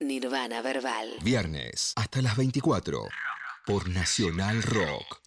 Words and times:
Nirvana 0.00 0.60
Verbal. 0.60 1.08
Viernes 1.22 1.94
hasta 1.96 2.20
las 2.20 2.36
24 2.36 3.08
por 3.64 3.88
Nacional 3.88 4.62
Rock. 4.62 5.25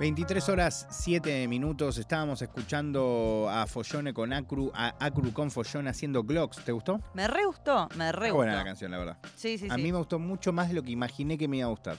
...23 0.00 0.48
horas 0.48 0.86
7 0.88 1.46
minutos... 1.46 1.98
...estábamos 1.98 2.40
escuchando 2.40 3.48
a 3.50 3.66
Follone 3.66 4.14
con 4.14 4.32
Acru... 4.32 4.72
...a 4.74 4.94
Acru 4.98 5.30
con 5.34 5.50
Follone 5.50 5.90
haciendo 5.90 6.24
Glocks... 6.24 6.64
¿Te 6.64 6.72
gustó? 6.72 7.02
Me 7.12 7.28
re 7.28 7.44
gustó, 7.44 7.86
me 7.96 8.10
re 8.10 8.30
gustó. 8.30 8.36
buena 8.36 8.56
la 8.56 8.64
canción, 8.64 8.90
la 8.90 8.96
verdad. 8.96 9.18
Sí, 9.36 9.58
sí, 9.58 9.66
sí. 9.66 9.68
A 9.70 9.76
mí 9.76 9.92
me 9.92 9.98
gustó 9.98 10.18
mucho 10.18 10.54
más 10.54 10.68
de 10.68 10.74
lo 10.74 10.82
que 10.82 10.90
imaginé 10.90 11.36
que 11.36 11.46
me 11.48 11.58
iba 11.58 11.66
a 11.66 11.70
gustar... 11.70 11.98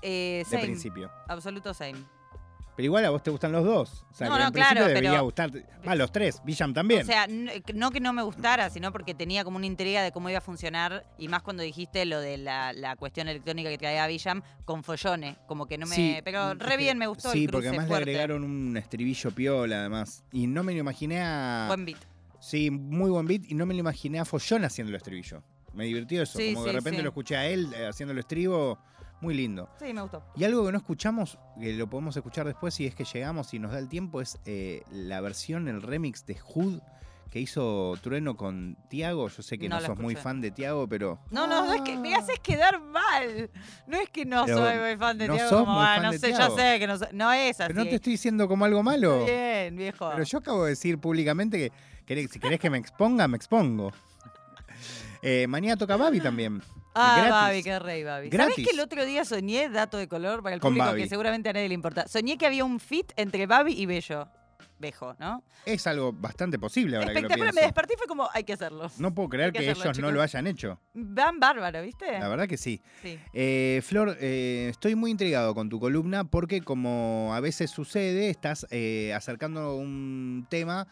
Eh, 0.00 0.44
...de 0.46 0.50
same, 0.50 0.62
principio. 0.62 1.10
Absoluto 1.28 1.74
same. 1.74 1.98
Pero 2.76 2.84
igual 2.86 3.04
a 3.06 3.10
vos 3.10 3.22
te 3.22 3.30
gustan 3.30 3.52
los 3.52 3.64
dos. 3.64 4.04
O 4.10 4.14
sea, 4.14 4.28
No, 4.28 4.34
que 4.34 4.40
no, 4.42 4.46
en 4.48 4.52
principio 4.52 4.74
claro, 4.74 4.88
debería 4.88 5.10
pero- 5.12 5.24
gustar... 5.24 5.50
Va, 5.88 5.94
los 5.94 6.12
tres. 6.12 6.42
Villam 6.44 6.74
también. 6.74 7.02
O 7.02 7.04
sea, 7.06 7.26
no 7.74 7.90
que 7.90 8.00
no 8.00 8.12
me 8.12 8.22
gustara, 8.22 8.68
sino 8.68 8.92
porque 8.92 9.14
tenía 9.14 9.44
como 9.44 9.56
una 9.56 9.64
intriga 9.64 10.02
de 10.02 10.12
cómo 10.12 10.28
iba 10.28 10.38
a 10.38 10.42
funcionar 10.42 11.06
y 11.16 11.28
más 11.28 11.42
cuando 11.42 11.62
dijiste 11.62 12.04
lo 12.04 12.20
de 12.20 12.36
la, 12.36 12.74
la 12.74 12.94
cuestión 12.96 13.28
electrónica 13.28 13.70
que 13.70 13.78
traía 13.78 14.06
Villam 14.06 14.42
con 14.66 14.84
Follone, 14.84 15.36
como 15.46 15.64
que 15.66 15.78
no 15.78 15.86
me... 15.86 15.96
Sí, 15.96 16.18
pero 16.22 16.52
es 16.52 16.58
re 16.58 16.76
bien, 16.76 16.98
me 16.98 17.06
gustó 17.06 17.30
Sí, 17.32 17.44
el 17.44 17.50
porque 17.50 17.68
cruce 17.68 17.68
además 17.70 17.86
fuerte. 17.88 18.04
le 18.06 18.10
agregaron 18.12 18.44
un 18.44 18.76
estribillo 18.76 19.30
piola, 19.30 19.80
además. 19.80 20.22
Y 20.32 20.46
no 20.46 20.62
me 20.62 20.72
lo 20.74 20.80
imaginé 20.80 21.22
a... 21.22 21.64
Buen 21.68 21.86
beat. 21.86 21.98
Sí, 22.40 22.70
muy 22.70 23.08
buen 23.10 23.26
beat. 23.26 23.42
Y 23.48 23.54
no 23.54 23.64
me 23.64 23.72
lo 23.72 23.80
imaginé 23.80 24.18
a 24.20 24.24
Follón 24.26 24.64
haciendo 24.66 24.90
el 24.90 24.96
estribillo. 24.96 25.42
Me 25.72 25.84
divirtió 25.84 26.22
eso. 26.22 26.38
Sí, 26.38 26.52
como 26.54 26.64
de 26.66 26.72
sí, 26.72 26.76
repente 26.76 26.98
sí. 26.98 27.02
lo 27.02 27.08
escuché 27.08 27.36
a 27.36 27.46
él 27.46 27.72
eh, 27.74 27.86
haciendo 27.86 28.12
el 28.12 28.18
estribo. 28.18 28.78
Muy 29.20 29.34
lindo. 29.34 29.68
Sí, 29.78 29.92
me 29.92 30.02
gustó. 30.02 30.22
Y 30.36 30.44
algo 30.44 30.66
que 30.66 30.72
no 30.72 30.78
escuchamos, 30.78 31.38
que 31.58 31.72
lo 31.72 31.88
podemos 31.88 32.16
escuchar 32.16 32.46
después 32.46 32.74
si 32.74 32.86
es 32.86 32.94
que 32.94 33.04
llegamos 33.04 33.52
y 33.54 33.58
nos 33.58 33.72
da 33.72 33.78
el 33.78 33.88
tiempo, 33.88 34.20
es 34.20 34.38
eh, 34.44 34.82
la 34.90 35.20
versión, 35.20 35.68
el 35.68 35.82
remix 35.82 36.26
de 36.26 36.36
Hood 36.36 36.80
que 37.30 37.40
hizo 37.40 37.94
Trueno 38.02 38.36
con 38.36 38.76
Tiago. 38.88 39.28
Yo 39.28 39.42
sé 39.42 39.58
que 39.58 39.68
no, 39.68 39.80
sos 39.80 39.98
muy 39.98 40.14
fan 40.14 40.40
de 40.40 40.50
Tiago, 40.50 40.88
pero 40.88 41.18
No, 41.30 41.46
no, 41.46 41.66
no 41.66 41.74
es 41.74 41.82
que 41.82 41.96
me 41.96 42.14
haces 42.14 42.38
quedar 42.40 42.80
mal. 42.80 43.50
No 43.86 43.98
es 43.98 44.08
que 44.10 44.24
no 44.24 44.44
Pero 44.44 44.58
soy 44.58 44.78
muy 44.78 44.96
fan 44.96 45.18
de 45.18 45.28
no 45.28 45.34
Tiago. 45.34 45.58
como, 45.58 45.80
ah, 45.80 45.98
no 45.98 46.12
sé, 46.12 46.30
ya 46.30 46.50
sé 46.50 46.78
que 46.78 46.86
no, 46.86 46.94
no 47.12 47.32
es 47.32 47.60
así. 47.60 47.68
pero 47.72 47.84
no 47.84 47.90
te 47.90 47.96
estoy 47.96 48.12
diciendo 48.12 48.48
como 48.48 48.64
algo 48.64 48.82
malo. 48.82 49.24
Bien, 49.24 49.76
viejo. 49.76 50.08
Pero 50.10 50.24
yo 50.24 50.38
acabo 50.38 50.64
de 50.64 50.70
decir 50.70 50.98
públicamente 50.98 51.72
que 52.06 52.28
si 52.28 52.38
querés 52.38 52.60
que 52.60 52.70
me 52.70 52.78
exponga, 52.78 53.26
me 53.28 53.36
expongo. 53.36 53.92
Eh, 55.22 55.46
mañana 55.48 55.76
toca 55.76 55.96
Babi 55.96 56.20
también. 56.20 56.62
Ah, 56.98 57.14
Gratis. 57.18 57.30
Babi, 57.32 57.62
qué 57.62 57.78
rey, 57.78 58.04
Babi. 58.04 58.28
Gratis. 58.30 58.54
¿Sabés 58.56 58.68
que 58.68 58.74
el 58.74 58.80
otro 58.80 59.04
día 59.04 59.24
soñé, 59.24 59.68
dato 59.68 59.96
de 59.98 60.08
color 60.08 60.42
para 60.42 60.54
el 60.54 60.60
Con 60.60 60.70
público 60.72 60.86
Babi. 60.86 61.02
que 61.02 61.08
seguramente 61.08 61.48
a 61.50 61.52
nadie 61.52 61.68
le 61.68 61.74
importa? 61.74 62.08
Soñé 62.08 62.38
que 62.38 62.46
había 62.46 62.64
un 62.64 62.80
fit 62.80 63.12
entre 63.16 63.46
Babi 63.46 63.72
y 63.74 63.86
Bello. 63.86 64.28
Bejo, 64.78 65.14
¿no? 65.18 65.42
Es 65.64 65.86
algo 65.86 66.12
bastante 66.12 66.58
posible 66.58 66.96
ahora 66.96 67.08
que 67.08 67.14
lo 67.14 67.18
Espectacular, 67.20 67.46
me 67.54 67.60
pienso. 67.60 67.66
desperté 67.68 67.94
y 67.94 67.96
fue 67.96 68.06
como, 68.06 68.28
hay 68.34 68.44
que 68.44 68.52
hacerlo. 68.52 68.90
No 68.98 69.14
puedo 69.14 69.30
creer 69.30 69.46
Hay 69.46 69.52
que 69.52 69.58
que, 69.60 69.70
hacerlo, 69.70 69.84
ellos 69.84 69.98
no 69.98 70.08
chicos. 70.08 70.14
lo 70.14 70.22
hayan 70.22 70.46
hecho. 70.46 70.80
Van 70.92 71.40
bárbaro, 71.40 71.80
¿viste? 71.82 72.12
La 72.18 72.28
verdad 72.28 72.46
que 72.46 72.58
sí. 72.58 72.82
Sí. 73.00 73.18
Eh, 73.32 73.80
Flor, 73.82 74.18
eh, 74.20 74.66
estoy 74.70 74.94
muy 74.94 75.10
intrigado 75.10 75.54
con 75.54 75.70
tu 75.70 75.80
columna 75.80 76.24
porque 76.24 76.60
como 76.60 77.30
a 77.34 77.40
veces 77.40 77.70
sucede, 77.70 78.28
estás 78.28 78.66
eh, 78.70 79.14
acercando 79.14 79.76
un 79.76 80.46
tema 80.50 80.86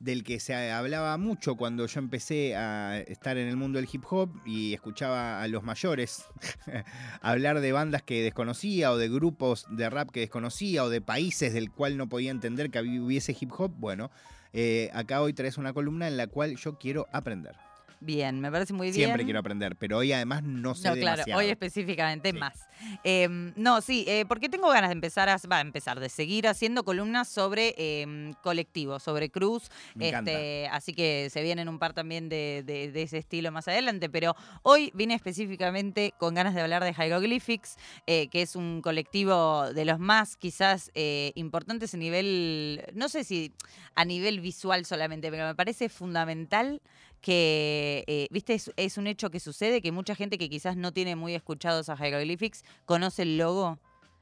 del 0.00 0.22
que 0.22 0.38
se 0.38 0.70
hablaba 0.70 1.16
mucho 1.18 1.56
cuando 1.56 1.86
yo 1.86 1.98
empecé 1.98 2.54
a 2.56 2.98
estar 3.00 3.36
en 3.36 3.48
el 3.48 3.56
mundo 3.56 3.78
del 3.78 3.88
hip 3.92 4.04
hop 4.08 4.30
y 4.46 4.74
escuchaba 4.74 5.42
a 5.42 5.48
los 5.48 5.64
mayores 5.64 6.24
hablar 7.20 7.60
de 7.60 7.72
bandas 7.72 8.02
que 8.02 8.22
desconocía 8.22 8.92
o 8.92 8.96
de 8.96 9.08
grupos 9.08 9.66
de 9.70 9.90
rap 9.90 10.10
que 10.10 10.20
desconocía 10.20 10.84
o 10.84 10.88
de 10.88 11.00
países 11.00 11.52
del 11.52 11.70
cual 11.70 11.96
no 11.96 12.08
podía 12.08 12.30
entender 12.30 12.70
que 12.70 12.80
hubiese 12.80 13.36
hip 13.38 13.50
hop. 13.58 13.72
Bueno, 13.76 14.10
eh, 14.52 14.90
acá 14.94 15.20
hoy 15.20 15.32
traes 15.32 15.58
una 15.58 15.72
columna 15.72 16.06
en 16.06 16.16
la 16.16 16.26
cual 16.28 16.56
yo 16.56 16.78
quiero 16.78 17.06
aprender. 17.12 17.67
Bien, 18.00 18.40
me 18.40 18.50
parece 18.52 18.72
muy 18.72 18.88
bien. 18.92 18.94
Siempre 19.06 19.24
quiero 19.24 19.40
aprender, 19.40 19.74
pero 19.76 19.98
hoy 19.98 20.12
además 20.12 20.42
no 20.44 20.74
sé 20.74 20.88
No, 20.88 20.94
claro, 20.94 21.16
demasiado. 21.16 21.40
hoy 21.40 21.46
específicamente 21.48 22.30
Sí. 22.32 22.38
más. 22.38 22.68
Eh, 23.02 23.26
no, 23.56 23.80
sí, 23.80 24.04
eh, 24.06 24.24
porque 24.28 24.48
tengo 24.48 24.68
ganas 24.68 24.90
de 24.90 24.94
empezar 24.94 25.28
a, 25.28 25.36
va, 25.50 25.56
a 25.58 25.60
empezar, 25.60 25.98
de 25.98 26.08
seguir 26.08 26.46
haciendo 26.46 26.84
columnas 26.84 27.28
sobre 27.28 27.74
eh, 27.76 28.34
colectivos, 28.42 29.02
sobre 29.02 29.30
Cruz. 29.30 29.68
Me 29.96 30.08
encanta. 30.10 30.30
Este, 30.30 30.68
así 30.68 30.94
que 30.94 31.28
se 31.30 31.42
vienen 31.42 31.68
un 31.68 31.80
par 31.80 31.92
también 31.92 32.28
de, 32.28 32.62
de- 32.64 32.92
de 32.92 33.02
ese 33.02 33.18
estilo 33.18 33.50
más 33.50 33.66
adelante, 33.66 34.08
pero 34.08 34.36
hoy 34.62 34.92
vine 34.94 35.14
específicamente 35.14 36.14
con 36.18 36.34
ganas 36.34 36.54
de 36.54 36.60
hablar 36.60 36.84
de 36.84 36.92
Hieroglyphics, 36.92 37.76
eh, 38.06 38.28
que 38.28 38.42
es 38.42 38.54
un 38.54 38.80
colectivo 38.80 39.72
de 39.72 39.84
los 39.84 39.98
más 39.98 40.36
quizás 40.36 40.92
eh, 40.94 41.32
importantes 41.34 41.94
a 41.94 41.96
nivel, 41.96 42.84
no 42.94 43.08
sé 43.08 43.24
si 43.24 43.52
a 43.96 44.04
nivel 44.04 44.38
visual 44.40 44.84
solamente, 44.84 45.30
pero 45.32 45.46
me 45.46 45.54
parece 45.56 45.88
fundamental 45.88 46.80
que, 47.20 48.04
eh, 48.06 48.28
viste, 48.30 48.54
es, 48.54 48.72
es 48.76 48.98
un 48.98 49.06
hecho 49.06 49.30
que 49.30 49.40
sucede, 49.40 49.82
que 49.82 49.92
mucha 49.92 50.14
gente 50.14 50.38
que 50.38 50.48
quizás 50.48 50.76
no 50.76 50.92
tiene 50.92 51.16
muy 51.16 51.34
escuchados 51.34 51.88
a 51.88 51.96
Hieroglyphics 51.96 52.64
conoce 52.84 53.22
el 53.22 53.38
logo. 53.38 53.78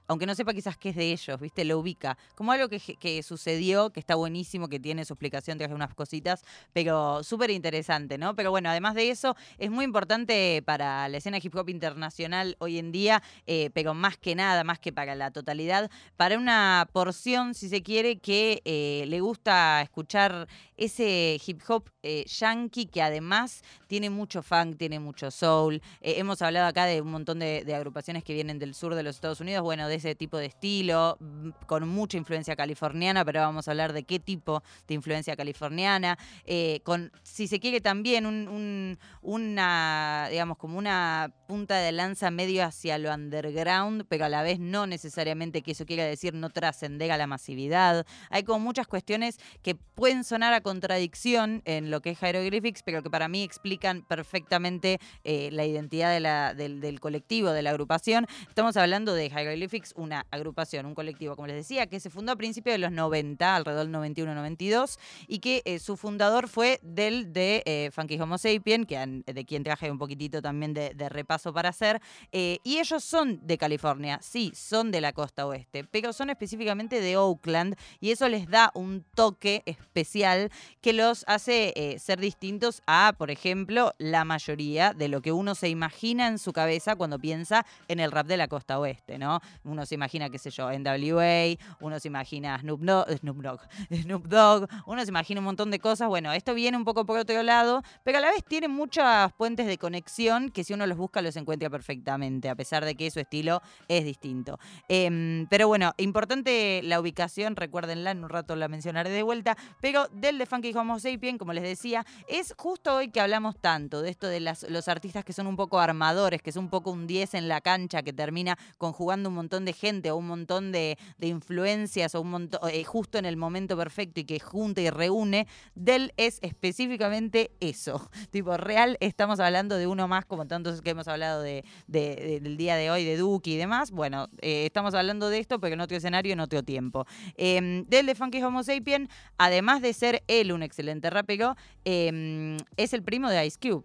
Aunque 0.09 0.27
no 0.27 0.35
sepa 0.35 0.55
quizás 0.55 0.77
qué 0.77 0.91
es 0.91 0.97
de 0.97 1.13
ellos, 1.13 1.41
¿viste? 1.41 1.65
Lo 1.65 1.79
ubica. 1.79 2.17
Como 2.37 2.53
algo 2.53 2.69
que, 2.69 3.23
sucedió, 3.23 3.91
que 3.91 3.99
está 3.99 4.15
buenísimo, 4.15 4.69
que 4.69 4.79
tiene 4.79 5.05
su 5.05 5.15
explicación, 5.15 5.59
traje 5.59 5.75
unas 5.75 5.95
cositas, 5.95 6.45
pero 6.73 7.25
súper 7.25 7.51
interesante, 7.51 8.17
¿no? 8.17 8.37
Pero 8.37 8.51
bueno, 8.51 8.71
además 8.71 8.95
de 8.95 9.11
eso, 9.11 9.37
es 9.59 9.71
muy 9.71 9.85
importante 9.85 10.63
para 10.65 11.09
la 11.09 11.17
escena 11.17 11.39
hip 11.43 11.55
hop 11.57 11.69
internacional 11.69 12.57
hoy 12.61 12.79
en 12.79 12.93
día, 12.93 13.23
eh, 13.47 13.71
pero 13.75 13.95
más 13.95 14.17
que 14.17 14.37
nada, 14.37 14.63
más 14.63 14.79
que 14.79 14.93
para 14.93 15.17
la 15.17 15.33
totalidad, 15.33 15.91
para 16.17 16.39
una 16.39 16.89
porción, 16.93 17.55
si 17.55 17.69
se 17.69 17.83
quiere, 17.83 18.19
que 18.19 18.63
eh, 18.65 19.05
le 19.09 19.21
gusta 19.21 19.83
escuchar 19.83 20.47
ese 20.77 21.41
hip 21.45 21.63
hop 21.69 21.91
eh, 22.03 22.25
yankee 22.27 22.87
que 22.87 23.03
además 23.03 23.63
tiene 23.89 24.11
mucho 24.11 24.43
funk, 24.43 24.77
tiene 24.77 25.01
mucho 25.01 25.31
soul. 25.31 25.83
Hemos 26.01 26.43
hablado 26.43 26.67
acá 26.67 26.85
de 26.85 27.01
un 27.01 27.11
montón 27.11 27.41
de, 27.41 27.65
de 27.65 27.75
agrupaciones 27.75 28.23
que 28.23 28.35
vienen 28.35 28.59
del 28.59 28.75
sur 28.75 28.95
de 28.95 29.03
los 29.03 29.17
Estados 29.17 29.41
Unidos, 29.41 29.63
bueno, 29.63 29.89
de 29.89 29.96
ese 29.97 30.15
tipo 30.15 30.39
de 30.39 30.47
estilo, 30.47 31.17
mm, 31.21 31.51
con 31.67 31.89
mucha 31.89 32.17
influencia 32.17 32.55
californiana, 32.57 33.25
pero 33.25 33.41
vamos 33.41 33.67
a 33.69 33.73
hablar 33.73 33.93
de 33.93 34.05
qué 34.05 34.19
tipo 34.21 34.63
de 34.87 34.95
influencia 34.95 35.37
californiana, 35.37 36.17
eh, 36.45 36.81
con, 36.85 37.11
si 37.23 37.49
se 37.49 37.59
quiere, 37.61 37.81
también 37.81 38.27
un- 38.27 38.49
un- 38.49 38.99
una, 39.23 40.29
digamos, 40.31 40.57
como 40.59 40.79
una 40.79 41.33
punta 41.49 41.77
de 41.79 41.93
lanza 41.93 42.31
medio 42.31 42.65
hacia 42.65 42.99
lo 42.99 43.13
underground, 43.15 44.05
pero 44.09 44.25
a 44.25 44.29
la 44.29 44.43
vez 44.43 44.59
no 44.59 44.87
necesariamente 44.87 45.63
que 45.63 45.73
eso 45.73 45.87
quiera 45.87 46.05
decir 46.05 46.35
no 46.35 46.51
trascender 46.51 47.11
a 47.13 47.17
la 47.17 47.27
masividad. 47.27 48.05
Hay 48.31 48.43
como 48.43 48.61
muchas 48.61 48.87
cuestiones 48.87 49.39
que 49.63 49.75
pueden 49.75 50.25
sonar 50.25 50.53
a 50.53 50.61
contradicción 50.61 51.63
en 51.65 51.91
lo 51.91 52.01
que 52.03 52.11
es 52.11 52.21
Hieroglyphics, 52.21 52.83
pero 52.83 53.03
que 53.03 53.11
para 53.11 53.29
mí 53.29 53.43
explican 53.43 54.03
perfectamente 54.03 54.99
eh, 55.25 55.51
la 55.53 55.65
identidad 55.65 56.13
de 56.13 56.21
la- 56.21 56.55
del 56.55 57.01
colectivo, 57.01 57.51
de 57.51 57.63
la 57.63 57.71
agrupación. 57.71 58.27
Estamos 58.49 58.77
hablando 58.77 59.15
de 59.15 59.29
Hieroglyphics, 59.29 59.86
una 59.97 60.27
agrupación, 60.31 60.87
un 60.87 60.95
colectivo, 60.95 61.37
como 61.37 61.47
les 61.47 61.57
decía, 61.57 61.87
que 61.87 62.01
se 62.01 62.11
fundó 62.11 62.33
a 62.33 62.37
principios 62.37 62.75
de 62.75 62.79
los 62.79 62.93
90, 62.93 63.55
alrededor 63.57 63.87
del 63.87 63.95
91-92, 63.95 64.99
y 65.29 65.39
que 65.39 65.63
eh, 65.65 65.79
su 65.79 65.97
fundador 65.97 66.49
fue 66.49 66.81
del 66.83 67.33
de 67.33 67.63
eh, 67.67 67.91
Funky 67.93 68.21
Homo 68.21 68.39
Sapien, 68.39 68.85
que 68.85 68.97
de 69.25 69.45
quien 69.45 69.63
traje 69.63 69.91
un 69.91 69.99
poquitito 69.99 70.43
también 70.43 70.75
de, 70.75 71.07
repaso 71.09 71.53
para 71.53 71.69
hacer. 71.69 72.01
eh, 72.33 72.59
y 72.65 72.79
ellos 72.79 73.05
son 73.05 73.47
de 73.47 73.59
California, 73.59 74.19
sí, 74.23 74.53
son 74.55 74.91
de 74.91 75.01
la 75.01 75.13
costa 75.13 75.47
oeste, 75.47 75.85
pero 75.85 76.13
son 76.13 76.31
específicamente 76.31 77.01
de 77.01 77.17
Oakland, 77.17 77.77
y 78.01 78.11
eso 78.11 78.29
les 78.29 78.49
da 78.49 78.71
un 78.75 79.05
toque 79.15 79.63
especial 79.67 80.51
que 80.81 80.93
los 80.93 81.25
hace 81.27 81.73
eh, 81.77 81.99
ser 81.99 82.21
distintos 82.21 82.83
a, 82.87 83.15
por 83.17 83.31
ejemplo, 83.31 83.93
la 83.99 84.25
mayoría 84.25 84.93
de 84.93 85.09
lo 85.09 85.21
que 85.21 85.33
uno 85.33 85.55
se 85.55 85.69
imagina 85.69 86.27
en 86.29 86.39
su 86.39 86.53
cabeza 86.53 86.97
cuando 86.97 87.19
piensa 87.19 87.67
en 87.89 88.01
el 88.01 88.13
rap 88.13 88.27
de 88.27 88.37
la 88.37 88.49
costa 88.49 88.79
oeste, 88.79 89.19
¿no? 89.19 89.41
Uno 89.77 89.85
se 89.85 89.95
imagina, 89.95 90.31
qué 90.31 90.39
sé 90.39 90.49
yo, 90.49 90.71
NWA, 90.71 91.59
uno 91.81 92.01
se 92.01 92.09
imagina 92.09 92.59
Snoop 92.59 92.81
Dogg, 92.81 93.11
Snoop 93.19 93.37
Dogg, 93.43 93.61
Snoop 93.93 94.27
Dogg, 94.27 94.67
uno 94.87 95.03
se 95.03 95.11
imagina 95.11 95.41
un 95.41 95.45
montón 95.45 95.71
de 95.71 95.79
cosas. 95.79 96.09
Bueno, 96.09 96.33
esto 96.33 96.55
viene 96.55 96.79
un 96.79 96.85
poco 96.87 97.05
por 97.05 97.19
otro 97.19 97.43
lado, 97.43 97.83
pero 98.03 98.17
a 98.17 98.21
la 98.23 98.31
vez 98.31 98.43
tiene 98.43 98.69
muchas 98.69 99.35
puentes 99.35 99.67
de 99.67 99.77
conexión 99.77 100.49
que 100.49 100.65
si 100.65 100.73
uno 100.73 100.87
los 100.87 100.97
busca 100.97 101.21
los 101.21 101.37
encuentra 101.37 101.69
perfectamente, 101.69 102.49
a 102.49 102.55
pesar 102.55 102.87
de 102.87 102.95
que 102.95 103.11
su 103.11 103.21
estilo 103.21 103.61
es 103.87 104.07
distinto. 104.07 104.59
Em, 104.89 105.47
pero 105.51 105.69
bueno, 105.69 105.93
importante 105.99 106.81
la 106.83 106.99
ubicación, 106.99 107.55
recuérdenla, 107.55 108.13
en 108.13 108.25
un 108.25 108.31
rato 108.31 108.57
la 108.57 108.69
mencionaré 108.69 109.11
de 109.11 109.23
vuelta, 109.23 109.59
pero 109.83 110.09
del 110.11 110.39
de 110.39 110.47
Funky 110.47 110.73
Homo 110.75 110.99
Sapien, 110.99 111.37
como 111.37 111.53
les 111.53 111.65
decía, 111.65 112.07
es 112.29 112.55
justo 112.57 112.97
hoy 112.97 113.11
que 113.11 113.21
hablamos 113.21 113.59
tanto 113.61 114.01
de 114.01 114.09
esto 114.09 114.27
de 114.27 114.41
los 114.41 114.89
artistas 114.89 115.23
que 115.23 115.35
son 115.35 115.47
un 115.47 115.57
poco 115.57 115.79
armadores, 115.79 116.41
que 116.41 116.51
son 116.51 116.65
un 116.65 116.71
poco 116.71 116.93
un 116.93 117.07
10 117.07 117.35
en 117.35 117.49
la 117.49 117.61
cancha, 117.61 118.03
que 118.03 118.15
termina 118.15 118.57
conjugando 118.79 119.29
un 119.29 119.35
montón 119.35 119.66
de 119.66 119.66
gente 119.73 120.11
o 120.11 120.17
un 120.17 120.27
montón 120.27 120.73
de, 120.73 120.99
influencias 121.21 122.15
o 122.15 122.21
un 122.21 122.51
eh, 122.71 122.85
justo 122.85 123.19
en 123.19 123.25
el 123.25 123.37
momento 123.37 123.77
perfecto 123.77 124.21
y 124.21 124.25
que 124.25 124.39
junta 124.41 124.81
y 124.81 124.91
reúne, 124.91 125.47
Dell 125.75 126.13
es 126.17 126.39
específicamente 126.43 127.51
eso. 127.61 128.11
tipo, 128.31 128.57
real, 128.57 128.97
estamos 129.01 129.41
hablando 129.41 129.77
de 129.77 129.87
uno 129.87 130.09
más, 130.09 130.25
como 130.25 130.47
tantos 130.47 130.81
que 130.83 130.91
hemos 130.91 131.09
hablado 131.09 131.43
de, 131.43 131.65
del 131.87 132.57
día 132.57 132.77
de 132.77 132.91
hoy, 132.91 133.05
de 133.05 133.17
Duki 133.17 133.55
y 133.55 133.57
demás. 133.57 133.91
Bueno, 133.91 134.29
eh, 134.41 134.67
estamos 134.67 134.95
hablando 134.95 135.29
de 135.29 135.39
esto, 135.39 135.61
pero 135.61 135.75
en 135.75 135.81
otro 135.81 135.97
escenario, 135.97 136.33
en 136.33 136.41
otro 136.41 136.63
tiempo. 136.63 137.07
Eh, 137.37 137.85
Dell 137.87 138.07
de 138.07 138.15
Funky 138.15 138.43
Homo 138.43 138.63
Sapien, 138.63 139.09
además 139.39 139.83
de 139.83 139.93
ser 139.93 140.23
él 140.29 140.53
un 140.53 140.63
excelente 140.63 141.11
rapero, 141.11 141.57
em, 141.85 142.57
es 142.77 142.93
el 142.93 143.03
primo 143.03 143.31
de 143.31 143.47
Ice 143.47 143.59
Cube 143.61 143.85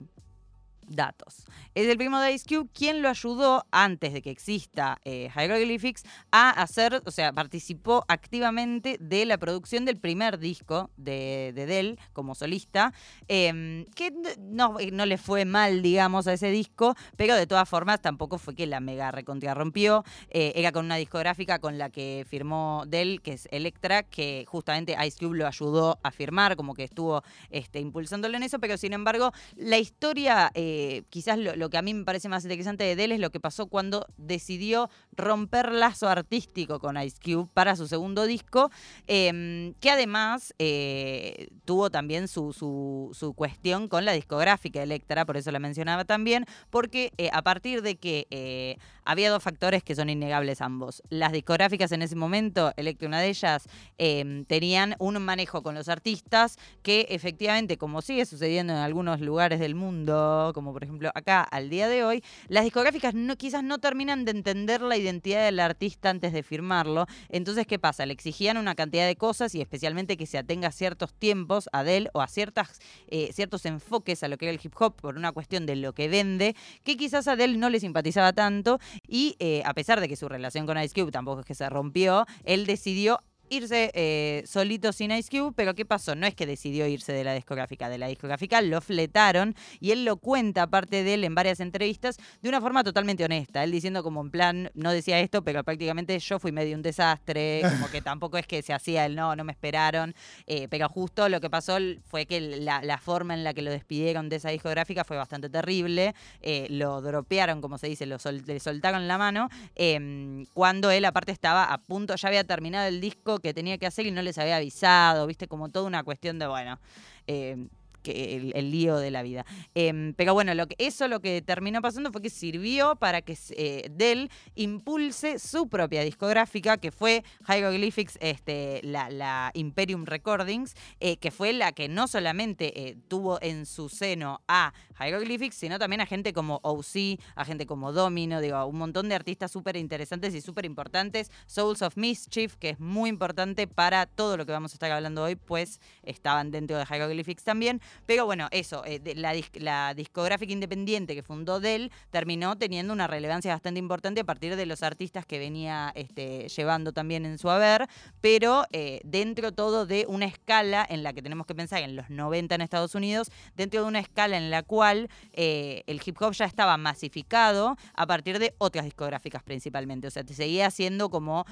datos. 0.91 1.45
Es 1.73 1.88
el 1.88 1.97
primo 1.97 2.19
de 2.19 2.33
Ice 2.33 2.45
Cube 2.47 2.69
quien 2.73 3.01
lo 3.01 3.09
ayudó 3.09 3.65
antes 3.71 4.13
de 4.13 4.21
que 4.21 4.29
exista 4.29 4.99
eh, 5.05 5.29
Hieroglyphics 5.35 6.03
a 6.31 6.49
hacer, 6.49 7.01
o 7.05 7.11
sea, 7.11 7.31
participó 7.31 8.03
activamente 8.07 8.97
de 8.99 9.25
la 9.25 9.38
producción 9.38 9.85
del 9.85 9.97
primer 9.97 10.38
disco 10.38 10.89
de, 10.97 11.53
de 11.55 11.65
Dell 11.65 11.99
como 12.13 12.35
solista, 12.35 12.93
em, 13.27 13.85
que 13.95 14.11
no, 14.39 14.77
no, 14.91 15.05
le 15.05 15.17
fue 15.17 15.45
mal, 15.45 15.81
digamos, 15.81 16.27
a 16.27 16.33
ese 16.33 16.51
disco, 16.51 16.95
pero 17.15 17.35
de 17.35 17.47
todas 17.47 17.67
formas 17.67 18.01
tampoco 18.01 18.37
fue 18.37 18.55
que 18.55 18.67
la 18.67 18.79
mega 18.79 19.11
recontra 19.11 19.53
rompió. 19.53 20.03
Eh, 20.29 20.53
era 20.55 20.71
con 20.71 20.85
una 20.85 20.97
discográfica 20.97 21.59
con 21.59 21.77
la 21.77 21.89
que 21.89 22.25
firmó 22.27 22.83
Dell, 22.87 23.21
que 23.21 23.33
es 23.33 23.47
Electra, 23.51 24.03
que 24.03 24.45
justamente 24.47 24.95
Ice 25.05 25.17
Cube 25.17 25.37
lo 25.37 25.47
ayudó 25.47 25.99
a 26.03 26.11
firmar, 26.11 26.55
como 26.55 26.73
que 26.73 26.83
estuvo 26.83 27.23
este, 27.49 27.79
impulsándolo 27.79 28.35
en 28.37 28.44
eso, 28.44 28.59
pero 28.59 28.77
sin 28.77 28.94
embargo, 28.94 29.31
la 29.55 29.77
historia. 29.77 30.51
Eh, 30.53 30.81
eh, 30.83 31.04
quizás 31.10 31.38
lo, 31.38 31.69
que 31.69 31.78
a 31.78 31.83
mí 31.83 31.94
me 31.94 32.04
parece 32.04 32.28
más 32.28 32.44
interesante 32.44 32.83
de 32.83 32.95
Dell 32.95 33.12
es 33.12 33.19
lo 33.19 33.30
que 33.30 33.39
pasó 33.39 33.68
cuando 33.68 34.07
decidió 34.18 34.89
romper 35.16 35.72
lazo 35.72 36.07
artístico 36.07 36.80
con 36.80 37.00
Ice 37.00 37.18
Cube 37.24 37.48
para 37.54 37.75
su 37.75 37.88
segundo 37.88 38.25
disco, 38.25 38.72
em, 39.06 39.75
que 39.75 39.92
además 39.92 40.56
eh, 40.57 41.50
tuvo 41.66 41.92
también 41.92 42.28
su, 42.28 42.51
su, 42.54 43.33
cuestión 43.36 43.88
con 43.89 44.06
la 44.06 44.13
discográfica 44.13 44.81
Electra, 44.81 45.24
por 45.25 45.38
eso 45.38 45.51
la 45.51 45.60
mencionaba 45.60 46.04
también, 46.04 46.45
porque 46.72 47.12
eh, 47.18 47.30
a 47.31 47.44
partir 47.44 47.83
de 47.83 47.98
que 47.98 48.78
había 49.06 49.30
dos 49.30 49.44
factores 49.44 49.83
que 49.83 49.95
son 49.95 50.10
innegables 50.10 50.62
ambos. 50.62 51.04
Las 51.10 51.31
discográficas 51.31 51.92
en 51.92 52.01
ese 52.01 52.16
momento, 52.16 52.74
Electra 52.75 53.07
una 53.07 53.19
de 53.19 53.30
ellas, 53.30 53.68
em, 53.98 54.45
tenían 54.45 54.95
un 55.00 55.22
manejo 55.24 55.62
con 55.62 55.75
los 55.75 55.89
artistas 55.89 56.57
que 56.81 57.07
efectivamente, 57.10 57.78
como 57.78 58.01
sigue 58.01 58.25
sucediendo 58.25 58.74
en 58.74 58.80
algunos 58.80 59.22
lugares 59.22 59.60
del 59.60 59.75
mundo, 59.75 60.51
como 60.54 60.70
por 60.73 60.83
ejemplo 60.83 61.12
acá 61.13 61.41
al 61.41 61.69
día 61.69 61.88
de 61.88 62.03
hoy, 62.03 62.23
las 62.47 62.63
discográficas 62.63 63.13
quizás 63.38 63.63
no 63.63 63.79
terminan 63.79 64.25
de 64.25 64.31
entender 64.31 64.81
la 64.81 64.97
identidad 64.97 65.45
del 65.45 65.59
artista 65.59 66.09
antes 66.09 66.33
de 66.33 66.44
firmarlo. 66.44 67.06
Entonces, 67.29 67.65
¿qué 67.68 67.79
pasa? 67.79 68.06
Le 68.06 68.13
exigían 68.13 68.57
una 68.57 68.75
cantidad 68.75 69.07
de 69.07 69.15
cosas 69.15 69.56
y 69.56 69.62
especialmente 69.62 70.18
que 70.18 70.25
se 70.25 70.38
atenga 70.38 70.69
a 70.69 70.71
ciertos 70.71 71.13
tiempos 71.13 71.69
a 71.71 71.83
él 71.83 72.09
o 72.13 72.21
a 72.21 72.27
ciertas, 72.27 72.79
eh, 73.07 73.31
ciertos 73.33 73.65
enfoques 73.65 74.23
a 74.23 74.27
lo 74.27 74.38
que 74.38 74.45
era 74.45 74.53
el 74.53 74.59
hip 74.63 74.73
hop 74.79 74.95
por 74.95 75.15
una 75.18 75.31
cuestión 75.31 75.65
de 75.65 75.75
lo 75.75 75.94
que 75.94 76.07
vende, 76.07 76.56
que 76.83 76.97
quizás 76.97 77.27
a 77.27 77.33
Adele 77.33 77.57
no 77.57 77.69
le 77.69 77.79
simpatizaba 77.79 78.33
tanto 78.33 78.79
y 79.07 79.35
eh, 79.39 79.63
a 79.65 79.73
pesar 79.73 80.01
de 80.01 80.07
que 80.07 80.15
su 80.15 80.27
relación 80.29 80.65
con 80.65 80.77
Ice 80.77 80.94
Cube 80.94 81.12
tampoco 81.12 81.41
es 81.41 81.45
que 81.45 81.56
se 81.56 81.69
rompió, 81.69 82.25
él 82.44 82.65
decidió 82.65 83.19
irse 83.51 83.92
eh, 83.94 84.44
solito 84.48 84.94
sin 84.94 85.12
Ice 85.12 85.30
Cube, 85.30 85.51
pero 85.53 85.75
¿qué 85.75 85.86
pasó? 85.86 86.15
No 86.15 86.25
es 86.25 86.33
que 86.33 86.45
decidió 86.45 86.88
irse 86.88 87.12
de 87.12 87.25
la 87.25 87.33
discográfica, 87.33 87.89
de 87.89 87.98
la 87.98 88.07
discográfica 88.07 88.62
lo 88.62 88.80
fletaron 88.80 89.56
y 89.81 89.92
él 89.92 90.06
lo 90.06 90.18
cuenta, 90.18 90.63
aparte 90.63 91.03
de 91.03 91.15
él, 91.15 91.25
en 91.25 91.36
varias 91.36 91.59
entrevistas, 91.59 92.18
de 92.42 92.48
una 92.48 92.62
forma 92.62 92.83
totalmente 92.83 93.25
honesta. 93.25 93.63
Él 93.63 93.71
diciendo 93.71 94.03
como 94.03 94.21
en 94.21 94.31
plan, 94.31 94.71
no 94.74 94.92
decía 94.94 95.19
esto, 95.19 95.44
pero 95.44 95.65
prácticamente 95.65 96.18
yo 96.18 96.39
fui 96.39 96.53
medio 96.53 96.77
un 96.77 96.81
desastre, 96.81 97.62
como 97.69 97.89
que 97.89 98.01
tampoco 98.01 98.38
es 98.38 98.48
que 98.48 98.62
se 98.62 98.74
hacía 98.74 99.06
el 99.06 99.15
no, 99.15 99.36
no 99.36 99.44
me 99.44 99.51
esperaron, 99.51 100.15
eh, 100.47 100.69
pero 100.69 100.88
justo 100.88 101.27
lo 101.27 101.42
que 101.42 101.50
pasó 101.50 101.77
fue 102.06 102.25
que 102.25 102.39
la, 102.39 102.97
forma 103.00 103.33
en 103.33 103.44
la 103.44 103.54
que 103.54 103.62
lo 103.62 103.71
despidieron 103.71 104.30
de 104.30 104.38
esa 104.38 104.50
discográfica 104.50 105.04
fue 105.04 105.18
bastante 105.18 105.50
terrible, 105.50 106.15
eh, 106.42 106.68
lo 106.69 107.01
dropearon, 107.01 107.59
como 107.59 107.77
se 107.77 107.88
dice, 107.88 108.06
lo 108.06 108.18
le 108.45 108.59
soltaron 108.62 109.07
la 109.09 109.18
mano, 109.18 109.50
em, 109.75 110.45
cuando 110.54 110.89
él 110.89 111.04
aparte 111.04 111.33
estaba 111.33 111.65
a 111.65 111.77
punto, 111.80 112.15
ya 112.15 112.27
había 112.30 112.45
terminado 112.45 112.88
el 112.88 113.01
disco 113.01 113.40
que 113.41 113.53
tenía 113.53 113.77
que 113.77 113.85
hacer 113.85 114.05
y 114.05 114.11
no 114.11 114.21
les 114.21 114.38
había 114.38 114.57
avisado, 114.57 115.27
viste, 115.27 115.47
como 115.47 115.69
toda 115.69 115.85
una 115.88 116.03
cuestión 116.03 116.39
de, 116.39 116.47
bueno, 116.47 116.79
eh, 117.27 117.67
que 118.01 118.51
el, 118.53 118.71
lío 118.71 118.98
de 118.98 119.12
la 119.12 119.24
vida. 119.24 119.45
Em, 119.75 120.13
pero 120.13 120.33
bueno, 120.33 120.53
lo 120.53 120.68
que, 120.68 120.75
eso 120.77 121.07
lo 121.07 121.19
que 121.19 121.42
terminó 121.42 121.81
pasando 121.81 122.12
fue 122.12 122.21
que 122.21 122.30
sirvió 122.30 122.95
para 122.95 123.21
que 123.21 123.38
eh, 123.51 123.89
Dell 123.92 124.30
impulse 124.56 125.39
su 125.39 125.68
propia 125.68 126.03
discográfica, 126.03 126.77
que 126.77 126.92
fue 126.92 127.24
Hieroglyphics, 127.48 128.18
este, 128.21 128.81
la, 128.83 129.51
Imperium 129.53 130.06
Recordings, 130.06 130.75
eh, 131.00 131.18
que 131.18 131.31
fue 131.31 131.53
la 131.53 131.71
que 131.71 131.88
no 131.88 132.07
solamente 132.07 132.89
eh, 132.89 132.98
tuvo 133.07 133.42
en 133.42 133.65
su 133.65 133.89
seno 133.89 134.42
a 134.47 134.74
Hieroglyphics, 135.00 135.56
sino 135.56 135.80
también 135.80 136.01
a 136.01 136.06
gente 136.06 136.33
como 136.33 136.59
OC, 136.63 137.19
a 137.36 137.45
gente 137.45 137.65
como 137.65 137.92
Domino, 137.92 138.42
digo, 138.42 138.65
un 138.65 138.77
montón 138.77 139.09
de 139.09 139.15
artistas 139.15 139.51
súper 139.51 139.77
interesantes 139.77 140.33
y 140.33 140.42
súper 140.42 140.65
importantes. 140.65 141.31
Souls 141.47 141.81
of 141.81 141.97
Mischief, 141.97 142.56
que 142.56 142.71
es 142.71 142.80
muy 142.80 143.09
importante 143.09 143.68
para 143.68 144.06
todo 144.06 144.38
lo 144.38 144.45
que 144.45 144.51
vamos 144.51 144.71
a 144.74 144.75
estar 144.75 144.92
hablando 144.92 145.24
hoy, 145.24 145.36
pues 145.36 145.80
estaban 146.04 146.51
dentro 146.51 146.77
de 146.77 146.86
Hieroglyphics 146.86 147.44
también. 147.44 147.81
Pero 148.05 148.25
bueno, 148.25 148.47
eso, 148.51 148.83
eh, 148.85 149.01
la, 149.15 149.93
discográfica 149.93 150.53
independiente 150.53 151.15
que 151.15 151.23
fundó 151.23 151.59
Dell 151.59 151.91
terminó 152.09 152.57
teniendo 152.57 152.93
una 152.93 153.07
relevancia 153.07 153.53
bastante 153.53 153.79
importante 153.79 154.21
a 154.21 154.23
partir 154.23 154.55
de 154.55 154.65
los 154.65 154.83
artistas 154.83 155.25
que 155.25 155.39
venía 155.39 155.91
este, 155.95 156.47
llevando 156.49 156.93
también 156.93 157.25
en 157.25 157.38
su 157.38 157.49
haber, 157.49 157.88
pero 158.21 158.65
eh, 158.71 159.01
dentro 159.03 159.51
todo 159.51 159.85
de 159.85 160.05
una 160.07 160.25
escala 160.25 160.85
en 160.89 161.03
la 161.03 161.13
que 161.13 161.21
tenemos 161.21 161.45
que 161.47 161.55
pensar 161.55 161.81
en 161.83 161.95
los 161.95 162.09
90 162.09 162.55
en 162.55 162.61
Estados 162.61 162.95
Unidos, 162.95 163.31
dentro 163.55 163.81
de 163.81 163.88
una 163.88 163.99
escala 163.99 164.37
en 164.37 164.51
la 164.51 164.63
cual 164.63 165.09
eh, 165.33 165.83
el 165.87 166.01
hip 166.05 166.21
hop 166.21 166.33
ya 166.33 166.45
estaba 166.45 166.77
masificado 166.77 167.77
a 167.94 168.07
partir 168.07 168.39
de 168.39 168.53
otras 168.57 168.85
discográficas 168.85 169.44
principalmente. 169.44 170.07
O 170.07 170.11
sea, 170.11 170.23
te 170.23 170.33
seguía 170.33 170.69
siendo 170.71 171.09
como 171.09 171.45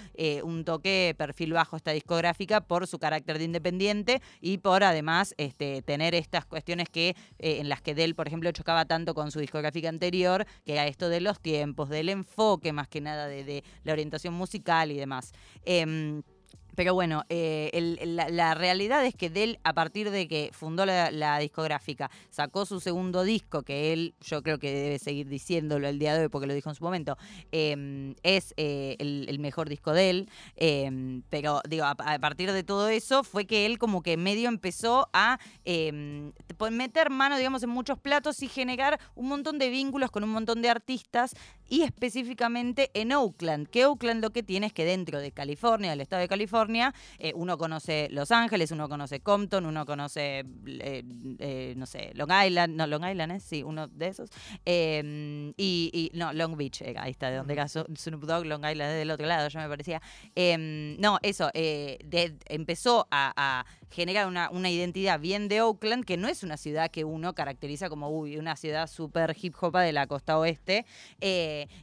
un 0.44 0.65
toque 0.65 1.15
perfil 1.18 1.53
bajo 1.53 1.77
esta 1.77 1.92
discográfica 1.92 2.62
por 2.62 2.88
su 2.88 3.00
carácter 3.00 3.38
de 3.38 3.45
independiente 3.45 4.21
y 4.42 4.57
por 4.57 4.83
además 4.83 5.33
este, 5.38 5.81
tener 5.81 6.15
estas 6.30 6.46
cuestiones 6.46 6.90
que 6.90 7.10
eh, 7.40 7.58
en 7.60 7.70
las 7.70 7.81
que 7.81 7.96
Dell, 7.96 8.14
por 8.14 8.28
ejemplo, 8.28 8.52
chocaba 8.52 8.86
tanto 8.86 9.16
con 9.16 9.31
su 9.31 9.40
discográfica 9.40 9.90
anterior, 9.90 10.46
que 10.64 10.74
era 10.74 10.86
esto 10.86 11.10
de 11.10 11.22
los 11.22 11.40
tiempos, 11.40 11.90
del 11.90 12.10
enfoque 12.10 12.72
más 12.72 12.88
que 12.88 13.02
nada 13.02 13.28
de, 13.28 13.64
la 13.84 13.94
orientación 13.94 14.36
musical 14.36 14.92
y 14.92 14.98
demás. 14.98 15.34
Em, 15.66 16.22
pero 16.80 16.94
bueno, 16.94 17.26
eh, 17.28 18.06
la, 18.06 18.54
realidad 18.54 19.06
es 19.06 19.14
que 19.14 19.30
Dell, 19.30 19.60
a 19.66 19.74
partir 19.74 20.12
de 20.12 20.30
que 20.30 20.50
fundó 20.54 20.86
la, 20.86 21.40
discográfica, 21.40 22.10
sacó 22.30 22.66
su 22.66 22.80
segundo 22.80 23.24
disco, 23.24 23.64
que 23.64 23.92
él, 23.92 24.14
yo 24.22 24.42
creo 24.42 24.60
que 24.60 24.74
debe 24.74 24.98
seguir 24.98 25.28
diciéndolo 25.28 25.90
el 25.90 26.00
día 26.00 26.16
de 26.16 26.22
hoy 26.22 26.30
porque 26.30 26.48
lo 26.48 26.54
dijo 26.54 26.70
en 26.70 26.76
su 26.76 26.84
momento, 26.86 27.18
em, 27.52 28.16
es 28.24 28.54
eh, 28.56 28.95
el, 29.00 29.40
mejor 29.40 29.68
disco 29.68 29.92
de 29.92 30.09
él. 30.09 30.30
Em, 30.56 31.21
pero 31.30 31.62
digo, 31.68 31.83
a, 31.83 31.95
partir 31.95 32.54
de 32.54 32.64
todo 32.64 32.88
eso 32.88 33.26
fue 33.26 33.44
que 33.45 33.66
él 33.66 33.78
como 33.78 34.02
que 34.02 34.16
medio 34.16 34.48
empezó 34.48 35.09
a 35.12 35.38
em, 35.66 36.31
meter 36.71 37.09
mano, 37.09 37.36
digamos, 37.36 37.62
en 37.62 37.71
muchos 37.71 38.00
platos 38.00 38.42
y 38.42 38.48
generar 38.48 39.02
un 39.16 39.28
montón 39.28 39.59
de 39.59 39.69
vínculos 39.69 40.12
con 40.12 40.24
un 40.24 40.30
montón 40.30 40.62
de 40.62 40.69
artistas 40.69 41.36
y 41.69 41.83
específicamente 41.83 42.90
en 42.94 43.14
Oakland, 43.14 43.68
que 43.68 43.85
Oakland 43.85 44.21
lo 44.21 44.31
que 44.31 44.44
tiene 44.44 44.68
es 44.68 44.73
que 44.73 44.85
dentro 44.85 45.19
de 45.19 45.31
California, 45.31 45.92
del 45.92 46.02
estado 46.02 46.21
de 46.21 46.28
California, 46.28 46.94
eh, 47.19 47.31
uno 47.35 47.57
conoce 47.57 48.07
Los 48.11 48.31
Ángeles, 48.31 48.71
uno 48.71 48.90
conoce 48.90 49.21
Compton, 49.21 49.66
uno 49.66 49.85
conoce, 49.85 50.45
eh, 50.66 51.04
eh, 51.40 51.73
no 51.78 51.85
sé, 51.85 52.11
Long 52.16 52.31
Island, 52.45 52.76
no, 52.76 52.88
Long 52.88 53.06
Island 53.06 53.33
es, 53.33 53.44
sí, 53.44 53.64
uno 53.64 53.88
de 53.88 54.07
esos, 54.07 54.30
em, 54.66 55.54
y, 55.57 56.11
no, 56.14 56.33
Long 56.33 56.57
Beach, 56.57 56.81
ahí 56.97 57.11
está, 57.11 57.30
de 57.30 57.38
donde 57.38 57.54
era 57.54 57.68
Snoop 57.68 58.23
Dogg, 58.23 58.45
Long 58.45 58.66
Island 58.66 58.92
es 58.92 58.97
del 58.97 59.11
otro 59.11 59.28
lado, 59.28 59.47
ya 59.47 59.61
me 59.61 59.69
parecía. 59.69 60.02
No, 60.99 61.19
eso, 61.21 61.49
empezó 61.54 63.07
a, 63.11 63.66
generar 63.90 64.28
una, 64.28 64.50
una, 64.50 64.69
identidad 64.69 65.19
bien 65.19 65.48
de 65.48 65.62
Oakland, 65.62 66.06
que 66.06 66.18
no 66.18 66.28
es 66.28 66.44
una 66.44 66.58
ciudad 66.58 66.92
que 66.92 67.04
uno 67.04 67.34
caracteriza 67.34 67.90
como, 67.90 68.10
uy, 68.10 68.38
una 68.38 68.56
ciudad 68.56 68.88
súper 68.88 69.36
hip 69.40 69.56
hop 69.60 69.78
de 69.78 69.92
la 69.92 70.08
costa 70.08 70.38
oeste, 70.38 70.86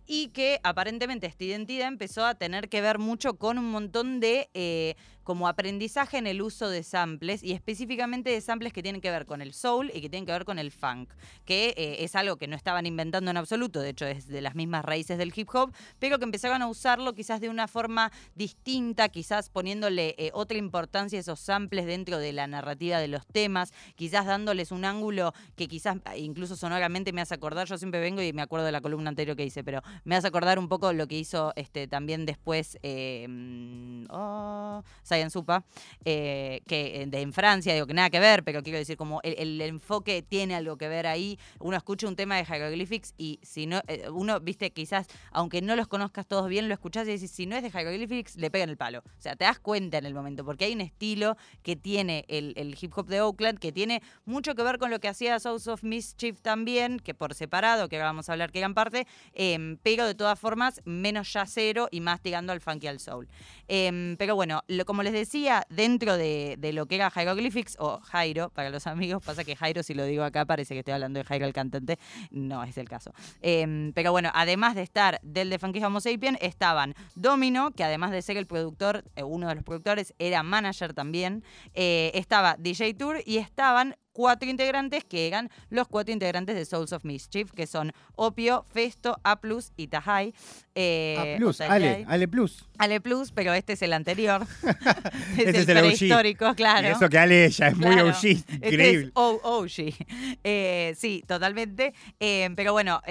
y 0.06 0.28
que 0.28 0.60
aparentemente 0.62 1.26
esta 1.26 1.44
identidad 1.44 1.88
empezó 1.88 2.24
a 2.24 2.34
tener 2.34 2.68
que 2.68 2.80
ver 2.80 2.98
mucho 2.98 3.34
con 3.34 3.58
un 3.58 3.70
montón 3.70 4.20
de 4.20 4.50
eh, 4.54 4.94
como 5.26 5.48
aprendizaje 5.48 6.18
en 6.18 6.28
el 6.28 6.40
uso 6.40 6.70
de 6.70 6.84
samples 6.84 7.42
y 7.42 7.50
específicamente 7.50 8.30
de 8.30 8.40
samples 8.40 8.72
que 8.72 8.80
tienen 8.80 9.00
que 9.00 9.10
ver 9.10 9.26
con 9.26 9.42
el 9.42 9.54
soul 9.54 9.90
y 9.92 10.00
que 10.00 10.08
tienen 10.08 10.24
que 10.24 10.30
ver 10.30 10.44
con 10.44 10.60
el 10.60 10.70
funk, 10.70 11.12
que 11.44 11.74
eh, 11.76 12.04
es 12.04 12.14
algo 12.14 12.36
que 12.36 12.46
no 12.46 12.54
estaban 12.54 12.86
inventando 12.86 13.32
en 13.32 13.36
absoluto, 13.36 13.80
de 13.80 13.88
hecho 13.88 14.06
es 14.06 14.28
de 14.28 14.40
las 14.40 14.54
mismas 14.54 14.84
raíces 14.84 15.18
del 15.18 15.32
hip 15.34 15.48
hop, 15.52 15.72
pero 15.98 16.20
que 16.20 16.24
empezaron 16.24 16.62
a 16.62 16.68
usarlo 16.68 17.12
quizás 17.12 17.40
de 17.40 17.48
una 17.48 17.66
forma 17.66 18.12
distinta, 18.36 19.08
quizás 19.08 19.50
poniéndole 19.50 20.14
eh, 20.16 20.30
otra 20.32 20.58
importancia 20.58 21.18
a 21.18 21.20
esos 21.20 21.40
samples 21.40 21.86
dentro 21.96 22.18
de 22.18 22.32
la 22.32 22.46
narrativa 22.46 22.98
de 22.98 23.08
los 23.08 23.26
temas, 23.26 23.72
quizás 23.94 24.26
dándoles 24.26 24.70
un 24.70 24.84
ángulo 24.84 25.32
que 25.56 25.66
quizás 25.66 25.96
incluso 26.16 26.54
sonoramente 26.56 27.12
me 27.12 27.22
hace 27.22 27.34
acordar, 27.34 27.66
yo 27.66 27.78
siempre 27.78 28.00
vengo 28.00 28.20
y 28.20 28.32
me 28.34 28.42
acuerdo 28.42 28.66
de 28.66 28.72
la 28.72 28.82
columna 28.82 29.08
anterior 29.08 29.34
que 29.34 29.44
hice, 29.44 29.64
pero 29.64 29.80
me 30.04 30.14
hace 30.14 30.28
acordar 30.28 30.58
un 30.58 30.68
poco 30.68 30.92
lo 30.92 31.06
que 31.06 31.18
hizo 31.18 31.52
este 31.56 31.88
también 31.88 32.26
después 32.26 32.78
eh, 32.82 33.26
mm, 33.28 34.06
oh, 34.10 34.82
Supa, 35.30 35.64
eh, 36.04 36.60
que 36.66 37.02
eh, 37.02 37.06
de, 37.06 37.20
en 37.20 37.32
Francia, 37.32 37.72
digo 37.74 37.86
que 37.86 37.94
nada 37.94 38.10
que 38.10 38.20
ver, 38.20 38.44
pero 38.44 38.62
quiero 38.62 38.78
decir, 38.78 38.96
como 38.96 39.20
el, 39.22 39.60
enfoque 39.60 40.22
tiene 40.22 40.54
algo 40.54 40.76
que 40.76 40.88
ver 40.88 41.06
ahí. 41.06 41.38
Uno 41.60 41.76
escucha 41.76 42.06
un 42.06 42.16
tema 42.16 42.36
de 42.36 42.44
Hieroglyphics 42.44 43.14
y 43.16 43.40
si 43.42 43.66
no, 43.66 43.80
eh, 43.88 44.08
uno, 44.10 44.40
viste, 44.40 44.70
quizás, 44.70 45.06
aunque 45.32 45.62
no 45.62 45.76
los 45.76 45.88
conozcas 45.88 46.26
todos 46.26 46.48
bien, 46.48 46.68
lo 46.68 46.74
escuchás 46.74 47.08
y 47.08 47.12
decís, 47.12 47.30
si 47.30 47.46
no 47.46 47.56
es 47.56 47.62
de 47.62 47.70
Hieroglyphics, 47.70 48.36
le 48.36 48.50
pegan 48.50 48.68
el 48.68 48.76
palo. 48.76 49.00
O 49.00 49.20
sea, 49.20 49.36
te 49.36 49.44
das 49.44 49.58
cuenta 49.58 49.98
en 49.98 50.06
el 50.06 50.14
momento, 50.14 50.44
porque 50.44 50.66
hay 50.66 50.74
un 50.74 50.80
estilo 50.80 51.36
que 51.62 51.76
tiene 51.86 52.24
el, 52.26 52.76
hip 52.80 52.90
hop 52.96 53.06
de 53.06 53.20
Oakland, 53.20 53.60
que 53.60 53.70
tiene 53.70 54.02
mucho 54.24 54.56
que 54.56 54.64
ver 54.64 54.76
con 54.78 54.90
lo 54.90 54.98
que 54.98 55.06
hacía 55.06 55.38
Souls 55.38 55.68
of 55.68 55.84
Mischief 55.84 56.40
también, 56.40 56.98
que 56.98 57.14
por 57.14 57.32
separado, 57.32 57.88
que 57.88 57.94
ahora 57.94 58.06
vamos 58.06 58.28
a 58.28 58.32
hablar 58.32 58.50
que 58.50 58.58
eran 58.58 58.74
parte, 58.74 59.06
em, 59.34 59.76
pero 59.84 60.04
de 60.04 60.16
todas 60.16 60.36
formas, 60.36 60.80
menos 60.84 61.32
yacero 61.32 61.86
y 61.92 62.00
más 62.00 62.20
tirando 62.20 62.52
al 62.52 62.60
funky 62.60 62.88
al 62.88 62.98
soul. 62.98 63.28
Em, 63.68 64.16
pero 64.16 64.34
bueno, 64.34 64.64
como 64.84 65.04
les 65.04 65.12
decía, 65.12 65.64
dentro 65.68 66.16
de, 66.16 66.58
lo 66.74 66.86
que 66.86 66.96
era 66.96 67.08
Hieroglyphics, 67.08 67.76
o 67.78 68.00
Jairo, 68.00 68.50
para 68.50 68.70
los 68.70 68.88
amigos, 68.88 69.22
pasa 69.24 69.44
que 69.44 69.54
Jairo, 69.54 69.84
si 69.84 69.94
lo 69.94 70.04
digo 70.06 70.24
acá, 70.24 70.44
parece 70.44 70.74
que 70.74 70.80
estoy 70.80 70.94
hablando 70.94 71.20
de 71.20 71.24
Jairo 71.24 71.46
el 71.46 71.52
cantante, 71.52 72.00
no 72.32 72.64
es 72.64 72.76
el 72.78 72.88
caso. 72.88 73.12
Em, 73.42 73.92
pero 73.92 74.10
bueno, 74.10 74.32
además 74.34 74.74
de 74.74 74.82
estar 74.82 75.20
del 75.22 75.50
de 75.50 75.60
Funky 75.60 75.84
Homo 75.84 76.00
Sapien, 76.00 76.36
estaban 76.40 76.94
Domino, 77.14 77.70
que 77.70 77.84
además 77.84 78.10
de 78.10 78.22
ser 78.22 78.36
el 78.38 78.48
productor, 78.48 79.04
eh, 79.14 79.22
uno 79.22 79.46
de 79.46 79.54
los 79.54 79.62
productores, 79.62 80.14
era 80.18 80.42
manager 80.42 80.92
también, 80.92 81.44
eh, 81.76 82.10
estaba 82.14 82.56
DJ 82.58 82.94
Tour 82.94 83.22
y 83.24 83.38
estaban 83.38 83.96
cuatro 84.16 84.48
integrantes 84.48 85.04
que 85.04 85.26
eran 85.26 85.50
los 85.68 85.88
cuatro 85.88 86.10
integrantes 86.10 86.56
de 86.56 86.64
Souls 86.64 86.90
of 86.94 87.04
Mischief, 87.04 87.52
que 87.52 87.66
son 87.66 87.92
Opio, 88.14 88.64
Festo, 88.72 89.20
A 89.22 89.42
Plus 89.42 89.72
y 89.76 89.88
Tahai. 89.88 90.32
Eh, 90.74 91.38
A 91.60 91.74
Ale, 91.74 92.06
Ale 92.08 92.26
Plus. 92.26 92.66
Ale 92.78 93.02
Plus, 93.02 93.30
pero 93.30 93.52
este 93.52 93.74
es 93.74 93.82
el 93.82 93.92
anterior. 93.92 94.46
este 95.36 95.50
es 95.50 95.68
el, 95.68 95.78
prehistórico, 95.78 96.54
claro. 96.54 96.88
eso 96.88 97.10
que 97.10 97.18
Ale 97.18 97.44
ella 97.44 97.68
es 97.68 97.76
muy 97.76 98.00
OG, 98.00 98.24
este 98.24 98.56
increíble. 98.68 99.10
OG. 99.14 99.76
Eh, 100.48 100.94
sí, 100.96 101.24
totalmente. 101.26 101.92
Eh, 102.20 102.48
pero 102.54 102.72
bueno, 102.72 103.02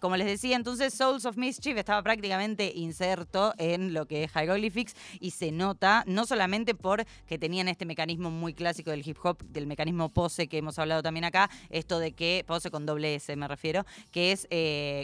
como 0.00 0.16
les 0.16 0.26
decía, 0.26 0.56
entonces 0.56 0.92
Souls 0.92 1.24
of 1.24 1.36
Mischief 1.36 1.76
estaba 1.76 2.02
prácticamente 2.02 2.72
inserto 2.74 3.54
en 3.58 3.94
lo 3.94 4.06
que 4.06 4.24
es 4.24 4.32
Hieroglyphics 4.32 4.94
y 5.20 5.30
se 5.30 5.52
nota, 5.52 6.04
no 6.06 6.26
solamente 6.26 6.74
por 6.74 7.04
que 7.26 7.38
tenían 7.38 7.68
este 7.68 7.86
mecanismo 7.86 8.30
muy 8.30 8.54
clásico 8.54 8.90
del 8.90 9.06
hip 9.06 9.18
hop, 9.22 9.42
del 9.44 9.66
mecanismo 9.66 10.08
pose 10.08 10.48
que 10.50 10.58
hemos 10.58 10.78
hablado 10.78 11.02
también 11.02 11.24
acá, 11.24 11.48
esto 11.70 11.98
de 11.98 12.12
que, 12.12 12.44
pose 12.46 12.70
con 12.70 12.84
doble 12.84 13.14
S 13.14 13.34
me 13.36 13.48
refiero, 13.48 13.86
que 14.10 14.32
es 14.32 14.46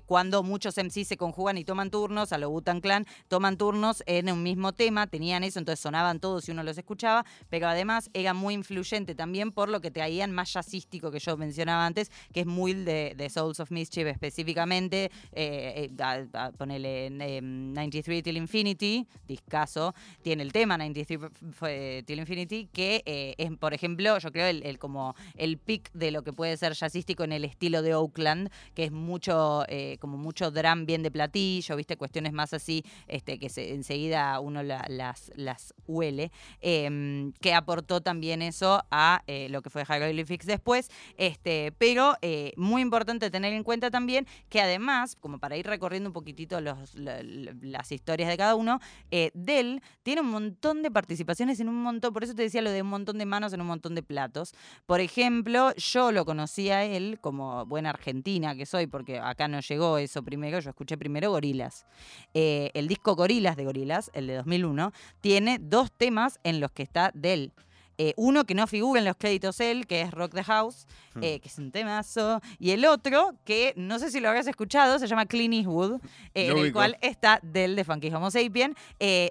cuando 0.04 0.42
muchos 0.42 0.76
MCs 0.76 1.08
se 1.08 1.16
conjugan 1.16 1.56
y 1.56 1.64
toman 1.64 1.90
turnos, 1.90 2.32
a 2.32 2.38
lo 2.38 2.50
Butan 2.50 2.80
Clan, 2.80 3.06
toman 3.28 3.56
turnos 3.56 4.02
en 4.06 4.30
un 4.30 4.42
mismo 4.42 4.72
tema, 4.72 5.06
tenían 5.06 5.44
eso, 5.44 5.58
entonces 5.58 5.80
sonaban 5.80 6.20
todos 6.20 6.48
y 6.48 6.50
uno 6.50 6.62
los 6.62 6.76
escuchaba, 6.76 7.24
pero 7.48 7.68
además 7.68 8.10
era 8.12 8.34
muy 8.34 8.54
influyente 8.54 9.14
también 9.14 9.52
por 9.52 9.68
lo 9.68 9.80
que 9.80 9.90
traían 9.90 10.32
más 10.32 10.52
jazzístico 10.52 11.10
que 11.10 11.18
yo 11.18 11.36
mencionaba 11.36 11.86
antes, 11.86 12.10
que 12.32 12.40
es 12.40 12.46
muy 12.46 12.74
de, 12.74 13.30
Souls 13.30 13.60
of 13.60 13.70
Mischief 13.70 14.06
específicamente, 14.06 15.10
eh, 15.32 15.90
eh 15.90 16.28
ponele 16.56 17.10
93 17.10 18.18
em, 18.18 18.22
Till 18.22 18.36
Infinity, 18.36 19.06
discaso, 19.26 19.94
tiene 20.22 20.42
el 20.42 20.52
tema 20.52 20.78
93 20.78 22.04
Till 22.04 22.18
Infinity, 22.18 22.66
que 22.72 23.02
eh, 23.04 23.34
es, 23.38 23.50
por 23.58 23.74
ejemplo, 23.74 24.18
yo 24.18 24.32
creo 24.32 24.46
el, 24.46 24.78
como 24.78 25.14
el 25.36 25.58
pic 25.58 25.90
de 25.92 26.10
lo 26.10 26.22
que 26.22 26.32
puede 26.32 26.56
ser 26.56 26.74
jazzístico 26.74 27.24
en 27.24 27.32
el 27.32 27.44
estilo 27.44 27.82
de 27.82 27.94
Oakland, 27.94 28.50
que 28.74 28.84
es 28.84 28.92
mucho, 28.92 29.64
eh, 29.68 29.98
como 30.00 30.16
mucho 30.16 30.50
drum 30.50 30.86
bien 30.86 31.02
de 31.02 31.10
platillo, 31.10 31.76
viste, 31.76 31.96
cuestiones 31.96 32.32
más 32.32 32.52
así, 32.52 32.84
este, 33.06 33.38
que 33.38 33.48
se, 33.48 33.74
enseguida 33.74 34.38
uno 34.40 34.62
las, 34.62 35.32
las 35.34 35.74
huele, 35.86 36.30
em, 36.60 37.32
que 37.40 37.54
aportó 37.54 38.00
también 38.00 38.42
eso 38.42 38.82
a 38.90 39.22
eh, 39.26 39.48
lo 39.50 39.62
que 39.62 39.70
fue 39.70 39.84
Hieroglyphics 39.84 40.46
después. 40.46 40.90
Este, 41.16 41.72
pero 41.78 42.16
eh, 42.22 42.52
muy 42.56 42.82
importante 42.82 43.30
tener 43.30 43.52
en 43.52 43.62
cuenta 43.62 43.90
también 43.90 44.26
que 44.48 44.60
además, 44.60 45.16
como 45.16 45.38
para 45.38 45.56
ir 45.56 45.66
recorriendo 45.66 46.08
un 46.08 46.14
poquitito 46.14 46.60
las 46.60 47.92
historias 47.92 48.28
de 48.28 48.36
cada 48.36 48.54
uno, 48.54 48.80
Dell 49.10 49.82
tiene 50.02 50.20
un 50.20 50.30
montón 50.30 50.82
de 50.82 50.90
participaciones 50.90 51.60
en 51.60 51.68
un 51.68 51.82
montón, 51.82 52.12
por 52.12 52.24
eso 52.24 52.34
te 52.34 52.42
decía 52.42 52.62
lo 52.62 52.70
de 52.70 52.82
un 52.82 52.88
montón 52.88 53.18
de 53.18 53.26
manos 53.26 53.52
en 53.52 53.60
un 53.60 53.66
montón 53.66 53.94
de 53.94 54.02
platos. 54.02 54.54
Por 54.86 55.00
ejemplo, 55.00 55.25
yo 55.76 56.12
lo 56.12 56.24
conocí 56.24 56.70
a 56.70 56.84
él 56.84 57.18
como 57.20 57.64
buena 57.66 57.90
argentina 57.90 58.54
que 58.54 58.66
soy, 58.66 58.86
porque 58.86 59.18
acá 59.18 59.48
no 59.48 59.60
llegó 59.60 59.98
eso 59.98 60.22
primero, 60.22 60.60
yo 60.60 60.70
escuché 60.70 60.96
primero 60.96 61.30
Gorilas. 61.30 61.86
el 62.34 62.88
disco 62.88 63.14
Gorilas 63.14 63.56
de 63.56 63.64
Gorilas 63.64 64.10
el 64.14 64.26
de 64.26 64.36
2001, 64.36 64.92
tiene 65.20 65.58
dos 65.60 65.92
temas 65.92 66.38
en 66.44 66.60
los 66.60 66.70
que 66.72 66.82
está 66.82 67.10
Dell. 67.14 67.52
Eh, 67.98 68.12
uno 68.16 68.44
que 68.44 68.54
no 68.54 68.66
figura 68.66 69.00
en 69.00 69.06
los 69.06 69.16
créditos 69.16 69.60
él, 69.60 69.86
que 69.86 70.02
es 70.02 70.10
Rock 70.10 70.34
the 70.34 70.44
House, 70.44 70.86
hmm. 71.14 71.22
eh, 71.22 71.40
que 71.40 71.48
es 71.48 71.58
un 71.58 71.70
temazo. 71.70 72.40
Y 72.58 72.70
el 72.70 72.84
otro, 72.84 73.34
que 73.44 73.72
no 73.76 73.98
sé 73.98 74.10
si 74.10 74.20
lo 74.20 74.28
habrás 74.28 74.46
escuchado, 74.46 74.98
se 74.98 75.06
llama 75.06 75.26
Clean 75.26 75.52
Eastwood, 75.52 76.00
eh, 76.34 76.48
en 76.48 76.58
el 76.58 76.72
cual 76.72 76.98
está 77.00 77.40
del 77.42 77.74
de 77.74 77.84
Funky 77.84 78.12
Homo 78.12 78.30
Sapien. 78.30 78.74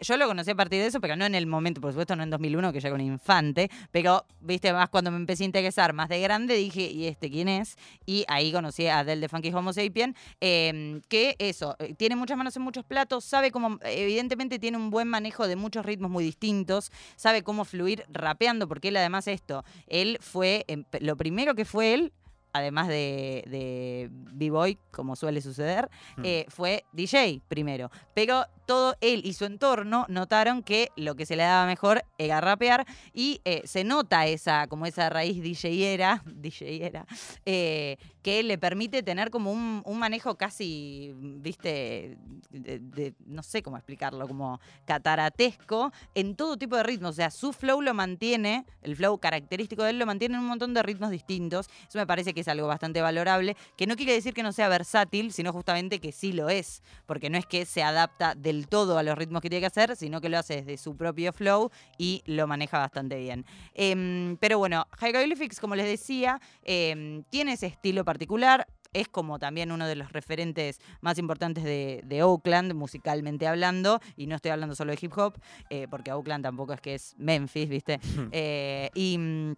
yo 0.02 0.18
lo 0.18 0.28
conocí 0.28 0.52
a 0.52 0.56
partir 0.56 0.80
de 0.82 0.88
eso, 0.88 1.00
pero 1.00 1.16
no 1.16 1.26
en 1.26 1.36
el 1.36 1.46
momento, 1.46 1.80
por 1.80 1.92
supuesto, 1.92 2.16
no 2.16 2.24
en 2.24 2.30
2001, 2.30 2.74
que 2.74 2.80
ya 2.80 2.88
era 2.88 2.96
un 2.96 3.02
infante. 3.02 3.70
Pero, 3.92 4.26
viste, 4.42 4.74
más 4.74 4.90
cuando 4.90 5.12
me 5.12 5.18
empecé 5.18 5.44
a 5.44 5.46
interesar 5.46 5.94
más 5.94 6.10
de 6.10 6.20
grande, 6.22 6.56
dije, 6.56 6.90
¿y 6.90 7.06
este 7.06 7.30
quién 7.30 7.48
es? 7.48 7.78
Y 8.06 8.26
ahí 8.28 8.52
conocí 8.52 8.88
a 8.88 9.04
Del 9.04 9.22
de 9.22 9.30
Funky 9.30 9.54
Homo 9.54 9.74
Sapien, 9.74 10.16
em, 10.40 11.02
que 11.08 11.36
eso, 11.40 11.76
tiene 11.98 12.16
muchas 12.16 12.38
manos 12.38 12.56
en 12.56 12.64
muchos 12.64 12.84
platos, 12.84 13.26
sabe 13.26 13.52
cómo, 13.52 13.80
evidentemente 13.84 14.58
tiene 14.58 14.78
un 14.78 14.90
buen 14.90 15.08
manejo 15.08 15.48
de 15.48 15.56
muchos 15.56 15.86
ritmos 15.86 16.10
muy 16.10 16.24
distintos, 16.24 16.92
sabe 17.16 17.44
cómo 17.44 17.66
fluir 17.66 18.06
rapeando 18.10 18.55
porque 18.68 18.88
él 18.90 18.98
además 18.98 19.28
esto, 19.28 19.64
él 19.88 20.18
fue, 20.22 20.66
em, 20.68 20.86
lo 21.00 21.16
primero 21.16 21.56
que 21.56 21.66
fue 21.66 21.94
él 21.94 22.14
además 22.56 22.88
de, 22.88 23.44
de 23.48 24.10
B-Boy, 24.12 24.78
como 24.92 25.18
suele 25.18 25.42
suceder, 25.42 25.90
mm. 26.16 26.22
eh, 26.24 26.46
fue 26.48 26.86
DJ 26.94 27.42
primero. 27.50 27.92
Pero 28.14 28.46
todo 28.66 28.96
él 29.02 29.22
y 29.26 29.34
su 29.34 29.46
entorno 29.46 30.06
notaron 30.08 30.64
que 30.64 30.90
lo 30.96 31.16
que 31.16 31.26
se 31.26 31.36
le 31.36 31.44
daba 31.44 31.66
mejor 31.66 32.04
era 32.18 32.42
rapear 32.42 32.86
y 33.14 33.42
eh, 33.46 33.62
se 33.66 33.84
nota 33.84 34.26
esa, 34.26 34.68
como 34.68 34.86
esa 34.86 35.10
raíz 35.10 35.44
DJera, 35.44 36.24
DJera 36.26 37.06
eh, 37.46 37.98
que 38.22 38.42
le 38.42 38.58
permite 38.58 39.04
tener 39.04 39.30
como 39.30 39.52
un, 39.52 40.00
manejo 40.00 40.36
casi, 40.36 41.14
viste, 41.16 42.18
de, 42.50 43.14
no 43.28 43.44
sé 43.44 43.62
cómo 43.62 43.78
explicarlo, 43.78 44.28
como 44.28 44.60
cataratesco 44.86 45.92
en 46.16 46.36
todo 46.36 46.58
tipo 46.58 46.76
de 46.76 46.84
ritmos. 46.84 47.12
O 47.12 47.14
sea, 47.14 47.30
su 47.30 47.54
flow 47.54 47.82
lo 47.82 47.94
mantiene, 47.94 48.66
el 48.82 48.96
flow 48.96 49.20
característico 49.20 49.84
de 49.84 49.92
él 49.92 50.00
lo 50.00 50.08
mantiene 50.08 50.36
en 50.36 50.42
un 50.42 50.48
montón 50.48 50.74
de 50.74 50.82
ritmos 50.82 51.12
distintos. 51.12 51.70
Eso 51.88 52.00
me 52.00 52.08
parece 52.08 52.34
que 52.34 52.44
es 52.46 52.48
algo 52.48 52.68
bastante 52.68 53.02
valorable, 53.02 53.58
que 53.76 53.88
no 53.88 53.96
quiere 53.96 54.14
decir 54.14 54.34
que 54.34 54.44
no 54.44 54.52
sea 54.52 54.70
versátil, 54.70 55.34
sino 55.34 55.52
justamente 55.52 56.00
que 56.00 56.12
sí 56.12 56.32
lo 56.32 56.50
es, 56.50 56.84
porque 57.06 57.30
no 57.30 57.38
es 57.38 57.46
que 57.46 57.66
se 57.66 57.84
adapta 57.84 58.36
del 58.36 58.68
todo 58.68 58.98
a 58.98 59.04
los 59.04 59.18
ritmos 59.18 59.42
que 59.42 59.50
tiene 59.50 59.62
que 59.62 59.68
hacer, 59.68 59.96
sino 59.96 60.22
que 60.22 60.30
lo 60.30 60.38
hace 60.38 60.62
desde 60.62 60.78
su 60.78 60.96
propio 60.96 61.34
flow 61.34 61.72
y 61.98 62.22
lo 62.26 62.48
maneja 62.48 62.80
bastante 62.80 63.18
bien. 63.18 63.46
Em, 63.74 64.38
pero 64.38 64.60
bueno, 64.60 64.86
Hieroglyphics, 65.02 65.60
como 65.60 65.76
les 65.76 65.88
decía, 65.88 66.40
em, 66.64 67.24
tiene 67.30 67.54
ese 67.54 67.68
estilo 67.68 68.06
particular. 68.06 68.68
Es 68.94 69.10
como 69.10 69.40
también 69.40 69.74
uno 69.74 69.88
de 69.88 69.96
los 69.96 70.14
referentes 70.14 70.80
más 71.02 71.18
importantes 71.18 71.66
de, 71.66 72.24
Oakland, 72.24 72.74
musicalmente 72.74 73.46
hablando, 73.46 74.00
y 74.16 74.28
no 74.28 74.36
estoy 74.36 74.52
hablando 74.52 74.74
solo 74.74 74.94
de 74.94 75.00
hip 75.02 75.12
hop, 75.18 75.38
eh, 75.70 75.88
porque 75.90 76.14
Oakland 76.14 76.44
tampoco 76.44 76.72
es 76.72 76.80
que 76.80 76.96
es 76.96 77.14
Memphis, 77.18 77.68
¿viste? 77.70 78.00
Eh, 78.32 78.90
y 78.94 79.18
mm, 79.18 79.56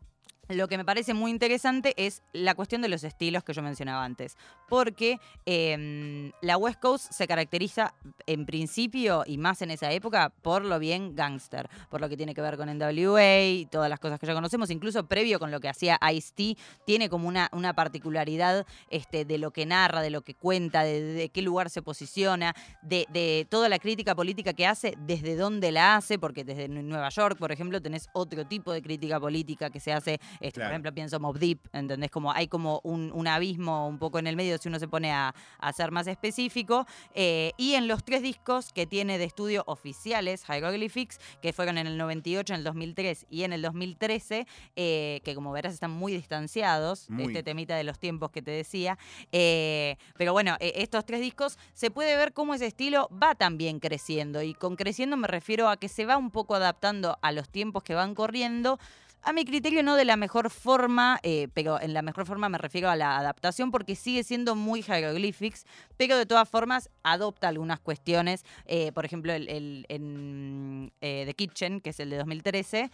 lo 0.50 0.68
que 0.68 0.78
me 0.78 0.86
parece 0.86 1.14
muy 1.14 1.32
interesante 1.32 1.94
es 1.98 2.22
la 2.34 2.56
cuestión 2.56 2.82
de 2.82 2.90
los 2.90 3.04
estilos 3.04 3.44
que 3.44 3.54
yo 3.54 3.62
mencionaba 3.62 4.04
antes. 4.04 4.38
Porque 4.70 5.20
em, 5.46 6.32
la 6.42 6.58
West 6.58 6.80
Coast 6.80 7.12
se 7.12 7.28
caracteriza 7.28 7.94
en 8.26 8.46
principio 8.46 9.24
y 9.26 9.38
más 9.38 9.62
en 9.62 9.72
esa 9.72 9.92
época 9.92 10.30
por 10.42 10.64
lo 10.64 10.80
bien 10.80 11.16
gangster, 11.16 11.70
por 11.90 12.02
lo 12.02 12.10
que 12.10 12.18
tiene 12.18 12.34
que 12.34 12.42
ver 12.42 12.58
con 12.58 12.70
NWA 12.70 13.42
y 13.42 13.66
todas 13.66 13.90
las 13.90 14.00
cosas 14.00 14.20
que 14.20 14.28
ya 14.28 14.34
conocemos, 14.34 14.70
incluso 14.70 15.06
previo 15.06 15.40
con 15.40 15.52
lo 15.52 15.60
que 15.60 15.70
hacía 15.70 16.00
Ice-T, 16.14 16.58
tiene 16.86 17.10
como 17.10 17.28
una, 17.28 17.50
una 17.52 17.74
particularidad 17.74 18.66
este, 18.90 19.26
de 19.26 19.38
lo 19.38 19.52
que 19.52 19.66
narra, 19.66 20.02
de 20.02 20.10
lo 20.10 20.22
que 20.22 20.34
cuenta, 20.34 20.84
de, 20.84 21.30
qué 21.34 21.42
lugar 21.42 21.70
se 21.70 21.82
posiciona, 21.82 22.54
de, 22.82 23.06
de, 23.10 23.48
toda 23.50 23.70
la 23.70 23.80
crítica 23.80 24.16
política 24.16 24.54
que 24.54 24.66
hace, 24.66 24.96
desde 25.00 25.36
dónde 25.36 25.72
la 25.72 25.96
hace, 25.96 26.20
porque 26.20 26.44
desde 26.44 26.68
Nueva 26.68 27.10
York, 27.10 27.38
por 27.38 27.52
ejemplo, 27.52 27.82
tenés 27.82 28.10
otro 28.14 28.46
tipo 28.46 28.72
de 28.72 28.82
crítica 28.82 29.20
política 29.20 29.70
que 29.70 29.80
se 29.80 29.94
hace 29.94 30.20
este, 30.40 30.60
por 30.60 30.70
ejemplo, 30.70 30.94
pienso 30.94 31.20
Mob 31.20 31.38
Deep, 31.38 31.60
¿entendés? 31.74 32.12
Como 32.12 32.32
hay 32.32 32.48
como 32.48 32.82
un, 32.84 33.28
abismo 33.28 33.88
un 33.88 34.00
poco 34.00 34.20
en 34.20 34.28
el 34.28 34.36
medio 34.36 34.58
si 34.58 34.70
uno 34.70 34.80
se 34.80 34.88
pone 34.88 35.12
a, 35.12 35.34
ser 35.76 35.92
más 35.92 36.08
específico. 36.08 36.86
Eh, 37.14 37.52
y 37.58 37.74
en 37.74 37.88
los 37.88 38.04
tres 38.04 38.22
discos 38.22 38.72
que 38.74 38.86
tiene 38.86 39.18
de 39.18 39.26
estudio 39.26 39.64
oficiales, 39.68 40.44
Hieroglyphics, 40.48 41.20
que 41.42 41.54
fueron 41.54 41.78
en 41.78 41.88
el 41.88 41.98
98, 41.98 42.54
en 42.54 42.60
el 42.60 42.64
2003 42.64 43.26
y 43.30 43.44
en 43.44 43.54
el 43.54 43.62
2013, 43.62 44.48
eh, 44.76 45.22
que 45.24 45.36
como 45.36 45.52
verás 45.52 45.74
están 45.74 45.92
muy 45.92 46.14
distanciados 46.14 47.08
este 47.20 47.44
temita 47.44 47.76
de 47.76 47.84
los 47.84 48.00
tiempos 48.00 48.32
que 48.32 48.42
te 48.42 48.52
decía. 48.52 48.98
Eh, 49.32 49.98
pero 50.18 50.34
bueno, 50.34 50.56
estos 50.60 51.06
tres 51.06 51.22
discos 51.22 51.58
se 51.74 51.92
puede 51.92 52.16
ver 52.16 52.34
cómo 52.34 52.54
ese 52.54 52.68
estilo 52.68 53.10
va 53.12 53.36
también 53.36 53.80
creciendo. 53.80 54.42
Y 54.42 54.54
con 54.54 54.76
creciendo 54.76 55.18
me 55.18 55.28
refiero 55.28 55.70
a 55.70 55.78
que 55.78 55.90
se 55.90 56.06
va 56.06 56.18
un 56.18 56.32
poco 56.32 56.56
adaptando 56.56 57.18
a 57.22 57.32
los 57.32 57.50
tiempos 57.50 57.84
que 57.84 57.96
van 57.96 58.16
corriendo 58.16 58.80
a 59.24 59.34
mi 59.34 59.46
criterio 59.46 59.84
no 59.84 59.96
de 59.96 60.06
la 60.06 60.16
mejor 60.16 60.50
forma, 60.50 61.20
eh, 61.24 61.50
pero 61.54 61.82
en 61.82 61.94
la 61.94 62.02
mejor 62.02 62.26
forma 62.26 62.50
me 62.50 62.58
refiero 62.58 62.90
a 62.90 62.96
la 62.96 63.18
adaptación 63.18 63.72
porque 63.72 63.96
sigue 63.96 64.24
siendo 64.24 64.56
muy 64.56 64.82
hieroglyphics, 64.82 65.66
pero 65.98 66.18
de 66.18 66.26
todas 66.26 66.48
formas 66.48 66.90
adopta 67.04 67.48
algunas 67.48 67.80
cuestiones. 67.80 68.46
Eh, 68.66 68.92
por 68.94 69.06
ejemplo, 69.06 69.34
el, 69.34 69.86
en 69.90 70.92
eh, 71.02 71.24
The 71.26 71.34
Kitchen, 71.34 71.82
que 71.82 71.90
es 71.90 72.00
el 72.00 72.10
de 72.10 72.18
2013, 72.18 72.92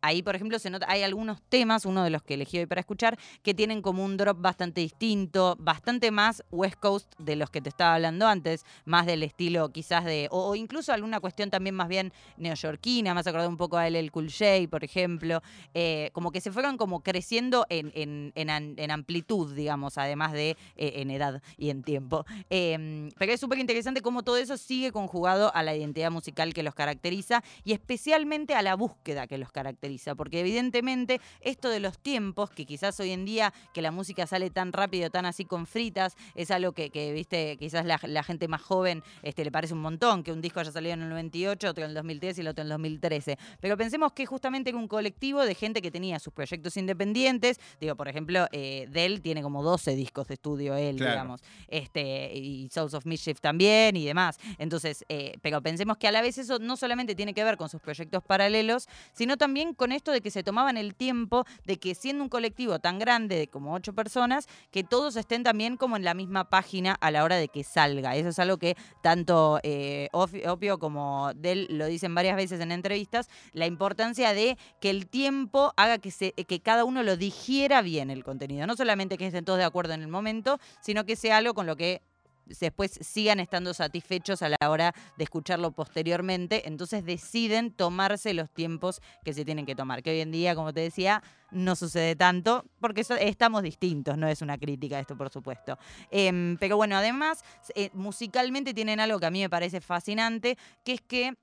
ahí 0.00 0.22
por 0.22 0.34
ejemplo 0.34 0.58
se 0.58 0.70
nota, 0.70 0.86
hay 0.88 1.02
algunos 1.02 1.42
temas, 1.42 1.84
uno 1.86 2.02
de 2.02 2.10
los 2.10 2.22
que 2.22 2.34
elegí 2.34 2.58
hoy 2.58 2.66
para 2.66 2.80
escuchar, 2.80 3.18
que 3.42 3.54
tienen 3.54 3.82
como 3.82 4.04
un 4.04 4.16
drop 4.16 4.40
bastante 4.40 4.80
distinto, 4.80 5.56
bastante 5.58 6.10
más 6.10 6.42
West 6.50 6.76
Coast 6.80 7.12
de 7.18 7.36
los 7.36 7.50
que 7.50 7.60
te 7.60 7.68
estaba 7.68 7.94
hablando 7.94 8.26
antes, 8.26 8.64
más 8.84 9.06
del 9.06 9.22
estilo 9.22 9.70
quizás 9.70 10.04
de, 10.04 10.28
o, 10.30 10.54
incluso 10.54 10.92
alguna 10.92 11.20
cuestión 11.20 11.50
también 11.50 11.74
más 11.74 11.88
bien 11.88 12.12
neoyorquina, 12.36 13.14
más 13.14 13.26
acordado 13.26 13.48
un 13.48 13.56
poco 13.56 13.76
a 13.76 13.86
él 13.86 13.96
el 13.96 14.10
Cool 14.10 14.30
J, 14.30 14.68
por 14.70 14.84
ejemplo. 14.84 15.41
Eh, 15.74 16.10
como 16.12 16.32
que 16.32 16.40
se 16.40 16.52
fueron 16.52 16.76
como 16.76 17.02
creciendo 17.02 17.66
en, 17.68 18.32
en, 18.34 18.90
amplitud, 18.90 19.54
digamos, 19.54 19.98
además 19.98 20.32
de 20.32 20.50
eh, 20.76 20.92
en 20.96 21.10
edad 21.10 21.42
y 21.56 21.70
en 21.70 21.82
tiempo. 21.82 22.24
Em, 22.50 23.10
pero 23.18 23.32
es 23.32 23.40
súper 23.40 23.58
interesante 23.58 24.02
cómo 24.02 24.22
todo 24.22 24.36
eso 24.36 24.56
sigue 24.56 24.92
conjugado 24.92 25.54
a 25.54 25.62
la 25.62 25.74
identidad 25.74 26.10
musical 26.10 26.52
que 26.52 26.62
los 26.62 26.74
caracteriza 26.74 27.42
y 27.64 27.72
especialmente 27.72 28.54
a 28.54 28.62
la 28.62 28.74
búsqueda 28.74 29.26
que 29.26 29.38
los 29.38 29.52
caracteriza, 29.52 30.14
porque 30.14 30.40
evidentemente 30.40 31.20
esto 31.40 31.68
de 31.68 31.80
los 31.80 31.98
tiempos, 31.98 32.50
que 32.50 32.66
quizás 32.66 32.98
hoy 33.00 33.10
en 33.10 33.24
día 33.24 33.52
que 33.72 33.82
la 33.82 33.90
música 33.90 34.26
sale 34.26 34.50
tan 34.50 34.72
rápido, 34.72 35.10
tan 35.10 35.26
así 35.26 35.44
con 35.44 35.66
fritas, 35.66 36.16
es 36.34 36.50
algo 36.50 36.72
que, 36.72 36.90
viste, 37.12 37.56
quizás 37.58 37.84
la, 37.86 38.22
gente 38.22 38.46
más 38.46 38.62
joven 38.62 39.02
este, 39.22 39.44
le 39.44 39.50
parece 39.50 39.74
un 39.74 39.80
montón, 39.80 40.22
que 40.22 40.32
un 40.32 40.40
disco 40.40 40.60
haya 40.60 40.70
salido 40.70 40.94
en 40.94 41.02
el 41.02 41.08
98, 41.08 41.70
otro 41.70 41.84
en 41.84 41.90
el 41.90 41.94
2010 41.94 42.38
y 42.38 42.40
el 42.42 42.48
otro 42.48 42.62
en 42.62 42.66
el 42.66 42.70
2013. 42.70 43.38
Pero 43.60 43.76
pensemos 43.76 44.12
que 44.12 44.26
justamente 44.26 44.70
en 44.70 44.76
un 44.76 44.88
colectivo 44.88 45.31
de 45.40 45.54
gente 45.54 45.82
que 45.82 45.90
tenía 45.90 46.18
sus 46.18 46.32
proyectos 46.32 46.76
independientes. 46.76 47.58
Digo, 47.80 47.96
por 47.96 48.08
ejemplo, 48.08 48.46
eh, 48.52 48.86
Dell 48.90 49.20
tiene 49.20 49.42
como 49.42 49.62
12 49.62 49.96
discos 49.96 50.28
de 50.28 50.34
estudio 50.34 50.76
él, 50.76 50.96
digamos. 50.96 51.40
Este, 51.68 52.32
y 52.34 52.68
Souls 52.70 52.94
of 52.94 53.06
Mischief 53.06 53.40
también 53.40 53.96
y 53.96 54.04
demás. 54.04 54.38
Entonces, 54.58 55.04
eh, 55.08 55.38
pero 55.42 55.62
pensemos 55.62 55.96
que 55.96 56.08
a 56.08 56.12
la 56.12 56.20
vez 56.20 56.38
eso 56.38 56.58
no 56.58 56.76
solamente 56.76 57.14
tiene 57.14 57.34
que 57.34 57.44
ver 57.44 57.56
con 57.56 57.68
sus 57.68 57.80
proyectos 57.80 58.22
paralelos, 58.22 58.88
sino 59.12 59.36
también 59.36 59.74
con 59.74 59.92
esto 59.92 60.12
de 60.12 60.20
que 60.20 60.30
se 60.30 60.42
tomaban 60.42 60.76
el 60.76 60.94
tiempo 60.94 61.44
de 61.64 61.78
que 61.78 61.94
siendo 61.94 62.22
un 62.22 62.28
colectivo 62.28 62.78
tan 62.78 62.98
grande 62.98 63.36
de 63.36 63.48
como 63.48 63.74
ocho 63.74 63.92
personas, 63.94 64.48
que 64.70 64.84
todos 64.84 65.16
estén 65.16 65.42
también 65.42 65.76
como 65.76 65.96
en 65.96 66.04
la 66.04 66.14
misma 66.14 66.48
página 66.50 66.94
a 67.00 67.10
la 67.10 67.24
hora 67.24 67.36
de 67.36 67.48
que 67.48 67.64
salga. 67.64 68.16
Eso 68.16 68.28
es 68.28 68.38
algo 68.38 68.58
que 68.58 68.76
tanto 69.02 69.60
eh, 69.62 70.08
Opio 70.12 70.78
como 70.78 71.32
Dell 71.34 71.66
lo 71.70 71.86
dicen 71.86 72.14
varias 72.14 72.36
veces 72.36 72.60
en 72.60 72.72
entrevistas, 72.72 73.28
la 73.52 73.66
importancia 73.66 74.32
de 74.34 74.56
que 74.80 74.90
el 74.90 75.06
tiempo 75.06 75.21
tiempo 75.22 75.72
haga 75.76 75.98
que, 75.98 76.60
cada 76.64 76.84
uno 76.84 77.04
lo 77.04 77.16
digiera 77.16 77.80
bien 77.80 78.10
el 78.10 78.24
contenido. 78.24 78.66
No 78.66 78.74
solamente 78.74 79.16
que 79.16 79.28
estén 79.28 79.44
todos 79.44 79.60
de 79.60 79.64
acuerdo 79.64 79.92
en 79.92 80.02
el 80.02 80.08
momento, 80.08 80.58
sino 80.80 81.04
que 81.04 81.14
sea 81.14 81.36
algo 81.36 81.54
con 81.54 81.64
lo 81.64 81.76
que 81.76 82.02
después 82.46 82.98
sigan 83.00 83.38
estando 83.38 83.72
satisfechos 83.72 84.42
a 84.42 84.48
la 84.48 84.68
hora 84.68 84.92
de 85.16 85.22
escucharlo 85.22 85.70
posteriormente, 85.70 86.66
entonces 86.66 87.04
deciden 87.04 87.70
tomarse 87.70 88.34
los 88.34 88.50
tiempos 88.50 89.00
que 89.24 89.32
se 89.32 89.44
tienen 89.44 89.64
que 89.64 89.76
tomar, 89.76 90.02
que 90.02 90.10
hoy 90.10 90.20
en 90.22 90.32
día, 90.32 90.56
como 90.56 90.72
te 90.72 90.80
decía, 90.80 91.22
no 91.52 91.76
sucede 91.76 92.16
tanto, 92.16 92.64
porque 92.80 93.02
estamos 93.20 93.62
distintos, 93.62 94.18
no 94.18 94.26
es 94.26 94.42
una 94.42 94.58
crítica 94.58 94.98
esto, 94.98 95.16
por 95.16 95.30
supuesto. 95.30 95.78
Em, 96.10 96.56
pero 96.58 96.76
bueno, 96.76 96.96
además, 96.96 97.44
eh, 97.76 97.90
musicalmente 97.92 98.74
tienen 98.74 98.98
algo 98.98 99.20
que 99.20 99.26
a 99.26 99.30
mí 99.30 99.40
me 99.40 99.48
parece 99.48 99.80
fascinante, 99.80 100.58
que 100.82 100.94
es 100.94 101.00
que 101.00 101.34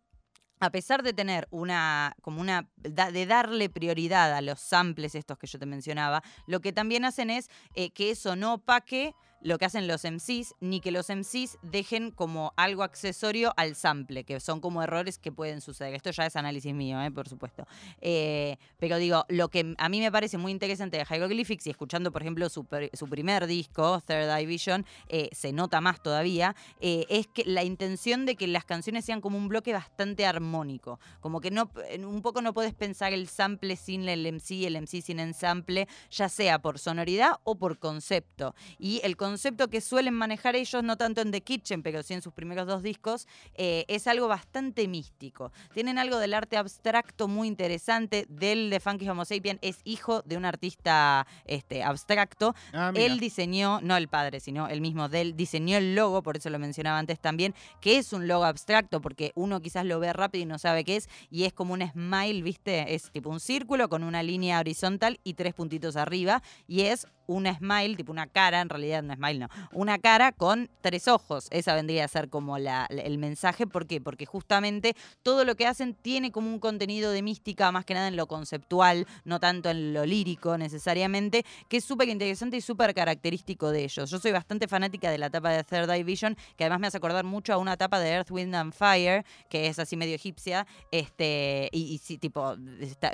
a 0.60 0.72
pesar 0.72 1.04
de 1.04 1.14
tener 1.14 1.48
una, 1.52 2.16
como 2.22 2.42
una, 2.42 2.68
de 2.78 3.26
darle 3.26 3.70
prioridad 3.70 4.34
a 4.34 4.42
los 4.42 4.60
samples 4.60 5.16
estos 5.16 5.38
que 5.38 5.48
yo 5.48 5.60
te 5.60 5.66
mencionaba, 5.66 6.24
lo 6.48 6.60
que 6.60 6.74
también 6.74 7.06
hacen 7.06 7.30
es 7.30 7.50
eh, 7.76 7.92
que 7.92 8.12
eso 8.12 8.36
no 8.36 8.56
opaque 8.56 9.14
lo 9.42 9.58
que 9.58 9.66
hacen 9.66 9.88
los 9.88 10.04
MCs, 10.04 10.56
ni 10.60 10.82
que 10.82 10.92
los 10.92 11.10
MCs 11.10 11.58
dejen 11.62 12.12
como 12.12 12.54
algo 12.58 12.84
accesorio 12.84 13.54
al 13.58 13.76
sample, 13.76 14.24
que 14.24 14.40
son 14.40 14.60
como 14.60 14.84
errores 14.84 15.18
que 15.18 15.32
pueden 15.32 15.62
suceder. 15.62 15.94
Esto 15.94 16.12
ya 16.12 16.26
es 16.26 16.36
análisis 16.36 16.74
mío, 16.74 17.02
eh, 17.02 17.12
por 17.12 17.30
supuesto. 17.30 17.66
Eh, 18.02 18.58
pero 18.78 18.98
digo, 18.98 19.26
lo 19.30 19.50
que 19.50 19.76
a 19.78 19.90
mí 19.90 20.00
me 20.00 20.12
parece 20.12 20.38
muy 20.38 20.52
interesante 20.52 20.98
de 20.98 21.06
Hieroglyphics, 21.06 21.68
y 21.68 21.70
escuchando, 21.70 22.12
por 22.12 22.22
ejemplo, 22.22 22.50
su, 22.50 22.66
primer 22.66 23.48
disco, 23.48 24.02
Third 24.02 24.30
Eye 24.30 24.46
Vision, 24.46 24.86
eh, 25.08 25.30
se 25.32 25.54
nota 25.54 25.82
más 25.82 26.02
todavía, 26.04 26.56
es 26.80 27.28
que 27.28 27.44
la 27.46 27.64
intención 27.64 28.26
de 28.26 28.36
que 28.36 28.48
las 28.48 28.66
canciones 28.66 29.06
sean 29.06 29.22
como 29.22 29.38
un 29.38 29.48
bloque 29.48 29.74
bastante 29.74 30.26
armónico. 30.26 31.00
Como 31.20 31.42
que 31.42 31.52
no, 31.52 31.72
un 32.00 32.22
poco 32.22 32.42
no 32.42 32.54
puedes 32.54 32.74
pensar 32.74 33.14
el 33.14 33.28
sample 33.28 33.76
sin 33.76 34.08
el 34.10 34.26
MC, 34.32 34.66
el 34.66 34.82
MC 34.82 35.02
sin 35.02 35.20
el 35.20 35.34
sample, 35.34 35.88
ya 36.12 36.30
sea 36.30 36.60
por 36.60 36.80
sonoridad 36.80 37.34
o 37.44 37.56
por 37.56 37.80
concepto. 37.80 38.54
Y 38.78 39.02
el 39.04 39.16
concepto 39.16 39.29
concepto 39.30 39.68
que 39.68 39.80
suelen 39.80 40.16
manejar 40.16 40.56
ellos, 40.56 40.84
no 40.84 40.98
tanto 40.98 41.22
en 41.22 41.30
The 41.32 41.42
Kitchen, 41.42 41.84
pero 41.84 42.02
sí 42.02 42.16
en 42.16 42.24
sus 42.24 42.34
primeros 42.34 42.66
dos 42.66 42.82
discos, 42.82 43.28
eh, 43.54 43.86
es 43.88 44.08
algo 44.08 44.28
bastante 44.28 44.88
místico. 44.88 45.52
Tienen 45.72 46.00
algo 46.00 46.18
del 46.18 46.34
arte 46.34 46.58
abstracto 46.58 47.28
muy 47.28 47.48
interesante. 47.48 48.26
Del 48.28 48.72
de 48.72 48.80
Funky 48.80 49.08
Homo 49.08 49.26
Sapien 49.26 49.60
es 49.62 49.82
hijo 49.84 50.24
de 50.24 50.36
un 50.36 50.46
artista 50.46 51.28
este, 51.46 51.84
abstracto. 51.84 52.56
Ah, 52.74 52.92
él 52.96 53.20
diseñó, 53.20 53.82
no 53.82 53.96
el 53.98 54.08
padre, 54.08 54.40
sino 54.40 54.68
el 54.68 54.82
mismo 54.82 55.10
Del, 55.10 55.36
diseñó 55.36 55.78
el 55.78 55.94
logo, 55.94 56.24
por 56.24 56.38
eso 56.38 56.50
lo 56.50 56.58
mencionaba 56.58 56.98
antes 56.98 57.20
también, 57.20 57.54
que 57.82 58.00
es 58.00 58.12
un 58.14 58.28
logo 58.28 58.46
abstracto, 58.46 59.00
porque 59.00 59.32
uno 59.36 59.62
quizás 59.62 59.86
lo 59.86 60.00
ve 60.00 60.12
rápido 60.12 60.42
y 60.42 60.48
no 60.48 60.58
sabe 60.58 60.84
qué 60.84 60.96
es, 60.96 61.08
y 61.30 61.44
es 61.44 61.54
como 61.54 61.76
un 61.76 61.88
smile, 61.88 62.42
¿viste? 62.42 62.96
Es 62.96 63.12
tipo 63.12 63.30
un 63.30 63.40
círculo 63.40 63.90
con 63.90 64.02
una 64.02 64.24
línea 64.24 64.60
horizontal 64.60 65.20
y 65.24 65.36
tres 65.36 65.54
puntitos 65.54 65.98
arriba, 65.98 66.42
y 66.68 66.82
es 66.82 67.08
una 67.30 67.56
smile, 67.56 67.96
tipo 67.96 68.12
una 68.12 68.28
cara, 68.28 68.62
en 68.62 68.70
realidad 68.70 69.04
no 69.04 69.14
smile, 69.14 69.40
no, 69.40 69.48
una 69.72 70.00
cara 70.00 70.32
con 70.32 70.70
tres 70.82 71.08
ojos. 71.08 71.48
Esa 71.52 71.76
vendría 71.76 72.06
a 72.06 72.08
ser 72.08 72.30
como 72.30 72.58
la, 72.58 72.86
el 72.90 73.18
mensaje. 73.20 73.68
¿Por 73.68 73.86
qué? 73.86 74.02
Porque 74.02 74.26
justamente 74.26 74.96
todo 75.22 75.46
lo 75.46 75.56
que 75.56 75.68
hacen 75.68 75.94
tiene 75.94 76.32
como 76.32 76.50
un 76.50 76.60
contenido 76.60 77.12
de 77.12 77.22
mística, 77.22 77.72
más 77.72 77.86
que 77.86 77.94
nada 77.94 78.08
en 78.08 78.16
lo 78.16 78.28
conceptual, 78.28 79.06
no 79.26 79.40
tanto 79.40 79.70
en 79.70 79.94
lo 79.94 80.06
lírico 80.06 80.58
necesariamente, 80.58 81.46
que 81.68 81.78
es 81.78 81.86
súper 81.86 82.10
interesante 82.10 82.58
y 82.58 82.62
súper 82.62 82.94
característico 82.96 83.70
de 83.70 83.84
ellos. 83.84 84.10
Yo 84.10 84.18
soy 84.18 84.32
bastante 84.32 84.68
fanática 84.68 85.12
de 85.12 85.20
la 85.20 85.28
etapa 85.28 85.52
de 85.52 85.64
Third 85.64 85.90
Eye 85.92 86.04
Vision, 86.04 86.36
que 86.58 86.64
además 86.64 86.80
me 86.80 86.88
hace 86.88 86.98
acordar 86.98 87.26
mucho 87.26 87.54
a 87.54 87.58
una 87.58 87.74
etapa 87.74 88.00
de 88.00 88.10
Earth, 88.10 88.32
Wind 88.32 88.56
and 88.56 88.74
Fire, 88.74 89.24
que 89.50 89.68
es 89.68 89.78
así 89.78 89.96
medio 89.96 90.16
egipcia, 90.16 90.66
este, 90.92 91.70
y, 91.72 92.00
sí, 92.00 92.18
tipo, 92.18 92.56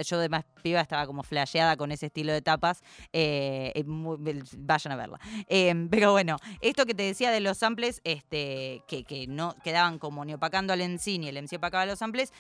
yo 0.06 0.20
de 0.20 0.30
más 0.30 0.46
piba 0.64 0.80
estaba 0.80 1.06
como 1.06 1.24
flasheada 1.24 1.76
con 1.76 1.92
ese 1.92 2.06
estilo 2.06 2.32
de 2.32 2.42
tapas, 2.42 2.82
eh, 3.12 3.84
vayan 4.58 4.92
a 4.94 4.96
verla. 4.96 5.20
Em, 5.48 5.90
pero 5.90 6.12
bueno, 6.12 6.38
esto 6.62 6.86
que 6.86 6.94
te 6.94 7.04
decía 7.04 7.32
de 7.32 7.40
los 7.40 7.58
samples, 7.58 8.02
este, 8.04 8.84
que, 8.88 9.26
no 9.28 9.56
quedaban 9.64 9.98
como 9.98 10.24
ni 10.26 10.34
opacando 10.34 10.74
al 10.74 10.82
MC 10.82 11.18
ni 11.20 11.28
el 11.28 11.42
MC 11.42 11.58
opacaba 11.58 11.86
los 11.86 12.00
samples, 12.00 12.32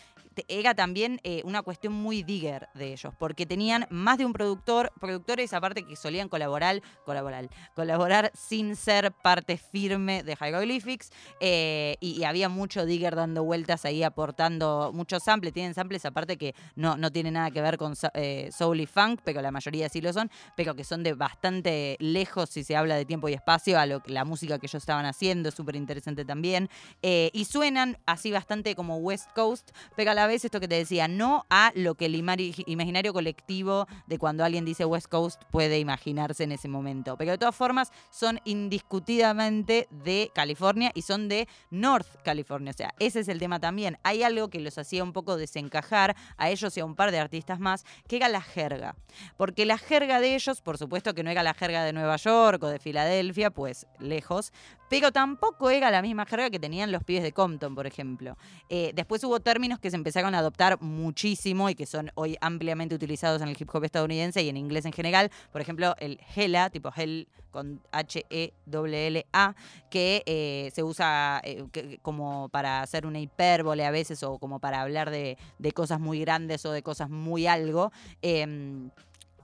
era 0.48 0.76
también 0.76 1.20
eh, 1.24 1.42
una 1.46 1.62
cuestión 1.62 1.94
muy 1.94 2.24
digger 2.24 2.68
de 2.74 2.94
ellos, 2.94 3.14
porque 3.18 3.46
tenían 3.46 3.88
más 3.90 4.18
de 4.18 4.26
un 4.26 4.34
productor, 4.34 4.92
productores 5.00 5.54
aparte 5.54 5.84
que 5.84 5.96
solían 5.96 6.28
colaborar, 6.28 6.82
colaborar, 7.06 7.50
colaborar 7.74 8.32
sin 8.34 8.76
ser 8.76 9.12
parte 9.12 9.58
firme 9.58 10.24
de 10.24 10.36
Hieroglyphics, 10.36 11.12
eh, 11.40 11.96
y, 12.00 12.24
había 12.26 12.50
mucho 12.50 12.86
digger 12.86 13.16
dando 13.16 13.44
vueltas 13.44 13.86
ahí 13.86 14.02
aportando 14.02 14.92
muchos 14.94 15.24
samples, 15.24 15.54
tienen 15.54 15.76
samples 15.76 16.06
aparte 16.06 16.38
que 16.38 16.56
no, 16.76 16.98
no 16.98 17.12
tienen 17.12 17.36
nada 17.36 17.52
que 17.52 17.62
ver 17.62 17.78
con 17.78 17.94
eh, 18.16 18.50
soul 18.52 18.82
y 18.82 18.88
funk, 18.88 19.22
pero 19.24 19.42
la 19.42 19.52
mayoría 19.52 19.90
sí 19.90 20.02
lo 20.02 20.12
son, 20.12 20.32
pero 20.58 20.76
que 20.76 20.84
son 20.84 21.04
de 21.04 21.14
bastante 21.14 21.55
lejos 22.00 22.50
si 22.50 22.64
se 22.64 22.76
habla 22.76 22.96
de 22.96 23.06
tiempo 23.06 23.30
y 23.30 23.34
espacio 23.34 23.80
a 23.80 23.86
lo, 23.86 24.02
la 24.06 24.26
música 24.26 24.60
que 24.60 24.68
ellos 24.68 24.82
estaban 24.82 25.06
haciendo, 25.06 25.52
súper 25.52 25.76
interesante 25.76 26.26
también, 26.26 26.70
y 27.02 27.46
suenan 27.46 27.98
así 28.06 28.32
bastante 28.32 28.76
como 28.76 28.98
West 28.98 29.30
Coast, 29.36 29.72
pero 29.96 30.12
a 30.12 30.14
la 30.14 30.28
vez 30.28 30.46
esto 30.46 30.60
que 30.60 30.68
te 30.68 30.76
decía, 30.76 31.08
no 31.08 31.46
a 31.50 31.72
lo 31.76 31.96
que 31.96 32.06
el 32.06 32.16
imaginario 32.16 33.14
colectivo 33.14 33.88
de 34.08 34.18
cuando 34.18 34.44
alguien 34.44 34.66
dice 34.66 34.86
West 34.86 35.08
Coast 35.08 35.42
puede 35.52 35.80
imaginarse 35.80 36.44
en 36.44 36.52
ese 36.52 36.68
momento. 36.68 37.18
Pero 37.18 37.32
de 37.32 37.38
todas 37.38 37.56
formas 37.56 37.92
son 38.10 38.40
indiscutidamente 38.46 39.88
de 39.92 40.32
California 40.34 40.92
y 40.94 41.02
son 41.02 41.28
de 41.28 41.48
North 41.70 42.08
California. 42.24 42.72
O 42.72 42.78
sea, 42.78 42.94
ese 43.00 43.20
es 43.20 43.28
el 43.28 43.40
tema 43.40 43.60
también. 43.60 43.98
Hay 44.04 44.24
algo 44.24 44.50
que 44.50 44.60
los 44.60 44.78
hacía 44.78 45.04
un 45.04 45.14
poco 45.14 45.38
desencajar 45.38 46.16
a 46.38 46.50
ellos 46.50 46.76
y 46.78 46.80
a 46.80 46.86
un 46.86 46.96
par 46.96 47.12
de 47.12 47.20
artistas 47.20 47.60
más, 47.60 47.86
que 48.08 48.18
era 48.18 48.30
la 48.30 48.42
jerga. 48.42 48.96
Porque 49.38 49.66
la 49.66 49.78
jerga 49.78 50.20
de 50.20 50.36
ellos, 50.36 50.62
por 50.62 50.78
supuesto 50.78 51.14
que 51.14 51.24
no 51.24 51.32
era 51.32 51.44
la 51.46 51.54
jerga 51.54 51.86
de 51.86 51.94
Nueva 51.94 52.18
York 52.18 52.62
o 52.64 52.68
de 52.68 52.80
Filadelfia, 52.80 53.52
pues 53.52 53.88
lejos, 54.00 54.52
pero 54.90 55.12
tampoco 55.12 55.70
era 55.70 55.90
la 55.90 56.02
misma 56.02 56.26
jerga 56.26 56.50
que 56.50 56.60
tenían 56.60 56.92
los 56.92 57.04
pibes 57.04 57.24
de 57.24 57.32
Compton, 57.32 57.74
por 57.74 57.88
ejemplo. 57.88 58.38
Eh, 58.70 58.92
después 58.94 59.24
hubo 59.24 59.40
términos 59.40 59.80
que 59.80 59.90
se 59.90 59.96
empezaron 59.96 60.36
a 60.36 60.40
adoptar 60.40 60.82
muchísimo 60.82 61.70
y 61.70 61.76
que 61.76 61.86
son 61.86 62.12
hoy 62.16 62.38
ampliamente 62.42 62.94
utilizados 62.94 63.42
en 63.42 63.48
el 63.48 63.58
hip 63.60 63.70
hop 63.74 63.84
estadounidense 63.84 64.44
y 64.44 64.50
en 64.50 64.58
inglés 64.58 64.86
en 64.86 64.92
general. 64.92 65.32
Por 65.52 65.62
ejemplo, 65.62 65.96
el 66.00 66.20
hela, 66.36 66.70
tipo 66.70 66.92
hell 66.96 67.28
con 67.52 67.82
H-E-L-L-A, 67.94 69.56
que 69.90 70.24
eh, 70.26 70.72
se 70.74 70.84
usa 70.84 71.42
eh, 71.44 71.64
como 72.02 72.50
para 72.50 72.82
hacer 72.82 73.06
una 73.06 73.20
hipérbole 73.20 73.86
a 73.86 73.92
veces 73.92 74.22
o 74.24 74.40
como 74.40 74.60
para 74.60 74.82
hablar 74.82 75.10
de, 75.10 75.38
de 75.58 75.72
cosas 75.72 76.02
muy 76.02 76.20
grandes 76.20 76.66
o 76.66 76.72
de 76.72 76.84
cosas 76.84 77.10
muy 77.10 77.48
algo. 77.48 77.94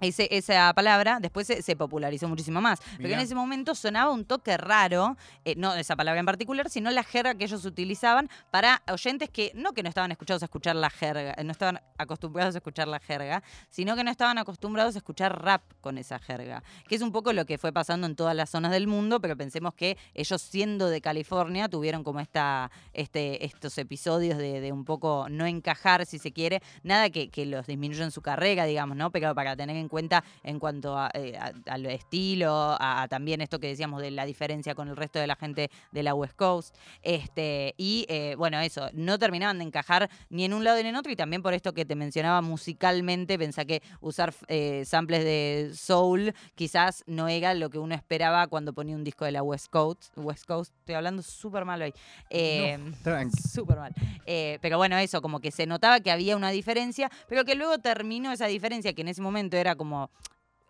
Esa 0.02 0.74
palabra 0.74 1.20
después 1.22 1.48
se, 1.48 1.76
popularizó 1.76 2.28
muchísimo 2.28 2.60
más. 2.60 2.80
Porque 2.98 3.14
en 3.14 3.20
ese 3.20 3.36
momento 3.36 3.76
sonaba 3.76 4.12
un 4.12 4.26
toque 4.26 4.58
raro, 4.58 5.16
eh, 5.46 5.56
no 5.56 5.74
esa 5.76 5.96
palabra 5.96 6.20
en 6.20 6.26
particular, 6.26 6.70
sino 6.70 6.90
la 6.90 7.04
jerga 7.04 7.36
que 7.36 7.46
ellos 7.46 7.64
utilizaban 7.66 8.30
para 8.50 8.82
oyentes 8.92 9.30
que 9.30 9.52
no 9.56 9.74
que 9.74 9.84
no 9.84 9.90
estaban 9.90 10.12
escuchados 10.12 10.42
a 10.42 10.46
escuchar 10.46 10.76
la 10.76 10.90
jerga, 10.90 11.36
no 11.44 11.52
estaban 11.52 11.80
acostumbrados 11.98 12.56
a 12.56 12.58
escuchar 12.58 12.88
la 12.88 13.00
jerga, 13.00 13.44
sino 13.70 13.96
que 13.96 14.04
no 14.04 14.12
estaban 14.12 14.38
acostumbrados 14.38 14.96
a 14.96 14.98
escuchar 15.00 15.44
rap 15.44 15.62
con 15.82 15.98
esa 15.98 16.18
jerga. 16.20 16.64
Que 16.88 16.96
es 16.96 17.02
un 17.02 17.12
poco 17.12 17.32
lo 17.32 17.46
que 17.46 17.58
fue 17.58 17.72
pasando 17.72 18.08
en 18.08 18.16
todas 18.16 18.36
las 18.36 18.50
zonas 18.50 18.72
del 18.72 18.88
mundo, 18.88 19.22
pero 19.22 19.38
pensemos 19.38 19.74
que 19.76 19.98
ellos 20.14 20.42
siendo 20.42 20.90
de 20.90 21.02
California 21.02 21.70
tuvieron 21.70 22.04
como 22.04 22.20
esta, 22.20 22.72
este, 22.94 23.46
estos 23.46 23.78
episodios 23.78 24.38
de, 24.38 24.72
un 24.72 24.86
poco 24.86 25.28
no 25.30 25.46
encajar, 25.46 26.06
si 26.06 26.18
se 26.18 26.32
quiere, 26.32 26.62
nada 26.84 27.10
que, 27.10 27.30
que 27.30 27.46
los 27.46 27.68
disminuya 27.68 28.04
en 28.04 28.12
su 28.12 28.22
carrera, 28.22 28.66
digamos, 28.66 28.98
¿no? 28.98 29.12
Pero 29.12 29.36
para 29.36 29.56
tener 29.56 29.76
en 29.76 29.88
cuenta 29.92 30.24
en 30.44 30.58
cuanto 30.58 30.98
a, 30.98 31.12
eh, 31.14 31.38
al 31.68 31.86
estilo, 31.86 32.76
a, 32.80 33.06
también 33.10 33.42
esto 33.42 33.60
que 33.60 33.68
decíamos 33.68 34.02
de 34.02 34.10
la 34.10 34.26
diferencia 34.26 34.74
con 34.74 34.88
el 34.88 34.96
resto 34.96 35.20
de 35.20 35.28
la 35.28 35.36
gente 35.36 35.70
de 35.92 36.02
la 36.02 36.16
West 36.16 36.36
Coast. 36.36 36.76
Este, 37.04 37.76
y 37.78 38.06
eh, 38.10 38.36
bueno, 38.38 38.60
eso, 38.62 38.90
no 38.94 39.20
terminaban 39.20 39.60
de 39.60 39.66
encajar 39.66 40.10
ni 40.30 40.46
en 40.46 40.54
un 40.54 40.64
lado 40.64 40.82
ni 40.82 40.90
en 40.90 40.96
otro, 40.96 41.12
y 41.12 41.16
también 41.16 41.44
por 41.44 41.54
esto 41.54 41.74
que 41.74 41.86
te 41.86 41.96
mencionaba 41.96 42.42
musicalmente, 42.42 43.38
pensá 43.38 43.66
que 43.66 43.84
usar 44.00 44.34
eh, 44.48 44.84
samples 44.86 45.24
de 45.24 45.72
soul 45.76 46.34
quizás 46.56 47.04
no 47.06 47.28
era 47.28 47.54
lo 47.54 47.70
que 47.70 47.78
uno 47.78 47.94
esperaba 47.94 48.48
cuando 48.48 48.74
ponía 48.74 48.96
un 48.96 49.04
disco 49.04 49.26
de 49.26 49.34
la 49.34 49.44
West 49.44 49.68
Coast. 49.70 50.18
West 50.18 50.46
Coast, 50.46 50.74
estoy 50.80 50.96
hablando 50.96 51.22
súper 51.22 51.66
mal 51.66 51.82
hoy. 51.82 51.94
súper 53.52 53.78
mal. 53.78 53.94
pero 54.26 54.78
bueno, 54.78 54.98
eso, 54.98 55.22
como 55.22 55.42
que 55.42 55.52
se 55.52 55.66
notaba 55.66 56.00
que 56.00 56.12
había 56.12 56.38
una 56.38 56.50
diferencia, 56.50 57.12
pero 57.28 57.44
que 57.44 57.56
luego 57.56 57.78
terminó 57.80 58.32
esa 58.32 58.48
diferencia, 58.48 58.94
que 58.94 59.02
en 59.02 59.10
ese 59.10 59.22
momento 59.22 59.58
era 59.58 59.76
como 59.82 60.12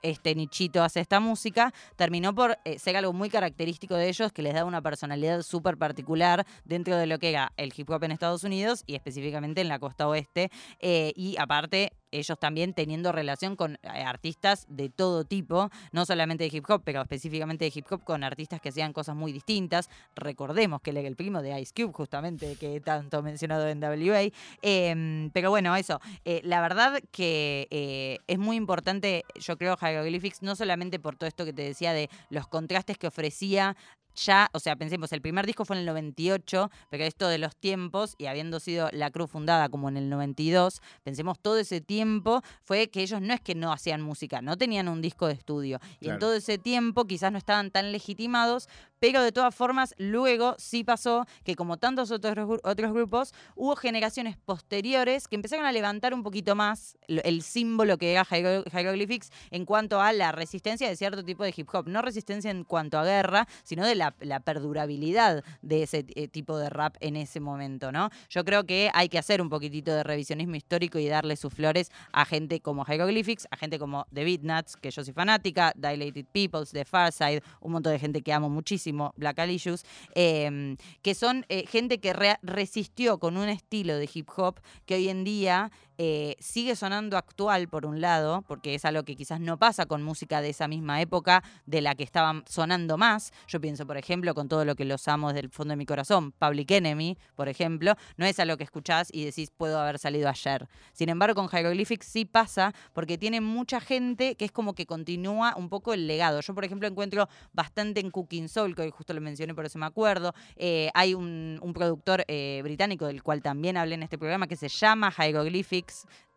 este 0.03 0.33
nichito 0.35 0.81
hace 0.81 1.01
esta 1.01 1.19
música, 1.19 1.73
terminó 1.97 2.33
por 2.33 2.57
eh, 2.63 2.79
ser 2.79 2.95
algo 2.95 3.11
muy 3.11 3.29
característico 3.29 3.95
de 3.95 4.07
ellos 4.07 4.31
que 4.31 4.41
les 4.41 4.53
da 4.53 4.63
una 4.63 4.81
personalidad 4.81 5.41
súper 5.41 5.77
particular 5.77 6.45
dentro 6.63 6.95
de 6.95 7.07
lo 7.07 7.19
que 7.19 7.29
era 7.29 7.51
el 7.57 7.73
hip 7.75 7.89
hop 7.89 8.05
en 8.05 8.11
Estados 8.11 8.45
Unidos 8.45 8.83
y 8.87 8.95
específicamente 8.95 9.59
en 9.59 9.67
la 9.67 9.79
costa 9.79 10.07
oeste. 10.07 10.49
Eh, 10.79 11.11
y 11.17 11.35
aparte, 11.37 11.91
ellos 12.11 12.37
también 12.39 12.73
teniendo 12.73 13.11
relación 13.11 13.55
con 13.55 13.75
eh, 13.75 13.87
artistas 13.87 14.65
de 14.69 14.89
todo 14.89 15.25
tipo, 15.25 15.69
no 15.91 16.05
solamente 16.05 16.43
de 16.43 16.55
hip 16.55 16.69
hop, 16.69 16.81
pero 16.83 17.01
específicamente 17.01 17.65
de 17.65 17.71
hip 17.73 17.85
hop 17.89 18.03
con 18.03 18.23
artistas 18.23 18.61
que 18.61 18.69
hacían 18.69 18.93
cosas 18.93 19.15
muy 19.15 19.31
distintas. 19.31 19.89
Recordemos 20.15 20.81
que 20.81 20.91
él 20.91 20.97
era 20.97 21.07
el 21.07 21.15
primo 21.15 21.41
de 21.41 21.59
Ice 21.59 21.73
Cube, 21.75 21.93
justamente, 21.93 22.55
que 22.55 22.79
tanto 22.81 23.21
mencionado 23.21 23.67
en 23.67 23.81
WA. 23.81 24.31
Em, 24.61 25.29
pero 25.31 25.49
bueno, 25.49 25.75
eso. 25.75 25.99
la 26.43 26.61
verdad 26.61 26.99
que 27.11 28.19
es 28.27 28.39
muy 28.39 28.55
importante, 28.57 29.23
yo 29.39 29.57
creo, 29.57 29.77
Hieroglyphics, 29.77 30.41
no 30.41 30.55
solamente 30.55 30.99
por 30.99 31.15
todo 31.15 31.27
esto 31.27 31.45
que 31.45 31.53
te 31.53 31.63
decía 31.63 31.93
de 31.93 32.09
los 32.29 32.47
contrastes 32.47 32.97
que 32.97 33.07
ofrecía 33.07 33.75
ya, 34.15 34.49
o 34.53 34.59
sea, 34.59 34.75
pensemos, 34.75 35.11
el 35.11 35.21
primer 35.21 35.45
disco 35.45 35.65
fue 35.65 35.75
en 35.75 35.81
el 35.81 35.85
98, 35.85 36.69
pero 36.89 37.03
esto 37.03 37.27
de 37.27 37.37
los 37.37 37.55
tiempos, 37.55 38.15
y 38.17 38.25
habiendo 38.25 38.59
sido 38.59 38.89
la 38.91 39.11
Cruz 39.11 39.31
fundada 39.31 39.69
como 39.69 39.89
en 39.89 39.97
el 39.97 40.09
92, 40.09 40.81
pensemos 41.03 41.39
todo 41.39 41.57
ese 41.57 41.81
tiempo 41.81 42.41
fue 42.63 42.89
que 42.89 43.01
ellos 43.01 43.21
no 43.21 43.33
es 43.33 43.41
que 43.41 43.55
no 43.55 43.71
hacían 43.71 44.01
música, 44.01 44.41
no 44.41 44.57
tenían 44.57 44.87
un 44.87 45.01
disco 45.01 45.27
de 45.27 45.33
estudio. 45.33 45.79
Y 45.99 46.09
en 46.09 46.19
todo 46.19 46.33
ese 46.33 46.57
tiempo 46.57 47.05
quizás 47.05 47.31
no 47.31 47.37
estaban 47.37 47.71
tan 47.71 47.91
legitimados, 47.91 48.67
pero 49.01 49.23
de 49.23 49.31
todas 49.31 49.55
formas, 49.55 49.95
luego 49.97 50.53
sí 50.59 50.83
pasó 50.83 51.25
que 51.43 51.55
como 51.55 51.77
tantos 51.77 52.11
otros, 52.11 52.59
otros 52.63 52.93
grupos, 52.93 53.33
hubo 53.55 53.75
generaciones 53.75 54.37
posteriores 54.37 55.27
que 55.27 55.35
empezaron 55.35 55.65
a 55.65 55.71
levantar 55.71 56.13
un 56.13 56.21
poquito 56.21 56.55
más 56.55 56.99
el 57.07 57.41
símbolo 57.41 57.97
que 57.97 58.11
era 58.11 58.23
Hieroglyphics 58.23 59.31
en 59.49 59.65
cuanto 59.65 59.99
a 59.99 60.13
la 60.13 60.31
resistencia 60.31 60.87
de 60.87 60.95
cierto 60.95 61.25
tipo 61.25 61.43
de 61.43 61.51
hip 61.57 61.67
hop. 61.73 61.87
No 61.87 62.03
resistencia 62.03 62.51
en 62.51 62.63
cuanto 62.63 62.99
a 62.99 63.03
guerra, 63.03 63.47
sino 63.63 63.87
de 63.87 63.95
la, 63.95 64.11
perdurabilidad 64.11 65.43
de 65.63 65.81
ese 65.81 66.05
eh, 66.09 66.27
tipo 66.27 66.59
de 66.59 66.69
rap 66.69 66.95
en 66.99 67.15
ese 67.15 67.39
momento, 67.39 67.91
¿no? 67.91 68.11
Yo 68.29 68.45
creo 68.45 68.65
que 68.65 68.91
hay 68.93 69.09
que 69.09 69.17
hacer 69.17 69.41
un 69.41 69.49
poquitito 69.49 69.91
de 69.91 70.03
revisionismo 70.03 70.57
histórico 70.57 70.99
y 70.99 71.07
darle 71.07 71.37
sus 71.37 71.51
flores 71.51 71.91
a 72.11 72.23
gente 72.23 72.59
como 72.59 72.85
Hieroglyphics, 72.85 73.47
a 73.49 73.57
gente 73.57 73.79
como 73.79 74.05
The 74.13 74.23
Beatnuts, 74.23 74.75
que 74.75 74.91
yo 74.91 75.03
soy 75.03 75.13
fanática, 75.15 75.73
Dilated 75.75 76.27
Peoples, 76.31 76.69
The 76.69 76.85
Far 76.85 77.11
Side, 77.11 77.41
un 77.61 77.71
montón 77.71 77.93
de 77.93 77.99
gente 77.99 78.21
que 78.21 78.31
amo 78.31 78.47
muchísimo 78.47 78.90
Black 79.15 79.39
Alicious, 79.39 79.85
em, 80.15 80.77
que 81.01 81.15
son 81.15 81.45
eh, 81.49 81.65
gente 81.67 81.99
que 81.99 82.13
resistió 82.41 83.19
con 83.19 83.37
un 83.37 83.49
estilo 83.49 83.95
de 83.95 84.09
hip 84.13 84.29
hop 84.35 84.59
que 84.85 84.95
hoy 84.95 85.09
en 85.09 85.23
día 85.23 85.71
eh, 86.03 86.35
sigue 86.39 86.75
sonando 86.75 87.15
actual 87.15 87.67
por 87.67 87.85
un 87.85 88.01
lado, 88.01 88.43
porque 88.47 88.73
es 88.73 88.85
algo 88.85 89.03
que 89.03 89.15
quizás 89.15 89.39
no 89.39 89.59
pasa 89.59 89.85
con 89.85 90.01
música 90.01 90.41
de 90.41 90.49
esa 90.49 90.67
misma 90.67 90.99
época, 90.99 91.43
de 91.67 91.79
la 91.79 91.93
que 91.93 92.03
estaban 92.03 92.43
sonando 92.49 92.97
más. 92.97 93.31
Yo 93.47 93.61
pienso, 93.61 93.85
por 93.85 93.97
ejemplo, 93.97 94.33
con 94.33 94.49
todo 94.49 94.65
lo 94.65 94.73
que 94.73 94.83
los 94.83 95.07
amo 95.07 95.27
desde 95.27 95.41
el 95.41 95.51
fondo 95.51 95.73
de 95.73 95.75
mi 95.75 95.85
corazón, 95.85 96.31
Public 96.31 96.71
Enemy, 96.71 97.19
por 97.35 97.49
ejemplo, 97.49 97.93
no 98.17 98.25
es 98.25 98.39
algo 98.39 98.57
que 98.57 98.63
escuchás 98.63 99.09
y 99.13 99.25
decís, 99.25 99.51
puedo 99.55 99.79
haber 99.79 99.99
salido 99.99 100.27
ayer. 100.27 100.67
Sin 100.91 101.07
embargo, 101.09 101.35
con 101.35 101.47
Hieroglyphics 101.47 102.07
sí 102.07 102.25
pasa, 102.25 102.73
porque 102.93 103.19
tiene 103.19 103.39
mucha 103.39 103.79
gente 103.79 104.33
que 104.33 104.45
es 104.45 104.51
como 104.51 104.73
que 104.73 104.87
continúa 104.87 105.53
un 105.55 105.69
poco 105.69 105.93
el 105.93 106.07
legado. 106.07 106.41
Yo, 106.41 106.55
por 106.55 106.65
ejemplo, 106.65 106.87
encuentro 106.87 107.29
bastante 107.53 107.99
en 107.99 108.09
Cooking 108.09 108.49
Soul, 108.49 108.73
que 108.73 108.81
hoy 108.81 108.89
justo 108.89 109.13
lo 109.13 109.21
mencioné, 109.21 109.53
por 109.53 109.67
eso 109.67 109.77
me 109.77 109.85
acuerdo. 109.85 110.33
Eh, 110.55 110.89
hay 110.95 111.13
un, 111.13 111.59
productor 111.75 112.25
eh, 112.27 112.61
británico 112.63 113.05
del 113.05 113.21
cual 113.21 113.43
también 113.43 113.77
hablé 113.77 113.93
en 113.93 114.01
este 114.01 114.17
programa 114.17 114.47
que 114.47 114.55
se 114.55 114.67
llama 114.67 115.13
Hieroglyphics 115.15 115.90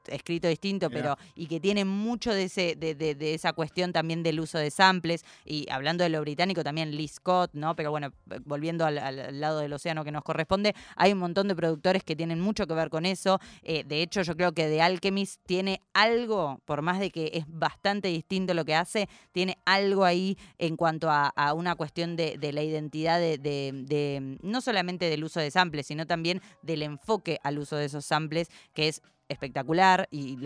escrito 0.09 0.49
distinto, 0.49 0.91
pero 0.91 1.17
y 1.35 1.47
que 1.47 1.61
tiene 1.61 1.85
mucho 1.85 2.33
de 2.33 2.45
ese 2.45 2.77
de, 2.77 2.95
de, 2.95 3.35
esa 3.35 3.53
cuestión 3.53 3.93
también 3.93 4.23
del 4.23 4.41
uso 4.41 4.59
de 4.59 4.71
samples 4.71 5.25
y 5.45 5.67
hablando 5.71 6.05
de 6.05 6.11
lo 6.11 6.21
británico 6.21 6.63
también 6.63 6.97
Lee 6.97 7.09
Scott, 7.09 7.51
¿no? 7.55 7.75
Pero 7.77 7.91
bueno, 7.91 8.13
volviendo 8.45 8.85
al, 8.85 9.41
lado 9.41 9.61
del 9.61 9.73
océano 9.73 10.05
que 10.05 10.13
nos 10.13 10.23
corresponde, 10.23 10.75
hay 10.97 11.13
un 11.13 11.19
montón 11.19 11.49
de 11.49 11.57
productores 11.57 12.05
que 12.05 12.17
tienen 12.17 12.41
mucho 12.41 12.67
que 12.67 12.75
ver 12.75 12.91
con 12.91 13.07
eso. 13.07 13.41
Eh, 13.63 13.85
de 13.85 14.03
hecho, 14.03 14.23
yo 14.23 14.37
creo 14.37 14.53
que 14.53 14.69
The 14.69 14.83
Alchemist 14.83 15.41
tiene 15.47 15.81
algo, 15.93 16.61
por 16.65 16.83
más 16.83 16.99
de 17.01 17.11
que 17.11 17.31
es 17.35 17.45
bastante 17.49 18.09
distinto 18.09 18.55
lo 18.55 18.65
que 18.65 18.75
hace, 18.75 19.09
tiene 19.33 19.59
algo 19.65 20.05
ahí 20.05 20.37
en 20.59 20.77
cuanto 20.77 21.11
a, 21.11 21.29
a 21.29 21.55
una 21.55 21.75
cuestión 21.75 22.17
de, 22.17 22.39
la 22.53 22.63
identidad 22.63 23.19
de, 23.19 24.39
no 24.43 24.61
solamente 24.61 25.09
del 25.09 25.25
uso 25.25 25.41
de 25.41 25.51
samples, 25.51 25.87
sino 25.87 26.07
también 26.07 26.41
del 26.63 26.83
enfoque 26.83 27.39
al 27.43 27.59
uso 27.59 27.77
de 27.77 27.87
esos 27.87 28.05
samples, 28.05 28.49
que 28.75 28.89
es 28.89 29.03
espectacular 29.29 30.09
y 30.11 30.39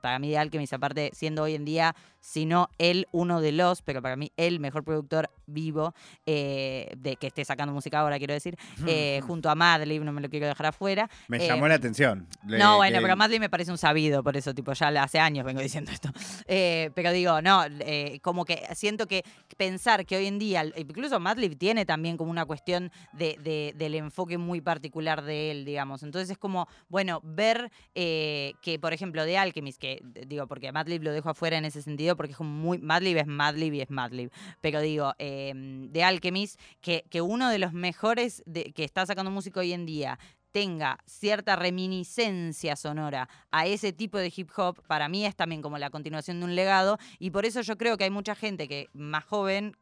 para 0.00 0.18
mí 0.18 0.30
de 0.30 0.38
Alchemist, 0.38 0.72
aparte 0.72 1.10
siendo 1.12 1.42
hoy 1.42 1.54
en 1.54 1.64
día, 1.64 1.94
si 2.20 2.46
no 2.46 2.68
él, 2.78 3.06
uno 3.12 3.40
de 3.40 3.52
los, 3.52 3.82
pero 3.82 4.00
para 4.00 4.16
mí 4.16 4.32
el 4.36 4.60
mejor 4.60 4.84
productor 4.84 5.30
vivo 5.46 5.94
eh, 6.26 6.92
de 6.96 7.16
que 7.16 7.26
esté 7.26 7.44
sacando 7.44 7.72
música 7.74 8.00
ahora, 8.00 8.18
quiero 8.18 8.34
decir, 8.34 8.56
eh, 8.86 9.20
junto 9.26 9.50
a 9.50 9.54
Madlib, 9.54 10.02
no 10.04 10.12
me 10.12 10.20
lo 10.20 10.30
quiero 10.30 10.46
dejar 10.46 10.66
afuera. 10.66 11.10
Me 11.28 11.38
llamó 11.46 11.68
la 11.68 11.74
atención. 11.74 12.26
no, 12.44 12.76
bueno, 12.76 12.98
pero 13.02 13.16
Madlib 13.16 13.40
me 13.40 13.50
parece 13.50 13.70
un 13.70 13.78
sabido, 13.78 14.22
por 14.22 14.36
eso, 14.36 14.54
tipo, 14.54 14.72
ya 14.72 14.88
hace 15.02 15.18
años 15.18 15.44
vengo 15.44 15.60
diciendo 15.60 15.90
esto. 15.92 16.10
pero 16.46 17.12
digo, 17.12 17.42
no, 17.42 17.62
como 18.22 18.44
que 18.44 18.66
siento 18.74 19.06
que 19.06 19.22
pensar 19.56 20.06
que 20.06 20.16
hoy 20.16 20.26
en 20.26 20.38
día, 20.38 20.64
incluso 20.76 21.20
Madlib 21.20 21.56
tiene 21.58 21.84
también 21.84 22.16
como 22.16 22.30
una 22.30 22.44
cuestión 22.46 22.90
de, 23.12 23.74
del 23.76 23.94
enfoque 23.94 24.38
muy 24.38 24.60
particular 24.60 25.22
de 25.22 25.50
él, 25.50 25.64
digamos. 25.64 26.02
Entonces 26.02 26.30
es 26.30 26.38
como, 26.38 26.68
bueno, 26.88 27.20
ver 27.22 27.70
eh, 27.94 28.13
que, 28.62 28.78
por 28.78 28.92
ejemplo, 28.92 29.24
de 29.24 29.38
Alchemist, 29.38 29.80
que 29.80 30.00
digo, 30.26 30.46
porque 30.46 30.72
Madlib 30.72 31.02
lo 31.02 31.12
dejo 31.12 31.30
afuera 31.30 31.58
en 31.58 31.64
ese 31.64 31.82
sentido, 31.82 32.16
porque 32.16 32.32
es 32.32 32.40
muy. 32.40 32.78
Madlib 32.78 33.18
es 33.18 33.26
Madlib 33.26 33.74
y 33.74 33.80
es 33.80 33.90
Madlib. 33.90 34.30
Pero 34.60 34.80
digo, 34.80 35.14
em, 35.18 35.90
de 35.90 36.04
Alchemist, 36.04 36.60
que, 36.80 37.04
que 37.10 37.20
uno 37.20 37.48
de 37.50 37.58
los 37.58 37.72
mejores 37.72 38.42
que 38.52 38.84
está 38.84 39.06
sacando 39.06 39.30
música 39.30 39.60
hoy 39.60 39.72
en 39.72 39.86
día 39.86 40.18
tenga 40.54 40.98
cierta 41.04 41.56
reminiscencia 41.56 42.76
sonora 42.76 43.28
a 43.50 43.66
ese 43.66 43.92
tipo 43.92 44.18
de 44.18 44.32
hip 44.34 44.50
hop, 44.56 44.80
para 44.86 45.08
mí 45.08 45.26
es 45.26 45.34
también 45.34 45.62
como 45.62 45.78
la 45.78 45.90
continuación 45.90 46.38
de 46.38 46.44
un 46.46 46.54
legado 46.54 46.96
y 47.18 47.30
por 47.30 47.44
eso 47.44 47.60
yo 47.62 47.76
creo 47.76 47.96
que 47.96 48.04
hay 48.04 48.10
mucha 48.10 48.36
gente 48.36 48.68
que 48.68 48.88
más 48.92 49.24
joven 49.24 49.76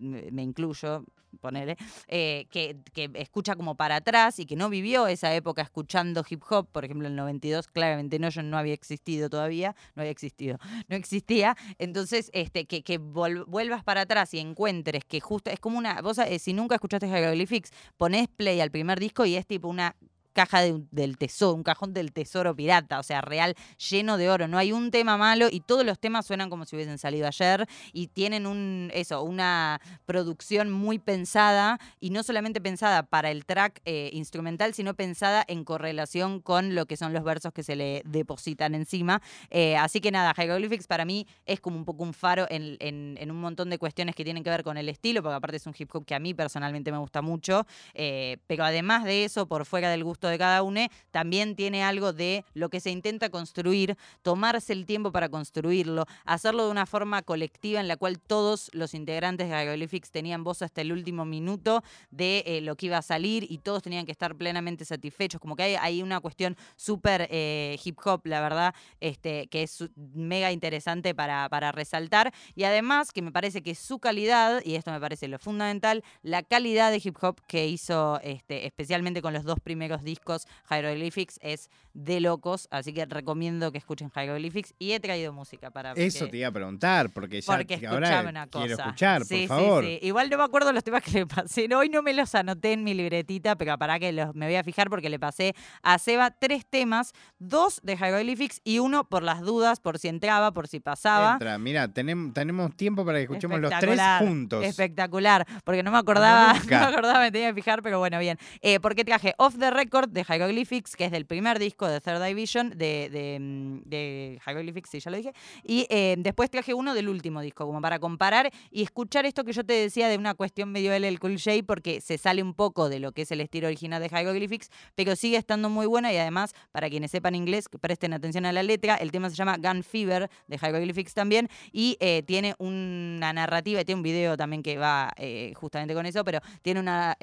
me 0.00 0.42
incluyo, 0.42 1.04
ponele, 1.40 1.76
eh, 2.08 2.46
que, 2.50 2.76
escucha 3.14 3.54
como 3.54 3.76
para 3.76 3.96
atrás 3.96 4.38
y 4.38 4.46
que 4.46 4.56
no 4.56 4.68
vivió 4.68 5.06
esa 5.06 5.34
época 5.34 5.62
escuchando 5.62 6.24
hip 6.28 6.42
hop, 6.48 6.68
por 6.70 6.84
ejemplo, 6.84 7.06
en 7.06 7.12
el 7.12 7.16
92, 7.16 7.68
claramente 7.68 8.18
no, 8.18 8.28
yo 8.28 8.42
no 8.42 8.58
había 8.58 8.74
existido 8.74 9.30
todavía, 9.30 9.76
no 9.94 10.02
había 10.02 10.12
existido, 10.12 10.58
no 10.88 10.96
existía, 10.96 11.56
entonces 11.78 12.30
este, 12.32 12.66
que, 12.66 12.82
que 12.82 12.98
vuelvas 12.98 13.84
para 13.84 14.02
atrás 14.02 14.34
y 14.34 14.38
encuentres 14.38 15.04
que 15.04 15.20
justo, 15.20 15.50
es 15.50 15.60
como 15.60 15.78
una, 15.78 16.00
vos 16.02 16.18
eh, 16.18 16.38
si 16.38 16.52
nunca 16.52 16.74
escuchaste 16.74 17.06
Hieroglyphics, 17.06 17.70
ponés 17.96 18.28
play 18.28 18.60
al 18.60 18.70
primer 18.70 18.98
disco 18.98 19.24
y 19.24 19.36
es 19.36 19.46
tipo 19.46 19.68
una 19.68 19.94
caja 20.32 20.62
del 20.62 21.18
tesoro, 21.18 21.54
un 21.54 21.62
cajón 21.62 21.92
del 21.92 22.12
tesoro 22.12 22.54
pirata, 22.54 22.98
o 22.98 23.02
sea, 23.02 23.20
real, 23.20 23.54
lleno 23.90 24.16
de 24.16 24.30
oro. 24.30 24.48
No 24.48 24.58
hay 24.58 24.72
un 24.72 24.90
tema 24.90 25.16
malo 25.16 25.48
y 25.50 25.60
todos 25.60 25.84
los 25.84 25.98
temas 25.98 26.26
suenan 26.26 26.50
como 26.50 26.64
si 26.64 26.76
hubiesen 26.76 26.98
salido 26.98 27.26
ayer 27.26 27.66
y 27.92 28.08
tienen 28.08 28.46
un, 28.46 28.90
eso, 28.94 29.22
una 29.22 29.80
producción 30.06 30.70
muy 30.70 30.98
pensada 30.98 31.78
y 32.00 32.10
no 32.10 32.22
solamente 32.22 32.60
pensada 32.60 33.02
para 33.02 33.30
el 33.30 33.44
track 33.44 33.80
eh, 33.84 34.10
instrumental, 34.12 34.74
sino 34.74 34.94
pensada 34.94 35.44
en 35.48 35.64
correlación 35.64 36.40
con 36.40 36.74
lo 36.74 36.86
que 36.86 36.96
son 36.96 37.12
los 37.12 37.24
versos 37.24 37.52
que 37.52 37.62
se 37.62 37.76
le 37.76 38.02
depositan 38.04 38.74
encima. 38.74 39.20
Eh, 39.50 39.76
así 39.76 40.00
que 40.00 40.10
nada, 40.10 40.32
Hieroglyphics 40.34 40.86
para 40.86 41.04
mí 41.04 41.26
es 41.46 41.60
como 41.60 41.76
un 41.76 41.84
poco 41.84 42.02
un 42.02 42.14
faro 42.14 42.46
en, 42.48 43.30
un 43.30 43.40
montón 43.40 43.70
de 43.70 43.78
cuestiones 43.78 44.14
que 44.14 44.24
tienen 44.24 44.42
que 44.42 44.50
ver 44.50 44.62
con 44.62 44.76
el 44.76 44.88
estilo, 44.88 45.22
porque 45.22 45.36
aparte 45.36 45.56
es 45.56 45.66
un 45.66 45.74
hip 45.76 45.90
hop 45.94 46.04
que 46.04 46.14
a 46.14 46.18
mí 46.18 46.34
personalmente 46.34 46.92
me 46.92 46.98
gusta 46.98 47.22
mucho, 47.22 47.66
eh, 47.94 48.38
pero 48.46 48.64
además 48.64 49.04
de 49.04 49.24
eso, 49.24 49.46
por 49.46 49.64
fuera 49.64 49.90
del 49.90 50.04
gusto 50.04 50.19
de 50.28 50.38
cada 50.38 50.62
uno, 50.62 50.70
también 51.10 51.56
tiene 51.56 51.82
algo 51.82 52.12
de 52.12 52.44
lo 52.54 52.68
que 52.68 52.80
se 52.80 52.90
intenta 52.90 53.28
construir, 53.28 53.96
tomarse 54.22 54.72
el 54.72 54.86
tiempo 54.86 55.12
para 55.12 55.28
construirlo, 55.28 56.06
hacerlo 56.24 56.64
de 56.64 56.70
una 56.70 56.86
forma 56.86 57.22
colectiva 57.22 57.80
en 57.80 57.88
la 57.88 57.96
cual 57.96 58.18
todos 58.20 58.70
los 58.72 58.94
integrantes 58.94 59.48
de 59.48 59.56
Hieroglyphics 59.56 60.10
tenían 60.10 60.44
voz 60.44 60.62
hasta 60.62 60.80
el 60.80 60.92
último 60.92 61.24
minuto 61.24 61.82
de 62.10 62.42
eh, 62.46 62.60
lo 62.60 62.76
que 62.76 62.86
iba 62.86 62.98
a 62.98 63.02
salir 63.02 63.46
y 63.50 63.58
todos 63.58 63.82
tenían 63.82 64.06
que 64.06 64.12
estar 64.12 64.34
plenamente 64.36 64.84
satisfechos. 64.84 65.40
Como 65.40 65.56
que 65.56 65.62
hay, 65.64 65.74
hay 65.74 66.02
una 66.02 66.20
cuestión 66.20 66.56
súper 66.76 67.28
eh, 67.30 67.78
hip 67.84 67.98
hop, 68.04 68.22
la 68.24 68.40
verdad, 68.40 68.74
este, 69.00 69.46
que 69.48 69.62
es 69.62 69.84
mega 70.14 70.52
interesante 70.52 71.14
para, 71.14 71.48
para 71.48 71.72
resaltar. 71.72 72.32
Y 72.54 72.64
además 72.64 73.12
que 73.12 73.22
me 73.22 73.32
parece 73.32 73.62
que 73.62 73.74
su 73.74 73.98
calidad, 73.98 74.62
y 74.64 74.74
esto 74.74 74.90
me 74.90 75.00
parece 75.00 75.28
lo 75.28 75.38
fundamental, 75.38 76.04
la 76.22 76.42
calidad 76.42 76.90
de 76.90 77.00
hip 77.02 77.16
hop 77.22 77.40
que 77.46 77.66
hizo 77.66 78.20
este, 78.22 78.66
especialmente 78.66 79.22
con 79.22 79.32
los 79.32 79.44
dos 79.44 79.60
primeros 79.60 80.02
discos 80.10 80.46
Hieroglyphics 80.68 81.38
es 81.42 81.70
de 81.94 82.20
locos, 82.20 82.68
así 82.70 82.92
que 82.92 83.04
recomiendo 83.06 83.72
que 83.72 83.78
escuchen 83.78 84.10
Hieroglyphics 84.14 84.74
y 84.78 84.92
he 84.92 85.00
traído 85.00 85.32
música 85.32 85.70
para 85.70 85.92
Eso 85.92 86.28
te 86.28 86.38
iba 86.38 86.48
a 86.48 86.52
preguntar, 86.52 87.10
porque 87.12 87.40
ya 87.40 87.56
porque 87.56 87.86
ahora 87.86 88.24
una 88.28 88.46
cosa. 88.46 88.64
quiero 88.64 88.80
escuchar, 88.80 89.22
por 89.26 89.46
favor. 89.46 89.84
Sí, 89.84 89.98
Igual 90.02 90.30
no 90.30 90.38
me 90.38 90.44
acuerdo 90.44 90.72
los 90.72 90.84
temas 90.84 91.02
que 91.02 91.12
le 91.12 91.26
pasé, 91.26 91.68
hoy 91.74 91.88
no 91.88 92.02
me 92.02 92.12
los 92.12 92.34
anoté 92.34 92.72
en 92.72 92.84
mi 92.84 92.94
libretita, 92.94 93.56
pero 93.56 93.76
para 93.78 93.98
que 93.98 94.12
los, 94.12 94.34
me 94.34 94.46
voy 94.46 94.56
a 94.56 94.64
fijar 94.64 94.88
porque 94.88 95.08
le 95.10 95.18
pasé 95.18 95.54
a 95.82 95.98
Seba 95.98 96.30
tres 96.30 96.66
temas, 96.66 97.12
dos 97.38 97.80
de 97.82 97.96
Hieroglyphics 97.96 98.60
y 98.64 98.78
uno 98.78 99.04
por 99.08 99.22
las 99.22 99.40
dudas, 99.40 99.80
por 99.80 99.98
si 99.98 100.08
entraba, 100.08 100.52
por 100.52 100.68
si 100.68 100.80
pasaba. 100.80 101.34
Entra, 101.34 101.58
mira, 101.58 101.88
tenemos, 101.88 102.32
tenemos 102.34 102.76
tiempo 102.76 103.04
para 103.04 103.18
que 103.18 103.24
escuchemos 103.24 103.60
los 103.60 103.72
tres 103.78 104.00
juntos. 104.18 104.64
Espectacular, 104.64 105.46
porque 105.64 105.82
no 105.82 105.90
me 105.90 105.98
acordaba, 105.98 106.54
no 106.58 106.66
me 106.66 106.76
acordaba, 106.76 107.20
me 107.20 107.32
tenía 107.32 107.48
que 107.48 107.54
fijar, 107.54 107.82
pero 107.82 107.98
bueno, 107.98 108.18
bien. 108.18 108.38
Eh, 108.60 108.80
porque 108.80 109.04
traje 109.04 109.34
Off 109.38 109.58
the 109.58 109.70
Record 109.70 109.99
de 110.08 110.24
Hieroglyphics, 110.24 110.96
que 110.96 111.04
es 111.06 111.10
del 111.10 111.26
primer 111.26 111.58
disco 111.58 111.86
de 111.86 112.00
Third 112.00 112.22
Division, 112.24 112.70
de, 112.70 113.08
de, 113.10 113.38
mm, 113.40 113.82
de 113.84 114.40
Hieroglyphics, 114.46 114.90
sí, 114.90 115.00
ya 115.00 115.10
lo 115.10 115.16
dije. 115.16 115.32
Y 115.64 115.86
eh, 115.90 116.16
después 116.18 116.50
traje 116.50 116.74
uno 116.74 116.94
del 116.94 117.08
último 117.08 117.40
disco, 117.40 117.66
como 117.66 117.80
para 117.80 117.98
comparar 117.98 118.50
y 118.70 118.82
escuchar 118.82 119.26
esto 119.26 119.44
que 119.44 119.52
yo 119.52 119.64
te 119.64 119.72
decía 119.72 120.08
de 120.08 120.18
una 120.18 120.34
cuestión 120.34 120.72
medio 120.72 120.92
el 120.92 121.20
Cool 121.20 121.40
J, 121.40 121.62
porque 121.66 122.00
se 122.00 122.18
sale 122.18 122.42
un 122.42 122.54
poco 122.54 122.88
de 122.88 123.00
lo 123.00 123.12
que 123.12 123.22
es 123.22 123.30
el 123.30 123.40
estilo 123.40 123.68
original 123.68 124.02
de 124.02 124.08
Hieroglyphics, 124.08 124.70
pero 124.94 125.16
sigue 125.16 125.36
estando 125.36 125.70
muy 125.70 125.86
buena 125.86 126.12
y 126.12 126.16
además, 126.16 126.54
para 126.72 126.90
quienes 126.90 127.10
sepan 127.10 127.34
inglés, 127.34 127.66
presten 127.80 128.12
atención 128.12 128.44
a 128.46 128.52
la 128.52 128.62
letra, 128.62 128.96
el 128.96 129.10
tema 129.10 129.30
se 129.30 129.36
llama 129.36 129.56
Gun 129.56 129.82
Fever 129.82 130.30
de 130.46 130.58
Hieroglyphics 130.58 131.14
también 131.14 131.48
y 131.72 131.96
eh, 132.00 132.22
tiene 132.26 132.54
una 132.58 133.32
narrativa, 133.32 133.84
tiene 133.84 133.98
un 133.98 134.02
video 134.02 134.36
también 134.36 134.62
que 134.62 134.78
va 134.78 135.12
eh, 135.16 135.52
justamente 135.56 135.94
con 135.94 136.06
eso, 136.06 136.24
pero 136.24 136.40
tiene 136.62 136.80
una, 136.80 137.16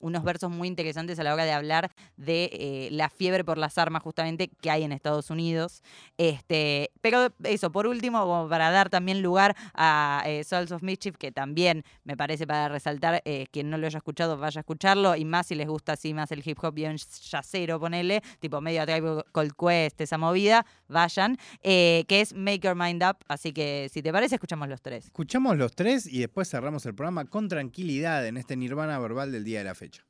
unos 0.00 0.24
versos 0.24 0.50
muy 0.50 0.68
interesantes 0.68 1.18
a 1.18 1.22
la 1.22 1.34
hora 1.34 1.44
de 1.44 1.52
hablar 1.52 1.90
de 2.16 2.50
eh, 2.52 2.88
la 2.92 3.08
fiebre 3.08 3.44
por 3.44 3.58
las 3.58 3.78
armas 3.78 4.02
justamente 4.02 4.48
que 4.48 4.70
hay 4.70 4.82
en 4.84 4.92
Estados 4.92 5.30
Unidos. 5.30 5.82
Este, 6.18 6.90
pero 7.00 7.28
eso, 7.44 7.72
por 7.72 7.86
último, 7.86 8.48
para 8.48 8.70
dar 8.70 8.90
también 8.90 9.22
lugar 9.22 9.56
a 9.74 10.22
eh, 10.26 10.44
Souls 10.44 10.72
of 10.72 10.82
Mischief, 10.82 11.16
que 11.16 11.32
también 11.32 11.84
me 12.04 12.16
parece 12.16 12.46
para 12.46 12.68
resaltar, 12.68 13.22
eh, 13.24 13.46
quien 13.50 13.70
no 13.70 13.78
lo 13.78 13.86
haya 13.86 13.98
escuchado 13.98 14.36
vaya 14.36 14.60
a 14.60 14.62
escucharlo, 14.62 15.16
y 15.16 15.24
más 15.24 15.46
si 15.46 15.54
les 15.54 15.68
gusta 15.68 15.92
así 15.92 16.14
más 16.14 16.32
el 16.32 16.42
hip 16.44 16.58
hop 16.62 16.74
bien 16.74 16.96
yacero, 16.96 17.80
ponele, 17.80 18.22
tipo 18.40 18.60
medio 18.60 18.84
Tribe 18.84 19.24
Cold 19.32 19.52
Quest, 19.58 20.00
esa 20.00 20.18
movida, 20.18 20.66
vayan, 20.88 21.36
que 21.62 22.06
es 22.08 22.34
Make 22.34 22.60
Your 22.60 22.74
Mind 22.76 23.02
Up, 23.02 23.18
así 23.28 23.52
que 23.52 23.88
si 23.92 24.02
te 24.02 24.12
parece, 24.12 24.36
escuchamos 24.36 24.68
los 24.68 24.80
tres. 24.80 25.06
Escuchamos 25.06 25.56
los 25.56 25.74
tres 25.74 26.06
y 26.06 26.20
después 26.20 26.48
cerramos 26.48 26.86
el 26.86 26.94
programa 26.94 27.24
con 27.24 27.48
tranquilidad 27.48 28.26
en 28.26 28.36
este 28.36 28.56
nirvana 28.56 28.98
verbal 28.98 29.32
del 29.32 29.44
día 29.44 29.58
de 29.58 29.64
la 29.64 29.74
fecha. 29.74 30.04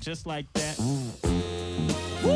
Just 0.00 0.26
like 0.26 0.50
that. 0.54 0.78
Woo! 0.78 2.32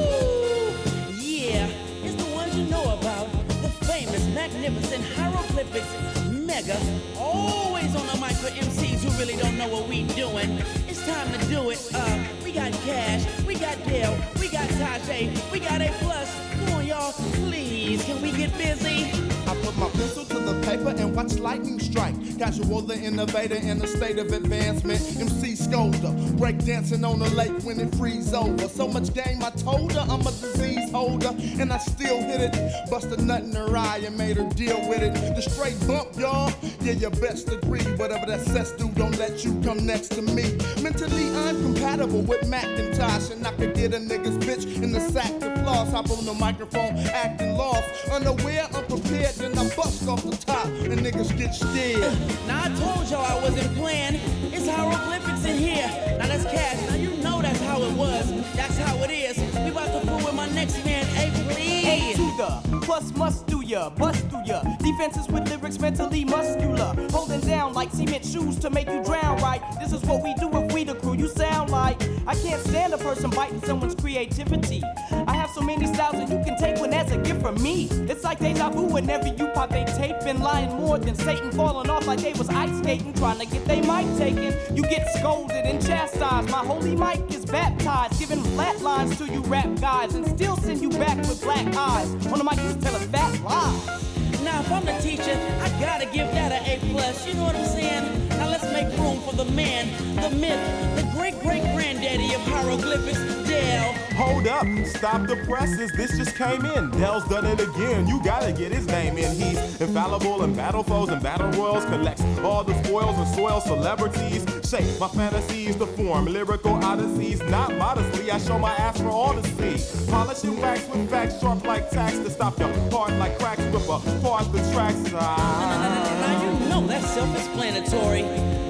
Yeah, 1.19 1.69
it's 2.03 2.15
the 2.23 2.31
ones 2.35 2.57
you 2.57 2.65
know 2.65 2.83
about. 2.99 3.31
The 3.63 3.69
famous, 3.87 4.27
magnificent 4.35 5.05
hieroglyphics, 5.17 5.87
mega. 6.31 6.79
Always 7.19 7.95
on 7.95 8.07
the 8.07 8.17
mic 8.21 8.37
for 8.37 8.49
MCs 8.49 9.05
who 9.05 9.11
really 9.19 9.37
don't 9.37 9.57
know 9.57 9.69
what 9.69 9.89
we 9.89 10.03
doing. 10.15 10.51
It's 10.89 11.05
time 11.07 11.31
to 11.33 11.47
do 11.47 11.71
it. 11.71 11.91
Uh, 11.95 12.25
we 12.45 12.53
got 12.53 12.73
Cash, 12.85 13.25
we 13.47 13.55
got 13.55 13.83
Dale, 13.85 14.17
we 14.41 14.49
got 14.49 14.69
Tajay, 14.71 15.51
we 15.53 15.61
got 15.61 15.81
A 15.81 15.89
plus. 16.01 16.35
Come 16.59 16.75
on, 16.75 16.87
y'all, 16.87 17.13
please, 17.13 18.05
can 18.05 18.21
we 18.21 18.33
get 18.33 18.57
busy? 18.59 19.42
I 19.53 19.55
put 19.57 19.77
my 19.77 19.89
pencil 19.91 20.25
to 20.25 20.39
the 20.39 20.59
paper 20.67 20.95
and 20.97 21.15
watch 21.15 21.39
lightning 21.39 21.79
strike. 21.79 22.15
Casual 22.39 22.81
the 22.81 22.97
innovator 22.99 23.57
in 23.57 23.83
a 23.83 23.87
state 23.87 24.19
of 24.19 24.33
advancement. 24.33 24.99
MC 25.21 25.53
Scolder, 25.53 26.39
break 26.39 26.57
dancing 26.65 27.05
on 27.05 27.19
the 27.19 27.29
lake 27.35 27.53
when 27.63 27.79
it 27.79 27.95
freeze 27.97 28.33
over. 28.33 28.67
So 28.67 28.89
much 28.89 29.13
game 29.13 29.43
I 29.43 29.51
told 29.51 29.93
her 29.93 30.07
I'm 30.09 30.23
a 30.23 30.33
disease 30.33 30.91
holder, 30.91 31.35
and 31.61 31.71
I 31.71 31.77
still 31.77 32.17
hit 32.23 32.41
it. 32.41 32.91
Bust 32.91 33.09
a 33.09 33.23
nut 33.23 33.43
in 33.43 33.53
her 33.53 33.77
eye 33.77 34.01
and 34.07 34.17
made 34.17 34.39
her 34.39 34.49
deal 34.55 34.89
with 34.89 35.03
it. 35.03 35.13
The 35.13 35.43
straight 35.43 35.79
bump, 35.87 36.19
y'all. 36.19 36.51
Yeah, 36.81 36.93
your 36.93 37.11
best 37.11 37.53
agree. 37.53 37.83
Whatever 37.97 38.25
that 38.25 38.47
says 38.47 38.73
do, 38.73 38.89
don't 38.93 39.19
let 39.19 39.45
you 39.45 39.53
come 39.61 39.85
next 39.85 40.13
to 40.13 40.23
me. 40.23 40.57
Mentally, 40.81 41.29
I'm 41.37 41.63
compatible 41.63 42.23
with 42.23 42.49
Macintosh, 42.49 43.29
and 43.29 43.47
I 43.47 43.53
could 43.53 43.75
get 43.75 43.93
a 43.93 43.99
nigga's 43.99 44.39
bitch 44.39 44.83
in 44.83 44.93
the 44.93 45.01
sack 45.01 45.39
to 45.41 45.55
floss. 45.59 45.91
Hop 45.93 46.11
on 46.11 46.25
the 46.25 46.33
microphone, 46.33 46.97
acting 47.13 47.55
lost, 47.59 47.85
unaware, 48.11 48.67
unprepared 48.73 49.42
then 49.43 49.59
I 49.59 49.69
bust 49.75 50.07
off 50.09 50.23
the 50.23 50.37
top 50.37 50.67
and 50.67 51.01
niggas 51.01 51.37
get 51.37 51.55
scared. 51.55 52.01
Now 52.47 52.63
I 52.65 52.69
told 52.79 53.11
y'all 53.11 53.25
I 53.25 53.43
wasn't 53.43 53.75
playing. 53.77 54.15
It's 54.53 54.69
hieroglyphics 54.69 55.45
in 55.45 55.59
here. 55.59 55.89
Now 56.19 56.29
that's 56.29 56.45
cash. 56.45 56.81
Now 56.89 56.97
you 56.97 57.17
know 57.23 57.43
that's 57.43 57.61
how 57.61 57.83
it 57.83 57.93
was. 57.95 58.31
That's 58.55 58.79
how 58.79 58.97
it 59.03 59.11
is. 59.11 59.37
We 59.65 59.71
about 59.71 59.93
to 59.93 60.07
fool 60.07 60.19
with 60.19 60.35
my 60.35 60.49
next 60.51 60.85
man. 60.85 61.05
Hey, 61.07 61.31
please. 61.53 61.87
A 61.87 62.17
to 62.17 62.37
the 62.37 62.81
plus 62.87 63.13
must 63.17 63.47
do 63.49 63.63
ya, 63.63 63.91
bust 63.91 64.32
through. 64.47 64.77
Defenses 64.79 65.29
with 65.29 65.49
lyrics 65.49 65.79
mentally 65.79 66.25
muscular. 66.25 66.95
Holding 67.11 67.41
down 67.41 67.73
like 67.75 67.91
cement 67.91 68.25
shoes 68.25 68.59
to 68.61 68.71
make 68.71 68.89
you 68.89 69.03
drown 69.05 69.39
right. 69.39 69.61
This 69.81 69.93
is 69.93 70.03
what 70.03 70.23
we 70.23 70.35
do 70.35 70.51
if 70.57 70.73
we 70.73 70.85
the 70.85 70.95
crew 70.95 71.15
you 71.15 71.29
sound 71.29 71.71
like. 71.71 72.01
I 72.27 72.35
can't 72.35 72.61
stand 72.63 72.95
a 72.95 72.99
person 72.99 73.31
biting 73.31 73.61
someone's 73.63 73.95
creativity. 73.95 74.83
I 75.11 75.35
have 75.35 75.51
so 75.51 75.61
many 75.61 75.87
styles 75.93 76.15
and 76.15 76.29
you 76.29 76.43
can 76.45 76.57
take 76.59 76.79
one 76.79 76.93
as 76.93 77.11
a 77.11 77.19
gift 77.19 77.43
from 77.43 77.61
me. 77.63 77.89
It's 78.09 78.25
like 78.25 78.39
deja 78.39 78.71
vu 78.71 78.83
whenever 78.85 79.29
you 79.29 79.49
pop 79.49 79.73
a 79.73 79.85
tape 79.85 80.17
and 80.23 80.41
lying 80.41 80.71
more 80.71 80.99
than 80.99 81.15
Satan 81.15 81.51
falling 81.53 81.91
off 81.91 82.07
like 82.07 82.21
they 82.21 82.33
was 82.35 82.49
ice 82.49 82.77
skating, 82.79 83.13
trying 83.15 83.39
to 83.39 83.47
get 83.47 83.65
they 83.67 83.81
mic 83.81 84.07
taken. 84.19 84.55
You 84.77 84.83
get 84.83 85.09
scolded 85.19 85.65
and 85.65 85.85
chastised. 85.85 86.51
My 86.51 86.59
holy 86.59 86.97
mic 86.97 87.35
is 87.35 87.45
baptized, 87.45 88.19
giving 88.19 88.43
flat 88.55 88.81
lines 88.81 89.17
to 89.19 89.27
you 89.27 89.41
rap 89.43 89.69
guys 89.81 90.15
and 90.15 90.27
still 90.27 90.57
send 90.59 90.81
you 90.81 90.91
back 90.91 91.17
with 91.19 91.43
black 91.43 91.67
eyes. 91.75 92.11
On 92.27 92.39
the 92.39 92.45
mic, 92.45 92.57
you 92.57 92.81
tell 92.81 92.95
a 92.95 93.01
fat 93.01 93.41
lie. 93.43 94.22
Now, 94.45 94.61
if 94.61 94.73
I'm 94.73 94.85
the 94.85 94.99
teacher, 95.01 95.39
I 95.61 95.69
gotta 95.81 96.07
give 96.07 96.27
that 96.33 96.51
an 96.51 96.63
A 96.67 96.79
plus. 96.93 97.27
You 97.27 97.35
know 97.35 97.45
what 97.45 97.55
I'm 97.55 97.65
saying? 97.65 98.29
Now 98.31 98.49
let's 98.51 98.65
make 98.73 98.89
room 98.99 99.21
for 99.21 99.35
the 99.37 99.45
man, 99.53 99.87
the 100.17 100.31
myth, 100.31 100.61
the 100.97 101.09
great 101.17 101.39
great 101.41 101.63
granddaddy 101.75 102.35
of 102.35 102.41
hieroglyphics, 102.43 103.21
Dell. 103.63 103.93
Hold 104.17 104.47
up, 104.47 104.67
stop 104.87 105.27
the 105.27 105.37
presses. 105.49 105.91
This 105.93 106.17
just 106.17 106.37
came 106.37 106.65
in. 106.65 106.91
Dell's 106.91 107.27
done 107.29 107.47
it 107.47 107.61
again. 107.61 108.07
You 108.07 108.23
gotta 108.23 108.53
get 108.53 108.73
his 108.73 108.87
name 108.87 109.17
in. 109.17 109.35
He's 109.37 109.81
infallible 109.81 110.43
in 110.45 110.55
battle 110.55 110.83
foes 110.83 111.09
and 111.09 111.23
battle 111.23 111.51
royals. 111.53 111.85
Collects 111.87 112.23
all 112.41 112.63
the 112.65 112.75
spoils 112.83 113.17
and 113.17 113.29
soil 113.35 113.61
celebrities. 113.61 114.45
Shape 114.69 115.01
my 115.01 115.09
fantasies 115.09 115.77
to 115.77 115.87
form 115.87 116.27
lyrical 116.27 116.75
odysseys. 116.85 117.41
Not 117.49 117.77
modestly, 117.77 118.31
I 118.31 118.39
show 118.39 118.59
my 118.59 118.73
ass 118.75 119.01
for 119.01 119.09
all 119.09 119.35
to 119.35 119.43
see. 119.43 120.11
Polish 120.11 120.43
Polishing 120.43 120.61
wax 120.61 120.87
with 120.89 121.11
facts 121.11 121.41
sharp 121.41 121.65
like 121.65 121.91
tacks 121.91 122.19
to 122.19 122.31
stop 122.31 122.59
your 122.59 122.73
heart 122.91 123.13
like 123.15 123.39
cracks 123.39 123.65
with 123.73 123.89
a 123.89 124.21
part 124.23 124.51
the 124.53 124.59
tracks. 124.73 125.13
Ah. 125.15 126.23
Now 126.23 126.43
you 126.43 126.69
know 126.69 126.87
that's 126.87 127.09
self-explanatory. 127.11 128.23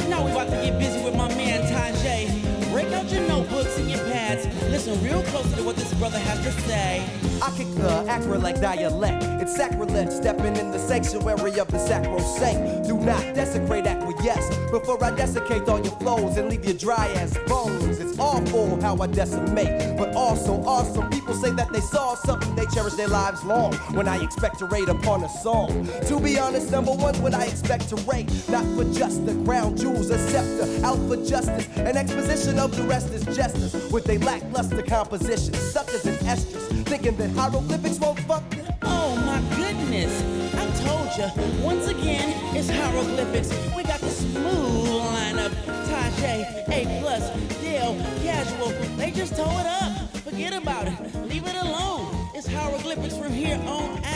Now 0.09 0.25
we 0.25 0.31
about 0.33 0.51
to 0.51 0.57
get 0.57 0.79
busy 0.79 1.03
with 1.05 1.17
my 1.17 1.29
man 1.29 1.63
Tajay. 1.63 2.52
Break 2.73 2.91
out 2.95 3.11
your 3.13 3.29
notebooks 3.29 3.77
and 3.79 3.91
your 3.91 4.01
pads. 4.11 4.47
Listen 4.71 4.99
real 5.05 5.23
closely 5.25 5.57
to 5.57 5.63
what 5.63 5.77
this 5.77 5.93
brother 5.95 6.19
has 6.19 6.41
to 6.41 6.53
say. 6.63 7.07
I 7.43 7.51
kick 7.57 7.67
the 7.75 8.05
acrolect 8.09 8.63
dialect. 8.63 9.25
It's 9.43 9.55
sacrilege, 9.55 10.11
stepping 10.11 10.57
in 10.57 10.71
the 10.71 10.79
sanctuary 10.79 11.59
of 11.59 11.69
the 11.69 11.79
sacrosanct. 11.79 12.87
Do 12.87 12.97
not 12.99 13.35
desecrate 13.35 13.87
acquiesce 13.87 14.49
before 14.71 15.03
I 15.05 15.11
desiccate 15.15 15.69
all 15.69 15.81
your 15.81 15.95
flows 15.99 16.39
and 16.39 16.49
leave 16.49 16.65
you 16.65 16.73
dry 16.73 17.09
as 17.17 17.37
bones. 17.47 17.99
It's 17.99 18.19
awful 18.19 18.81
how 18.81 18.97
I 19.03 19.07
decimate, 19.09 19.99
but 19.99 20.15
also 20.15 20.63
awesome. 20.63 21.11
People 21.11 21.35
say 21.35 21.51
that 21.51 21.73
they 21.73 21.81
saw 21.81 22.15
something 22.15 22.55
they 22.55 22.67
cherish 22.67 22.95
their 22.95 23.09
lives 23.09 23.45
long. 23.45 23.75
When 23.93 24.09
I 24.09 24.23
expect 24.23 24.61
to 24.61 24.67
rate 24.67 24.89
upon 24.89 25.25
a 25.25 25.29
song, 25.29 25.89
to 26.07 26.21
be 26.21 26.39
honest, 26.39 26.71
number 26.71 26.93
one's 26.93 27.19
what 27.19 27.35
I 27.35 27.45
expect 27.45 27.89
to 27.91 27.97
rate. 28.11 28.31
Not 28.49 28.65
for 28.77 28.85
just 28.95 29.27
the 29.27 29.35
crown 29.45 29.77
jewels, 29.77 30.11
a 30.11 30.19
scepter, 30.31 30.87
out 30.87 30.99
for 31.09 31.17
justice. 31.17 31.67
An 31.77 31.97
exposition 31.97 32.59
of 32.63 32.77
the 32.77 32.83
rest 32.85 33.11
is 33.13 33.25
jesters 33.37 33.75
with 33.91 34.09
a 34.09 34.19
lackluster 34.19 34.83
composition. 34.83 35.53
Suckers 35.53 36.07
and 36.07 36.17
estrus, 36.19 36.87
thinking 36.87 37.17
that 37.17 37.31
hieroglyphics 37.31 37.99
won't 37.99 38.21
fuck 38.21 38.49
them. 38.51 38.73
Oh 38.83 39.17
my 39.17 39.41
goodness! 39.57 40.13
I 40.55 40.65
told 40.85 41.11
you. 41.19 41.65
Once 41.65 41.89
again, 41.89 42.29
it's 42.55 42.71
hieroglyphics. 42.71 43.51
We 43.75 43.83
got 43.83 43.99
the 43.99 44.11
smooth 44.11 45.03
lineup. 45.03 45.51
Tajay, 45.89 46.69
A 46.69 47.01
plus, 47.03 47.31
Dale, 47.61 47.97
Casual. 48.23 48.69
They 48.97 49.11
just 49.11 49.35
tore 49.35 49.61
it 49.61 49.67
up. 49.67 50.17
Forget 50.19 50.53
about 50.53 50.87
it. 50.87 50.95
Leave 51.27 51.47
it 51.47 51.57
alone. 51.57 52.31
It's 52.35 52.47
hieroglyphics 52.47 53.17
from 53.17 53.33
here 53.33 53.57
on 53.67 54.05
out. 54.05 54.12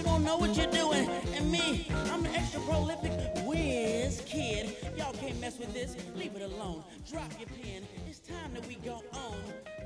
You 0.00 0.06
don't 0.06 0.24
know 0.24 0.38
what 0.38 0.56
you're 0.56 0.70
doing. 0.70 1.06
And 1.34 1.52
me, 1.52 1.86
I'm 2.10 2.22
the 2.22 2.30
extra 2.30 2.58
prolific 2.60 3.12
whiz 3.44 4.22
kid. 4.24 4.74
Y'all 4.96 5.12
can't 5.12 5.38
mess 5.42 5.58
with 5.58 5.74
this. 5.74 5.94
Leave 6.16 6.34
it 6.36 6.40
alone. 6.40 6.82
Drop 7.06 7.30
your 7.38 7.50
pen. 7.62 7.86
It's 8.08 8.20
time 8.20 8.54
that 8.54 8.66
we 8.66 8.76
go 8.76 9.04
on. 9.12 9.36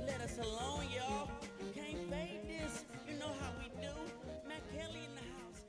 Let 0.06 0.20
us 0.20 0.38
alone, 0.38 0.86
y'all. 0.94 1.28
You 1.58 1.72
can't 1.74 2.08
fade 2.08 2.46
this. 2.46 2.84
You 3.10 3.18
know 3.18 3.32
how 3.40 3.50
we 3.58 3.66
do. 3.82 3.90
Matt 4.46 4.62
Kelly 4.72 5.00
in 5.04 5.16
the 5.16 5.22
house. 5.34 5.62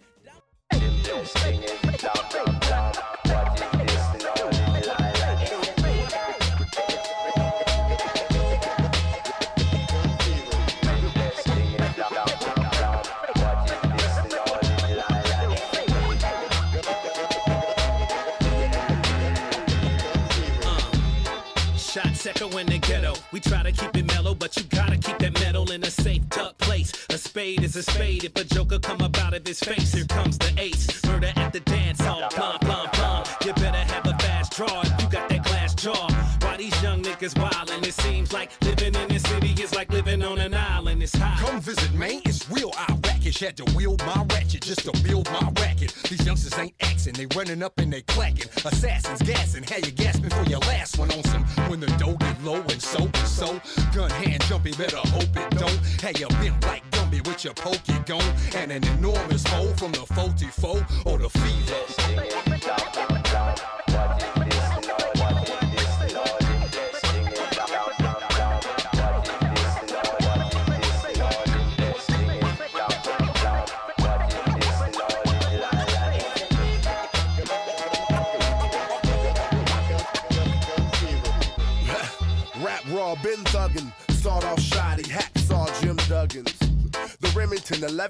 We 23.35 23.41
try 23.41 23.63
to 23.63 23.71
keep 23.73 23.97
it 23.97 24.05
mellow, 24.05 24.33
but 24.33 24.55
you 24.55 24.63
gotta 24.63 24.95
keep 24.95 25.17
that 25.17 25.33
metal 25.41 25.69
in 25.69 25.83
a 25.83 25.91
safe, 25.91 26.21
tuck 26.29 26.57
place. 26.57 26.93
A 27.09 27.17
spade 27.17 27.65
is 27.65 27.75
a 27.75 27.83
spade. 27.83 28.23
If 28.23 28.33
a 28.37 28.45
joker 28.45 28.79
come 28.79 29.01
up 29.01 29.17
out 29.19 29.33
of 29.33 29.45
his 29.45 29.59
face, 29.59 29.91
here 29.91 30.05
comes 30.05 30.37
the 30.37 30.53
ace. 30.57 31.03
Murder 31.03 31.33
at 31.35 31.51
the 31.51 31.59
dance 31.59 31.99
hall. 31.99 32.29
Plum, 32.29 32.59
plum, 32.59 32.87
plum. 32.93 33.25
You 33.45 33.51
better 33.55 33.83
have 33.93 34.07
a 34.07 34.17
fast 34.19 34.53
draw 34.55 34.83
if 34.83 35.01
you 35.01 35.09
got 35.09 35.27
that 35.27 35.43
glass 35.43 35.75
jaw. 35.75 36.07
Why 36.43 36.55
these 36.55 36.81
young 36.81 37.03
niggas 37.03 37.33
wildin'? 37.33 37.85
It 37.85 37.95
seems 37.95 38.31
like 38.31 38.51
living 38.63 38.95
in 38.95 39.09
this 39.09 39.23
city 39.23 39.61
is 39.61 39.75
like 39.75 39.91
living 39.91 40.23
on 40.23 40.39
an 40.39 40.53
island. 40.53 41.03
It's 41.03 41.13
hot. 41.17 41.37
Come 41.45 41.59
visit 41.59 41.93
me, 41.93 42.21
it's 42.23 42.49
real 42.49 42.71
I 42.77 42.95
Irakish. 43.25 43.43
Had 43.43 43.57
to 43.57 43.65
wield 43.75 43.99
my 44.05 44.25
ratchet 44.29 44.61
just 44.61 44.85
to 44.85 45.03
build 45.03 45.29
my 45.31 45.51
racket. 45.59 45.93
These 46.09 46.25
youngsters 46.25 46.57
ain't 46.57 46.73
axing, 46.81 47.13
they 47.13 47.27
running 47.35 47.63
up 47.63 47.77
and 47.79 47.91
they 47.91 48.01
clacking. 48.01 48.49
Assassins 48.65 49.14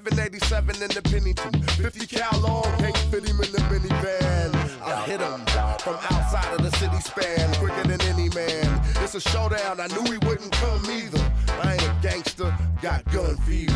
1187 0.04 0.82
in 0.82 0.90
the 0.90 1.00
Pennington. 1.00 1.62
50 1.80 2.06
cal 2.06 2.40
long, 2.40 2.64
fit 3.10 3.24
him 3.24 3.40
in 3.40 3.50
the 3.50 3.62
minivan. 3.70 4.52
I 4.82 5.02
hit 5.06 5.20
him 5.20 5.40
from 5.80 5.96
outside 6.10 6.52
of 6.52 6.62
the 6.62 6.70
city 6.76 7.00
span, 7.00 7.54
quicker 7.54 7.82
than 7.88 8.02
any 8.02 8.28
man. 8.30 8.82
It's 9.00 9.14
a 9.14 9.20
showdown, 9.20 9.80
I 9.80 9.86
knew 9.86 10.04
he 10.12 10.18
wouldn't 10.26 10.52
come 10.52 10.84
either. 10.90 11.32
I 11.62 11.72
ain't 11.72 11.82
a 11.82 11.96
gangster, 12.02 12.54
got 12.82 13.04
gun 13.10 13.36
fever. 13.38 13.72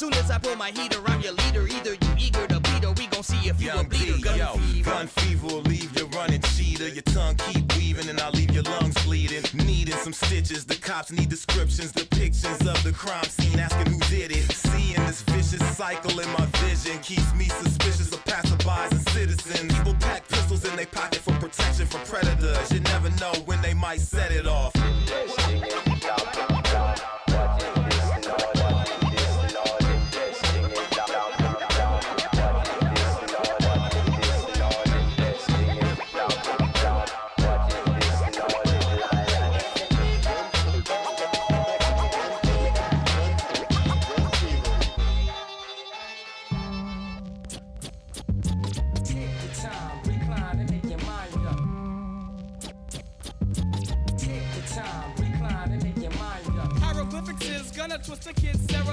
Soon 0.00 0.14
as 0.14 0.30
I 0.30 0.38
pull 0.38 0.56
my 0.56 0.70
heater, 0.70 0.98
I'm 1.08 1.20
your 1.20 1.32
leader. 1.34 1.66
Either 1.68 1.92
you 1.92 2.10
eager 2.16 2.46
to 2.46 2.58
bleed 2.58 2.86
or 2.86 2.94
we 2.94 3.06
gon' 3.08 3.22
see 3.22 3.50
if 3.50 3.60
you 3.60 3.70
a 3.70 3.74
Young 3.74 3.86
bleeder. 3.86 4.16
D, 4.16 4.22
Gun 4.22 4.38
yo, 4.38 4.52
fever. 4.54 4.90
gun 4.90 5.06
fever 5.08 5.46
will 5.48 5.60
leave 5.60 5.94
you 5.94 6.06
running 6.16 6.40
cheater. 6.40 6.88
Your 6.88 7.02
tongue 7.02 7.34
keep 7.34 7.70
weaving 7.76 8.08
and 8.08 8.18
I'll 8.18 8.32
leave 8.32 8.50
your 8.50 8.62
lungs 8.62 8.94
bleeding. 9.04 9.44
Needing 9.52 9.96
some 9.96 10.14
stitches, 10.14 10.64
the 10.64 10.76
cops 10.76 11.12
need 11.12 11.28
descriptions, 11.28 11.92
depictions 11.92 12.66
of 12.66 12.82
the 12.82 12.92
crime 12.92 13.24
scene, 13.24 13.58
asking 13.58 13.92
who 13.92 13.98
did 14.08 14.32
it. 14.32 14.50
Seeing 14.50 15.04
this 15.04 15.20
vicious 15.20 15.60
cycle 15.76 16.18
in 16.18 16.28
my 16.30 16.46
vision 16.64 16.98
keeps 17.00 17.34
me 17.34 17.44
suspicious 17.44 18.10
of 18.10 18.24
passerbys 18.24 18.92
and 18.92 19.06
citizens. 19.10 19.74
People 19.74 19.96
pack 20.00 20.26
pistols 20.28 20.64
in 20.64 20.74
their 20.76 20.86
pocket 20.86 21.18
for 21.18 21.34
protection 21.34 21.84
from 21.84 22.00
predators. 22.06 22.72
You 22.72 22.80
never 22.80 23.10
know 23.20 23.34
when 23.44 23.60
they 23.60 23.74
might 23.74 24.00
set 24.00 24.32
it 24.32 24.46
off. 24.46 24.72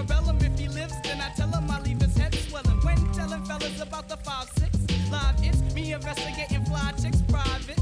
Cerebellum. 0.07 0.37
If 0.41 0.59
he 0.59 0.67
lives, 0.67 0.93
then 1.03 1.21
I 1.21 1.29
tell 1.35 1.49
him 1.49 1.69
I 1.69 1.79
leave 1.81 2.01
his 2.01 2.15
head 2.17 2.33
swelling. 2.35 2.79
When 2.81 2.97
telling 3.13 3.43
fellas 3.45 3.81
about 3.81 4.07
the 4.07 4.17
5-6 4.17 5.11
live, 5.11 5.35
it's 5.41 5.73
me 5.73 5.93
investigating 5.93 6.65
fly 6.65 6.93
chicks 7.01 7.21
private. 7.29 7.79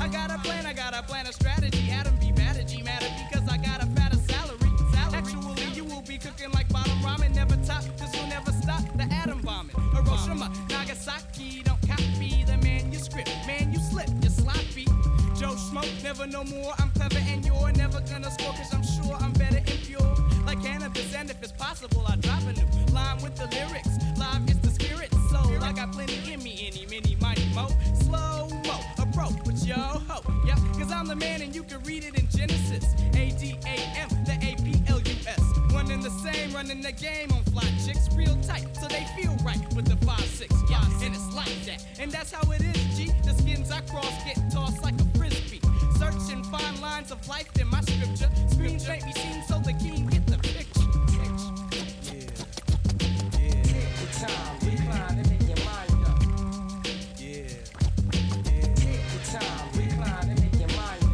I 0.00 0.08
got 0.08 0.30
a 0.30 0.38
plan, 0.38 0.66
I 0.66 0.72
got 0.72 0.94
a 0.94 1.02
plan, 1.02 1.26
a 1.26 1.32
strategy. 1.32 1.90
Adam 1.90 2.14
be 2.20 2.32
mad 2.32 2.56
at 2.56 2.68
G 2.68 2.82
matter 2.82 3.08
because 3.28 3.48
I 3.48 3.56
got 3.58 3.82
a 3.82 3.86
fatter 3.86 4.16
salary. 4.16 4.70
Actually, 5.14 5.64
you 5.74 5.84
will 5.84 6.02
be 6.02 6.18
cooking 6.18 6.50
like 6.52 6.68
bottom 6.68 6.98
ramen, 7.00 7.34
never 7.34 7.56
top, 7.66 7.82
cause 7.98 8.14
you'll 8.14 8.28
never 8.28 8.52
stop 8.52 8.82
the 8.96 9.04
atom 9.12 9.40
bombing. 9.42 9.74
Hiroshima, 9.94 10.50
Nagasaki, 10.70 11.62
don't 11.64 11.80
copy 11.88 12.44
the 12.44 12.56
manuscript. 12.62 13.30
Man, 13.46 13.72
you 13.72 13.80
slip, 13.80 14.08
you're 14.22 14.30
sloppy. 14.30 14.86
Joe 15.34 15.56
Smoke, 15.56 15.90
never 16.02 16.26
no 16.26 16.44
more. 16.44 16.72
I'm 16.78 16.90
clever 16.90 17.18
and 17.18 17.44
you're 17.44 17.72
never 17.72 18.00
gonna 18.00 18.30
score, 18.30 18.52
cause 18.52 18.72
I'm 18.72 18.84
sure 19.08 19.16
I'm 19.20 19.32
better 19.32 19.58
and 19.58 19.80
pure. 19.84 20.14
Like 20.46 20.62
cannabis, 20.62 21.14
and 21.14 21.30
if 21.30 21.42
it's 21.42 21.52
possible, 21.52 22.04
I 22.06 22.16
drop 22.16 22.42
a 22.42 22.52
new 22.52 22.94
line 22.94 23.22
with 23.22 23.36
the 23.36 23.46
lyrics. 23.56 23.94
Live 24.16 24.48
is 24.48 24.58
the 24.60 24.70
spirit, 24.70 25.12
soul. 25.30 25.62
I 25.62 25.72
got 25.72 25.92
plenty 25.92 26.32
in 26.32 26.42
me, 26.42 26.70
any, 26.70 26.86
many, 26.86 27.16
mighty 27.20 27.48
mo. 27.54 27.68
Slow 28.04 28.48
mo, 28.66 28.76
approach 28.98 29.38
with 29.46 29.64
yo 29.66 29.76
ho. 29.76 30.20
Yeah, 30.46 30.56
cause 30.78 30.92
I'm 30.92 31.06
the 31.06 31.16
man 31.16 31.42
and 31.42 31.54
you 31.54 31.62
can 31.62 31.80
read 31.82 32.04
it 32.04 32.18
in 32.18 32.28
Genesis. 32.28 32.84
A 33.14 33.30
D 33.40 33.58
A 33.66 33.76
M, 34.04 34.08
the 34.24 34.36
A 34.40 34.56
P 34.62 34.82
L 34.88 35.00
U 35.00 35.16
S. 35.26 35.42
One 35.72 35.90
and 35.90 36.02
the 36.02 36.10
same, 36.24 36.52
running 36.52 36.80
the 36.80 36.92
game 36.92 37.30
on 37.32 37.42
fly 37.44 37.68
chicks, 37.84 38.08
real 38.14 38.36
tight, 38.42 38.66
so 38.80 38.88
they 38.88 39.06
feel 39.16 39.34
right 39.44 39.62
with 39.74 39.86
the 39.86 39.96
5-6. 40.06 40.48
Yeah, 40.70 40.82
and 41.04 41.14
it's 41.14 41.34
like 41.34 41.58
that. 41.66 41.84
And 41.98 42.10
that's 42.10 42.32
how 42.32 42.50
it 42.52 42.62
is, 42.62 42.96
G. 42.96 43.10
The 43.24 43.34
skins 43.34 43.70
I 43.70 43.80
cross 43.82 44.12
get 44.24 44.38
tossed 44.50 44.82
like 44.82 44.98
a 45.00 45.18
frisbee. 45.18 45.60
Searching 45.98 46.42
fine 46.44 46.80
lines 46.80 47.10
of 47.10 47.26
life 47.28 47.50
in 47.60 47.68
my 47.68 47.80
scripture 47.82 48.30
screens 48.58 48.88
make 48.88 49.04
me 49.06 49.12
seem 49.12 49.42
so 49.42 49.58
the 49.60 49.72
keen. 49.74 50.06
Get 50.08 50.26
the 50.26 50.38
picture. 50.38 50.82
Yeah, 51.12 51.28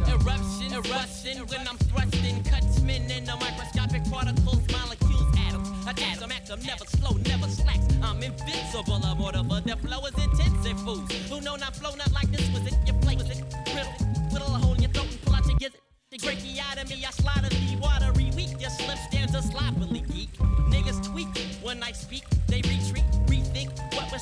Eruption, 0.07 0.73
eruption. 0.73 1.37
When 1.47 1.67
I'm 1.67 1.77
thrusting, 1.77 2.43
cuts 2.45 2.81
men 2.81 3.11
in 3.11 3.25
the 3.25 3.35
microscopic 3.35 4.03
particles, 4.09 4.63
molecules, 4.71 5.35
atoms. 5.47 5.69
An 5.87 5.99
atom 5.99 6.31
actor, 6.31 6.57
never 6.65 6.85
slow, 6.85 7.17
never 7.29 7.47
slacks. 7.47 7.85
I'm 8.01 8.23
invincible. 8.23 9.01
I'm 9.03 9.17
more 9.17 9.35
of 9.35 9.81
flow 9.81 10.05
is 10.05 10.23
intensive 10.23 10.79
fools 10.79 11.11
who 11.29 11.41
know 11.41 11.55
not 11.55 11.75
flow 11.75 11.93
not 11.95 12.11
like. 12.11 12.34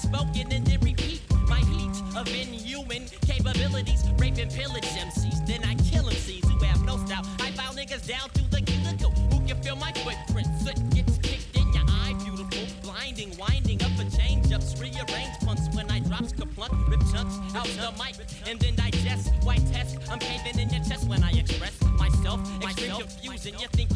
Spoken 0.03 0.51
and 0.51 0.65
then 0.65 0.79
repeat. 0.81 1.21
My 1.47 1.59
heat 1.59 1.95
of 2.15 2.27
inhuman 2.27 3.07
capabilities, 3.25 4.03
rape 4.17 4.37
and 4.37 4.51
pillage 4.51 4.83
MCs. 4.83 5.45
Then 5.47 5.63
I 5.63 5.75
kill 5.75 6.05
MCs 6.05 6.45
who 6.45 6.65
have 6.65 6.83
no 6.85 6.97
style. 7.05 7.25
I 7.39 7.51
file 7.51 7.73
niggas 7.73 8.07
down 8.07 8.29
through 8.29 8.49
the 8.51 8.61
cuticle 8.61 9.11
who 9.31 9.39
can 9.47 9.61
feel 9.61 9.75
my 9.75 9.91
footprint. 10.03 10.47
Soot 10.61 10.77
gets 10.93 11.17
kicked 11.19 11.55
in 11.55 11.67
your 11.73 11.85
eye, 11.87 12.15
beautiful. 12.23 12.65
Blinding, 12.81 13.35
winding 13.37 13.81
up 13.83 13.91
for 13.91 14.07
change 14.17 14.51
ups, 14.51 14.79
rearrange 14.79 15.35
punks 15.45 15.67
when 15.73 15.89
I 15.89 15.99
drops 15.99 16.33
kaplunk, 16.33 16.73
rip 16.89 17.01
chunks 17.11 17.35
out 17.55 17.67
the 17.79 17.91
mic, 18.01 18.15
and 18.47 18.59
then 18.59 18.75
digest. 18.75 19.31
White 19.43 19.65
test, 19.71 19.97
I'm 20.09 20.19
caving 20.19 20.59
in 20.59 20.69
your 20.69 20.83
chest 20.83 21.07
when 21.07 21.23
I 21.23 21.31
express 21.31 21.81
myself. 21.99 22.39
Extreme 22.63 22.97
confusion, 22.97 23.53
you 23.59 23.67
think 23.69 23.92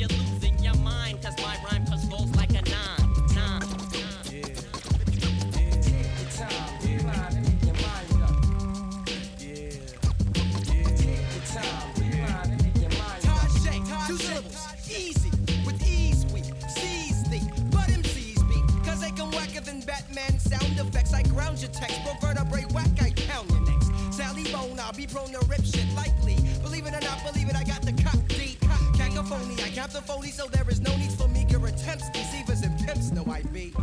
The 29.93 30.01
phony, 30.01 30.31
so 30.31 30.47
there 30.47 30.69
is 30.69 30.81
no 30.81 30.95
need 30.97 31.11
for 31.13 31.27
meager 31.29 31.65
attempts. 31.65 32.09
Deceivers 32.09 32.61
and 32.61 32.77
pimps 32.85 33.11
know 33.11 33.25
I 33.31 33.41
be. 33.41 33.73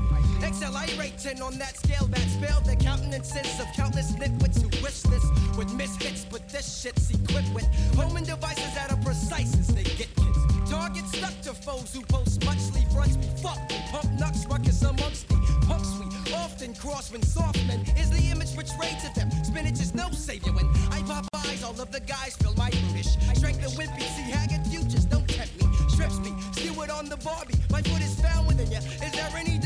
Excel, 0.43 0.77
I 0.77 0.87
rate 0.99 1.19
10 1.19 1.41
on 1.41 1.59
that 1.59 1.77
scale, 1.77 2.07
that 2.07 2.21
spell 2.29 2.61
the 2.61 2.77
countenances 2.77 3.59
of 3.59 3.67
countless 3.75 4.13
nitwits 4.13 4.61
who 4.61 4.69
wish 4.85 5.01
this 5.01 5.25
with 5.57 5.73
misfits, 5.73 6.27
but 6.31 6.47
this 6.51 6.83
shit's 6.83 7.11
equipped 7.11 7.53
with 7.55 7.67
homing 7.97 8.25
devices 8.25 8.75
that 8.75 8.93
are 8.93 9.03
precise 9.03 9.59
as 9.59 9.69
they 9.69 9.83
get 9.83 10.15
kids. 10.15 10.71
Target 10.71 11.07
stuck 11.07 11.41
to 11.41 11.55
foes 11.55 11.93
who 11.95 12.03
post 12.03 12.45
much 12.45 12.59
fronts 12.95 13.17
be 13.17 13.27
fucked 13.43 13.73
and 13.73 13.85
pump 13.91 14.11
nuts 14.21 14.47
ruckus 14.47 14.83
amongst 14.83 15.29
the 15.29 15.37
punks 15.67 15.91
we 15.99 16.33
often 16.33 16.75
cross 16.75 17.11
when 17.11 17.23
soft 17.23 17.59
men 17.67 17.81
is 17.99 18.11
the 18.11 18.31
image 18.31 18.55
portrayed 18.55 18.99
to 19.01 19.11
them. 19.19 19.31
Spinach 19.43 19.81
is 19.81 19.95
no 19.95 20.11
savior 20.11 20.53
when 20.53 20.67
I 20.93 21.03
pop 21.03 21.27
eyes, 21.47 21.65
all 21.65 21.79
of 21.81 21.91
the 21.91 22.01
guys 22.01 22.37
feel 22.37 22.55
my 22.57 22.71
brutish. 22.71 23.17
Strength 23.35 23.65
and 23.67 23.73
wimpy, 23.79 24.03
see 24.15 24.31
haggard 24.31 24.64
grips 26.05 26.19
me. 26.21 26.35
It 26.63 26.91
on 26.91 27.09
the 27.09 27.17
Barbie. 27.17 27.55
My 27.71 27.81
foot 27.81 28.03
is 28.03 28.21
found 28.21 28.47
within 28.47 28.71
ya. 28.71 28.79
Is 28.79 29.13
there 29.13 29.31
any 29.37 29.59